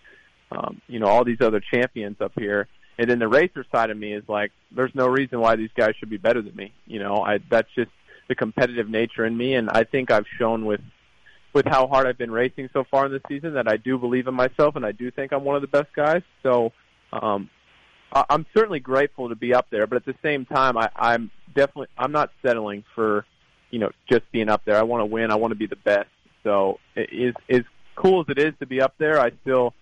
[0.51, 2.67] um, you know all these other champions up here.
[2.97, 5.95] And then the racer side of me is like, there's no reason why these guys
[5.99, 6.73] should be better than me.
[6.85, 7.91] You know, I that's just
[8.27, 10.81] the competitive nature in me, and I think I've shown with
[11.53, 14.27] with how hard I've been racing so far in the season that I do believe
[14.27, 16.23] in myself, and I do think I'm one of the best guys.
[16.41, 16.71] So
[17.11, 17.49] um,
[18.13, 21.87] I'm certainly grateful to be up there, but at the same time, I, I'm definitely
[21.97, 23.25] I'm not settling for
[23.71, 24.77] you know just being up there.
[24.77, 25.31] I want to win.
[25.31, 26.09] I want to be the best.
[26.43, 27.63] So it is as
[27.95, 29.73] cool as it is to be up there, I still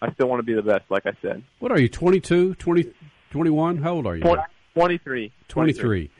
[0.00, 0.84] I still want to be the best.
[0.90, 2.92] Like I said, What are you, 22, 20,
[3.30, 3.78] 21?
[3.78, 4.22] How old are you?
[4.22, 4.38] Twen-
[4.74, 5.32] 23.
[5.48, 6.10] 23.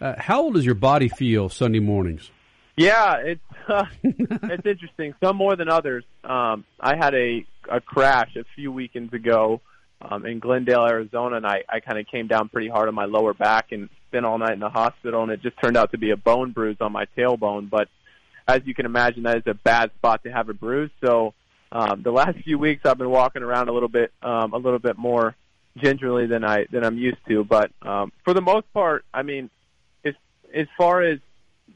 [0.00, 2.30] Uh, how old does your body feel Sunday mornings?
[2.76, 5.14] Yeah, it's uh, it's interesting.
[5.22, 6.04] Some more than others.
[6.24, 9.60] Um, I had a a crash a few weekends ago
[10.04, 13.06] um, in Glendale, Arizona, and I I kind of came down pretty hard on my
[13.06, 15.98] lower back and spent all night in the hospital, and it just turned out to
[15.98, 17.68] be a bone bruise on my tailbone.
[17.70, 17.88] But
[18.46, 20.90] as you can imagine, that is a bad spot to have a bruise.
[21.04, 21.34] So
[21.72, 24.78] um, the last few weeks, I've been walking around a little bit um, a little
[24.78, 25.34] bit more
[25.76, 27.44] gingerly than I than I'm used to.
[27.44, 29.50] But um, for the most part, I mean,
[30.04, 30.14] as
[30.54, 31.18] as far as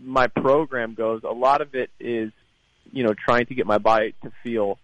[0.00, 2.30] my program goes, a lot of it is,
[2.92, 4.78] you know, trying to get my body to feel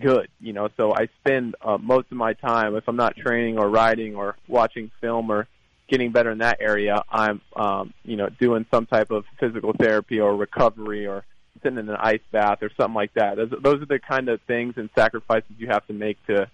[0.00, 0.28] good.
[0.40, 3.68] You know, so I spend uh, most of my time, if I'm not training or
[3.68, 5.46] riding or watching film or
[5.88, 10.20] getting better in that area, I'm, um, you know, doing some type of physical therapy
[10.20, 11.24] or recovery or
[11.62, 13.36] sitting in an ice bath or something like that.
[13.36, 16.48] Those, those are the kind of things and sacrifices you have to make to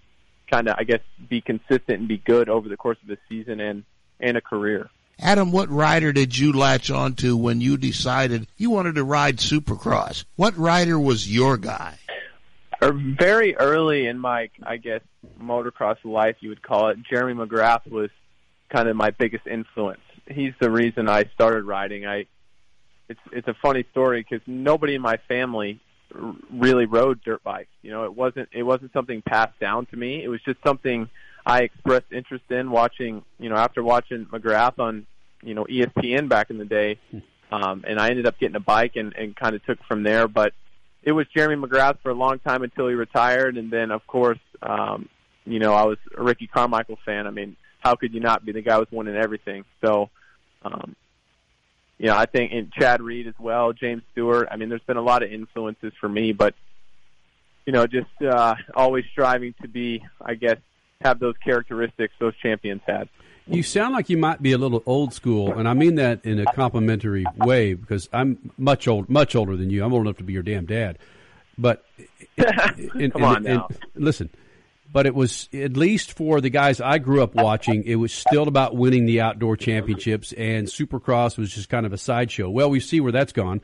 [0.49, 3.59] kind of, I guess, be consistent and be good over the course of the season
[3.59, 3.83] and
[4.19, 4.89] and a career.
[5.19, 10.25] Adam, what rider did you latch onto when you decided you wanted to ride Supercross?
[10.35, 11.97] What rider was your guy?
[12.81, 15.01] Or very early in my, I guess,
[15.41, 16.97] motocross life, you would call it.
[17.09, 18.09] Jeremy McGrath was
[18.69, 20.01] kind of my biggest influence.
[20.29, 22.05] He's the reason I started riding.
[22.05, 22.25] I,
[23.09, 25.79] it's it's a funny story because nobody in my family
[26.13, 27.69] r- really rode dirt bikes.
[27.81, 30.23] You know, it wasn't it wasn't something passed down to me.
[30.23, 31.09] It was just something
[31.45, 33.23] I expressed interest in watching.
[33.39, 35.05] You know, after watching McGrath on,
[35.41, 36.99] you know, ESPN back in the day,
[37.51, 40.27] um, and I ended up getting a bike and and kind of took from there.
[40.27, 40.53] But
[41.07, 44.39] it was Jeremy McGrath for a long time until he retired, and then of course,
[44.61, 45.07] um,
[45.45, 47.25] you know, I was a Ricky Carmichael fan.
[47.27, 48.51] I mean, how could you not be?
[48.51, 49.63] The guy was winning everything.
[49.79, 50.09] So,
[50.63, 50.97] um,
[51.97, 54.49] you know, I think and Chad Reed as well, James Stewart.
[54.51, 56.55] I mean, there's been a lot of influences for me, but
[57.65, 60.57] you know, just uh, always striving to be, I guess,
[60.99, 63.07] have those characteristics those champions had.
[63.49, 66.39] You sound like you might be a little old school, and I mean that in
[66.39, 69.83] a complimentary way because I'm much old, much older than you.
[69.85, 70.97] I'm old enough to be your damn dad.
[71.57, 71.83] But
[72.37, 73.67] and- Come on and- and- now.
[73.95, 74.29] listen,
[74.91, 77.83] but it was at least for the guys I grew up watching.
[77.85, 81.97] It was still about winning the outdoor championships, and Supercross was just kind of a
[81.97, 82.49] sideshow.
[82.49, 83.61] Well, we see where that's gone,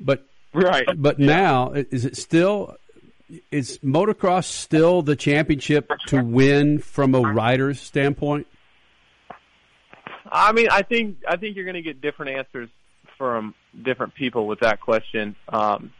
[0.00, 0.86] but right.
[0.96, 2.76] But now, is it still?
[3.50, 8.46] Is motocross still the championship to win from a rider's standpoint?
[10.32, 12.70] I mean, I think I think you're going to get different answers
[13.18, 13.54] from
[13.84, 15.36] different people with that question.
[15.48, 15.92] Um,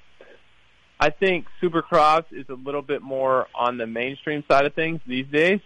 [0.98, 5.26] I think Supercross is a little bit more on the mainstream side of things these
[5.26, 5.60] days.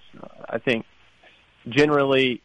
[0.49, 0.85] I think
[1.69, 2.43] generally,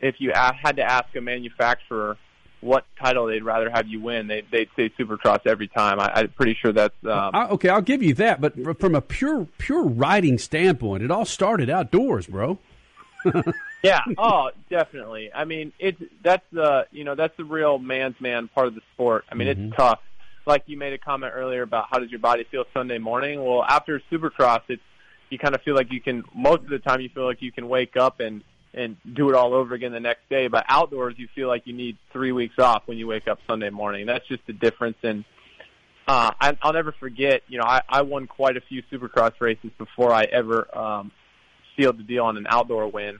[0.00, 2.16] if you had to ask a manufacturer
[2.60, 5.98] what title they'd rather have you win, they, they'd say Supercross every time.
[5.98, 9.00] I, I'm pretty sure that's um, I, okay, I'll give you that, but from a
[9.00, 12.58] pure pure riding standpoint, it all started outdoors, bro.
[13.82, 14.00] yeah.
[14.18, 15.30] Oh, definitely.
[15.34, 18.82] I mean, it's that's the you know that's the real man's man part of the
[18.94, 19.24] sport.
[19.30, 20.00] I mean, it's tough.
[20.46, 23.44] Like you made a comment earlier about how does your body feel Sunday morning?
[23.44, 24.82] Well, after Supercross, it's
[25.30, 26.24] you kind of feel like you can.
[26.34, 28.42] Most of the time, you feel like you can wake up and
[28.72, 30.48] and do it all over again the next day.
[30.48, 33.70] But outdoors, you feel like you need three weeks off when you wake up Sunday
[33.70, 34.06] morning.
[34.06, 34.96] That's just the difference.
[35.02, 35.24] And
[36.06, 37.42] uh, I, I'll never forget.
[37.48, 41.12] You know, I, I won quite a few Supercross races before I ever um,
[41.76, 43.18] sealed the deal on an outdoor win.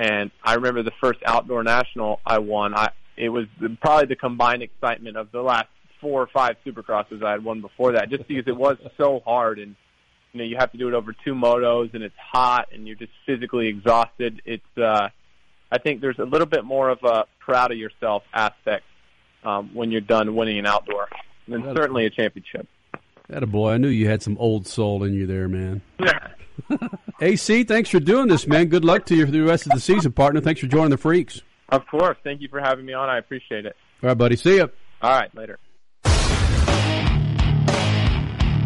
[0.00, 2.74] And I remember the first outdoor national I won.
[2.74, 3.44] I it was
[3.82, 5.68] probably the combined excitement of the last
[6.00, 9.58] four or five Supercrosses I had won before that, just because it was so hard
[9.58, 9.76] and
[10.32, 12.96] you know you have to do it over two motos and it's hot and you're
[12.96, 14.40] just physically exhausted.
[14.46, 15.10] It's uh,
[15.70, 18.84] I think there's a little bit more of a proud of yourself aspect
[19.44, 21.08] um, when you're done winning an outdoor,
[21.46, 22.66] and certainly a championship.
[23.30, 23.72] That a boy.
[23.72, 25.80] I knew you had some old soul in you there, man.
[26.00, 26.28] Yeah.
[27.20, 28.66] AC, thanks for doing this, man.
[28.66, 30.40] Good luck to you for the rest of the season, partner.
[30.40, 31.40] Thanks for joining the Freaks.
[31.68, 32.16] Of course.
[32.24, 33.08] Thank you for having me on.
[33.08, 33.76] I appreciate it.
[34.02, 34.34] All right, buddy.
[34.34, 34.66] See ya.
[35.00, 35.58] All right, later.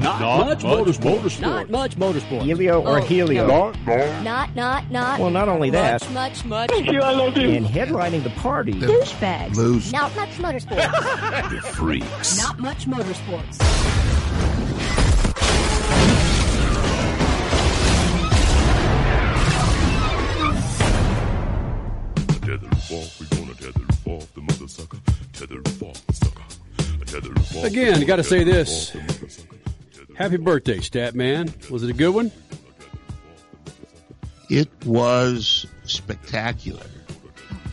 [0.00, 1.40] Not, much, motorsport.
[1.40, 2.42] Not much motorsport.
[2.42, 3.46] Helio or Oh, Helio?
[3.46, 3.72] no.
[4.22, 5.18] Not, not, not.
[5.20, 6.02] Well, not only that.
[6.02, 6.70] Much, much, much.
[6.70, 7.48] Thank you, I love you.
[7.50, 8.74] And headlining the party.
[8.74, 9.56] Douchebags.
[9.56, 9.92] Loose.
[9.92, 11.50] Not much motorsports.
[11.50, 12.38] The Freaks.
[12.38, 13.58] Not much motorsports.
[27.64, 28.96] Again, you got to say this.
[30.16, 31.52] Happy birthday, Stat Man.
[31.70, 32.30] Was it a good one?
[34.50, 36.86] It was spectacular.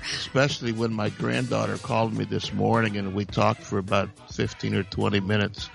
[0.01, 4.83] Especially when my granddaughter called me this morning and we talked for about 15 or
[4.83, 5.69] 20 minutes.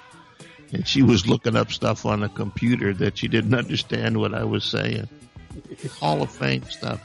[0.73, 4.45] And she was looking up stuff on the computer that she didn't understand what I
[4.45, 5.09] was saying.
[6.01, 7.01] Hall of Fame stuff.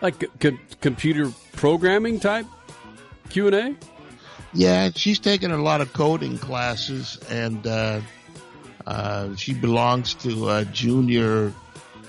[0.00, 0.24] Like
[0.80, 2.46] computer programming type
[3.28, 3.76] Q and A.
[4.52, 8.00] Yeah, she's taken a lot of coding classes, and uh,
[8.86, 11.52] uh, she belongs to a junior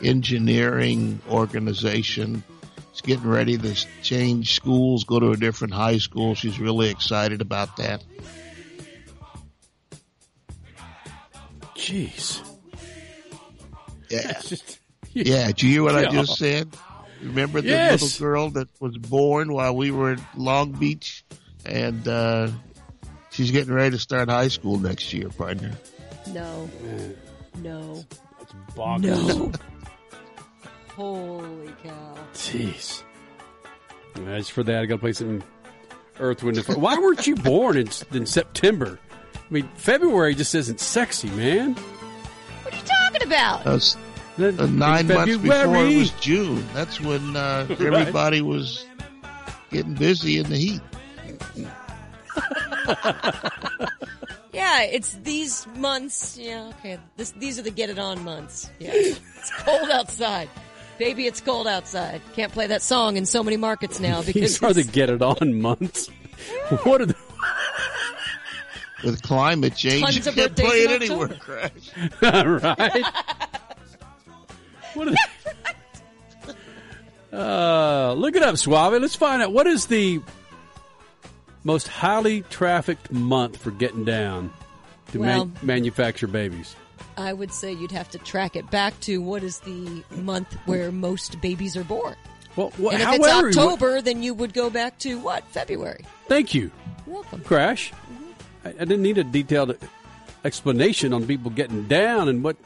[0.02, 2.44] engineering organization.
[2.94, 6.34] She's getting ready to change schools, go to a different high school.
[6.34, 8.03] She's really excited about that.
[11.82, 12.41] Jeez.
[14.10, 14.40] Yeah.
[15.14, 15.48] yeah.
[15.48, 16.70] Did you hear what I just said?
[17.24, 18.02] Remember the Yes.
[18.02, 21.24] little girl that was born while we were in Long Beach,
[21.66, 22.49] and uh,
[23.32, 25.72] she's getting ready to start high school next year, partner.
[26.28, 26.70] No.
[27.58, 28.03] No.
[28.40, 29.28] That's bonkers.
[29.38, 29.52] No.
[30.95, 32.16] Holy cow.
[32.34, 33.03] Jeez.
[34.28, 35.44] As for that, I got to play some
[36.20, 36.78] Earth, Wind, and Fire.
[36.78, 38.99] Why weren't you born in, in September?
[39.52, 41.73] I mean, February just isn't sexy, man.
[42.64, 43.65] What are you talking about?
[43.65, 43.98] That's
[44.40, 46.65] uh, nine months before it was June.
[46.73, 47.82] That's when uh, Right.
[47.82, 48.86] everybody was
[49.69, 50.82] getting busy in the heat.
[54.53, 56.38] Yeah, it's these months.
[56.38, 56.99] Yeah, okay.
[57.15, 58.69] This, these are the get it on months.
[58.80, 60.49] Yeah, it's cold outside,
[60.99, 61.26] baby.
[61.26, 62.22] It's cold outside.
[62.36, 65.22] Can't play that song in so many markets now because These are the get it
[65.22, 66.07] on months.
[66.84, 67.15] what are the.
[69.03, 71.30] With climate change, Tons you can't play it anywhere.
[71.30, 71.72] Crash.
[72.22, 73.06] right?
[74.94, 75.14] What?
[77.34, 79.02] Uh, look it up, Suave.
[79.02, 80.19] Let's find out what is the
[81.64, 84.52] most highly trafficked month for getting down
[85.14, 86.76] to man- manufacture babies.
[87.18, 90.91] I would say you'd have to track it back to what is the month where
[90.91, 92.15] most babies are born.
[92.56, 95.45] Well, wha- and if however, it's October, then you would go back to what?
[95.48, 96.03] February.
[96.28, 96.69] Thank you.
[97.06, 97.41] You're welcome.
[97.44, 97.94] Crash.
[98.66, 99.78] I, I didn't need a detailed
[100.46, 102.58] explanation on people getting down and what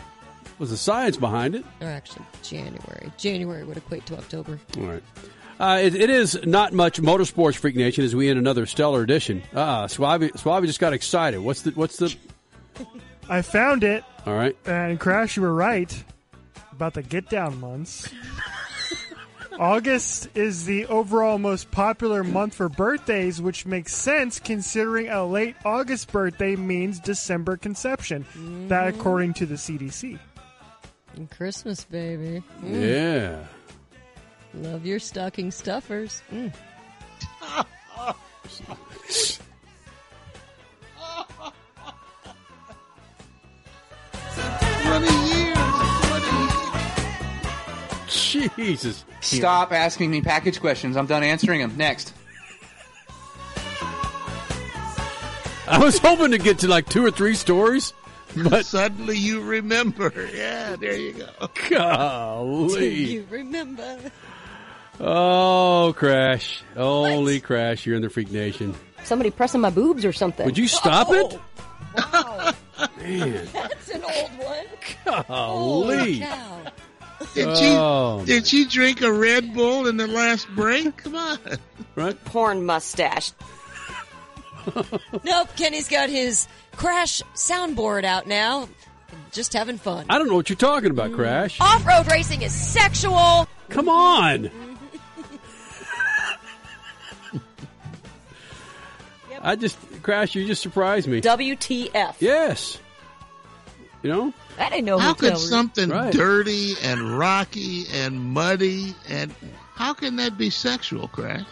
[0.60, 1.66] was the science behind it.
[1.82, 3.12] Or actually, January.
[3.18, 4.60] January would equate to October.
[4.78, 5.04] All right.
[5.60, 9.42] Uh, it, it is not much motorsports freak nation as we end another stellar edition.
[9.56, 11.40] Ah, Suave, Suave just got excited.
[11.40, 12.14] What's the what's the?
[13.30, 14.56] I found it, All right.
[14.66, 16.04] and Crash, you were right
[16.74, 18.10] about the get down months.
[19.60, 25.56] August is the overall most popular month for birthdays, which makes sense considering a late
[25.64, 28.26] August birthday means December conception.
[28.68, 30.19] That, according to the CDC.
[31.15, 32.44] And Christmas, baby.
[32.61, 32.91] Mm.
[32.91, 33.45] Yeah.
[34.53, 36.22] Love your stocking stuffers.
[36.32, 36.53] Mm.
[48.56, 49.06] Jesus.
[49.22, 50.98] Stop asking me package questions.
[50.98, 51.76] I'm done answering them.
[51.78, 52.14] Next.
[55.68, 57.94] I was hoping to get to like two or three stories,
[58.36, 60.12] but suddenly you remember.
[60.34, 61.30] Yeah, there you go.
[62.68, 63.98] Do you remember?
[64.99, 66.62] Oh, Crash.
[66.76, 67.86] Holy Crash.
[67.86, 68.76] You're in the Freak Nation.
[69.03, 70.45] Somebody pressing my boobs or something.
[70.45, 71.40] Would you stop it?
[71.98, 72.88] Oh, wow.
[72.98, 73.48] Man.
[73.53, 74.66] That's an old one.
[75.28, 76.20] Golly.
[76.20, 76.26] Holy
[77.36, 77.45] cow.
[77.45, 78.24] Did she Oh.
[78.26, 80.95] did she drink a Red Bull in the last break?
[81.03, 81.38] Come on.
[81.95, 82.24] Right?
[82.26, 83.32] Porn mustache.
[85.24, 88.68] Nope, Kenny's got his Crash soundboard out now.
[89.32, 90.07] Just having fun.
[90.10, 91.20] I don't know what you're talking about, mm-hmm.
[91.20, 91.62] Crash.
[91.62, 93.48] Off road racing is sexual.
[93.70, 94.49] Come on.
[99.41, 101.22] I just, Crash, you just surprised me.
[101.22, 102.16] WTF.
[102.20, 102.80] Yes.
[104.02, 104.34] You know?
[104.57, 106.14] I didn't know How who could tell- something Right.
[106.14, 109.34] dirty and rocky and muddy and
[109.76, 111.45] how can that be sexual, Crash?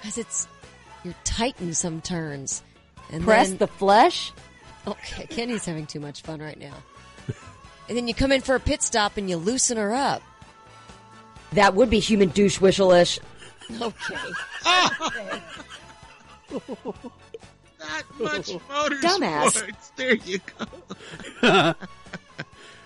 [0.00, 0.48] Because it's,
[1.04, 2.62] you're tight in some turns.
[3.10, 4.32] And Press then, the flesh?
[4.86, 6.74] Okay, Kenny's having too much fun right now.
[7.88, 10.22] and then you come in for a pit stop and you loosen her up.
[11.52, 13.18] That would be human douche whistle-ish.
[13.80, 14.14] Okay.
[18.18, 19.00] Not much motorsports.
[19.00, 19.72] Dumbass.
[19.96, 20.38] There you
[21.42, 21.74] go.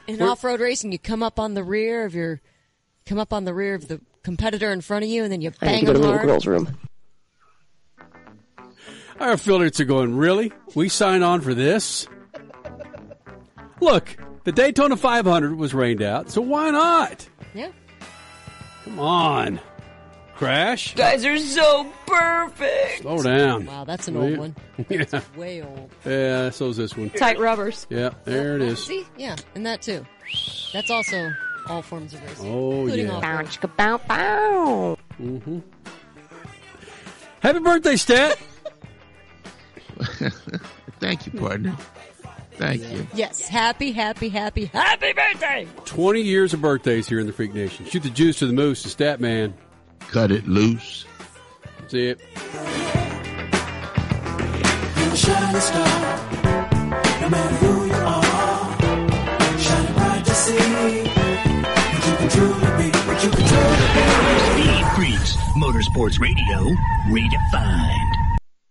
[0.06, 2.40] In off-road racing, you come up on the rear of your,
[3.06, 5.52] come up on the rear of the competitor in front of you, and then you
[5.60, 6.26] I need bang to go to them the little hard.
[6.28, 6.78] girl's room.
[9.20, 10.52] Our affiliates are going, really?
[10.74, 12.06] We signed on for this?
[13.80, 17.28] Look, the Daytona 500 was rained out, so why not?
[17.54, 17.70] Yeah.
[18.84, 19.60] Come on.
[20.38, 20.94] Crash?
[20.94, 23.02] Guys are so perfect.
[23.02, 23.66] Slow down.
[23.66, 24.56] Wow, that's an old one.
[24.88, 25.04] yeah.
[25.36, 25.90] Way old.
[26.06, 27.10] Yeah, so's this one.
[27.10, 27.88] Tight rubbers.
[27.90, 28.84] Yeah, there it is.
[28.86, 30.06] See, yeah, and that too.
[30.72, 31.32] That's also
[31.68, 33.14] all forms of racing, Oh, including yeah.
[33.14, 33.76] off-road.
[33.76, 34.96] Bow, bow.
[35.16, 35.58] hmm
[37.40, 38.38] Happy birthday, Stat.
[41.00, 41.76] Thank you, partner.
[42.52, 43.06] Thank you.
[43.12, 45.66] Yes, happy, happy, happy, happy birthday!
[45.84, 47.86] 20 years of birthdays here in the Freak Nation.
[47.86, 49.54] Shoot the juice to the moose, the Stat Man.
[50.10, 51.04] Cut it loose.
[51.88, 52.20] See it.
[54.96, 55.88] You're a shining star.
[57.20, 58.78] No matter who you are,
[59.58, 62.90] shining bright to see what you can truly be.
[63.06, 64.02] What you can truly be.
[64.48, 66.74] Speed Freaks, Motorsports Radio,
[67.08, 68.17] redefined.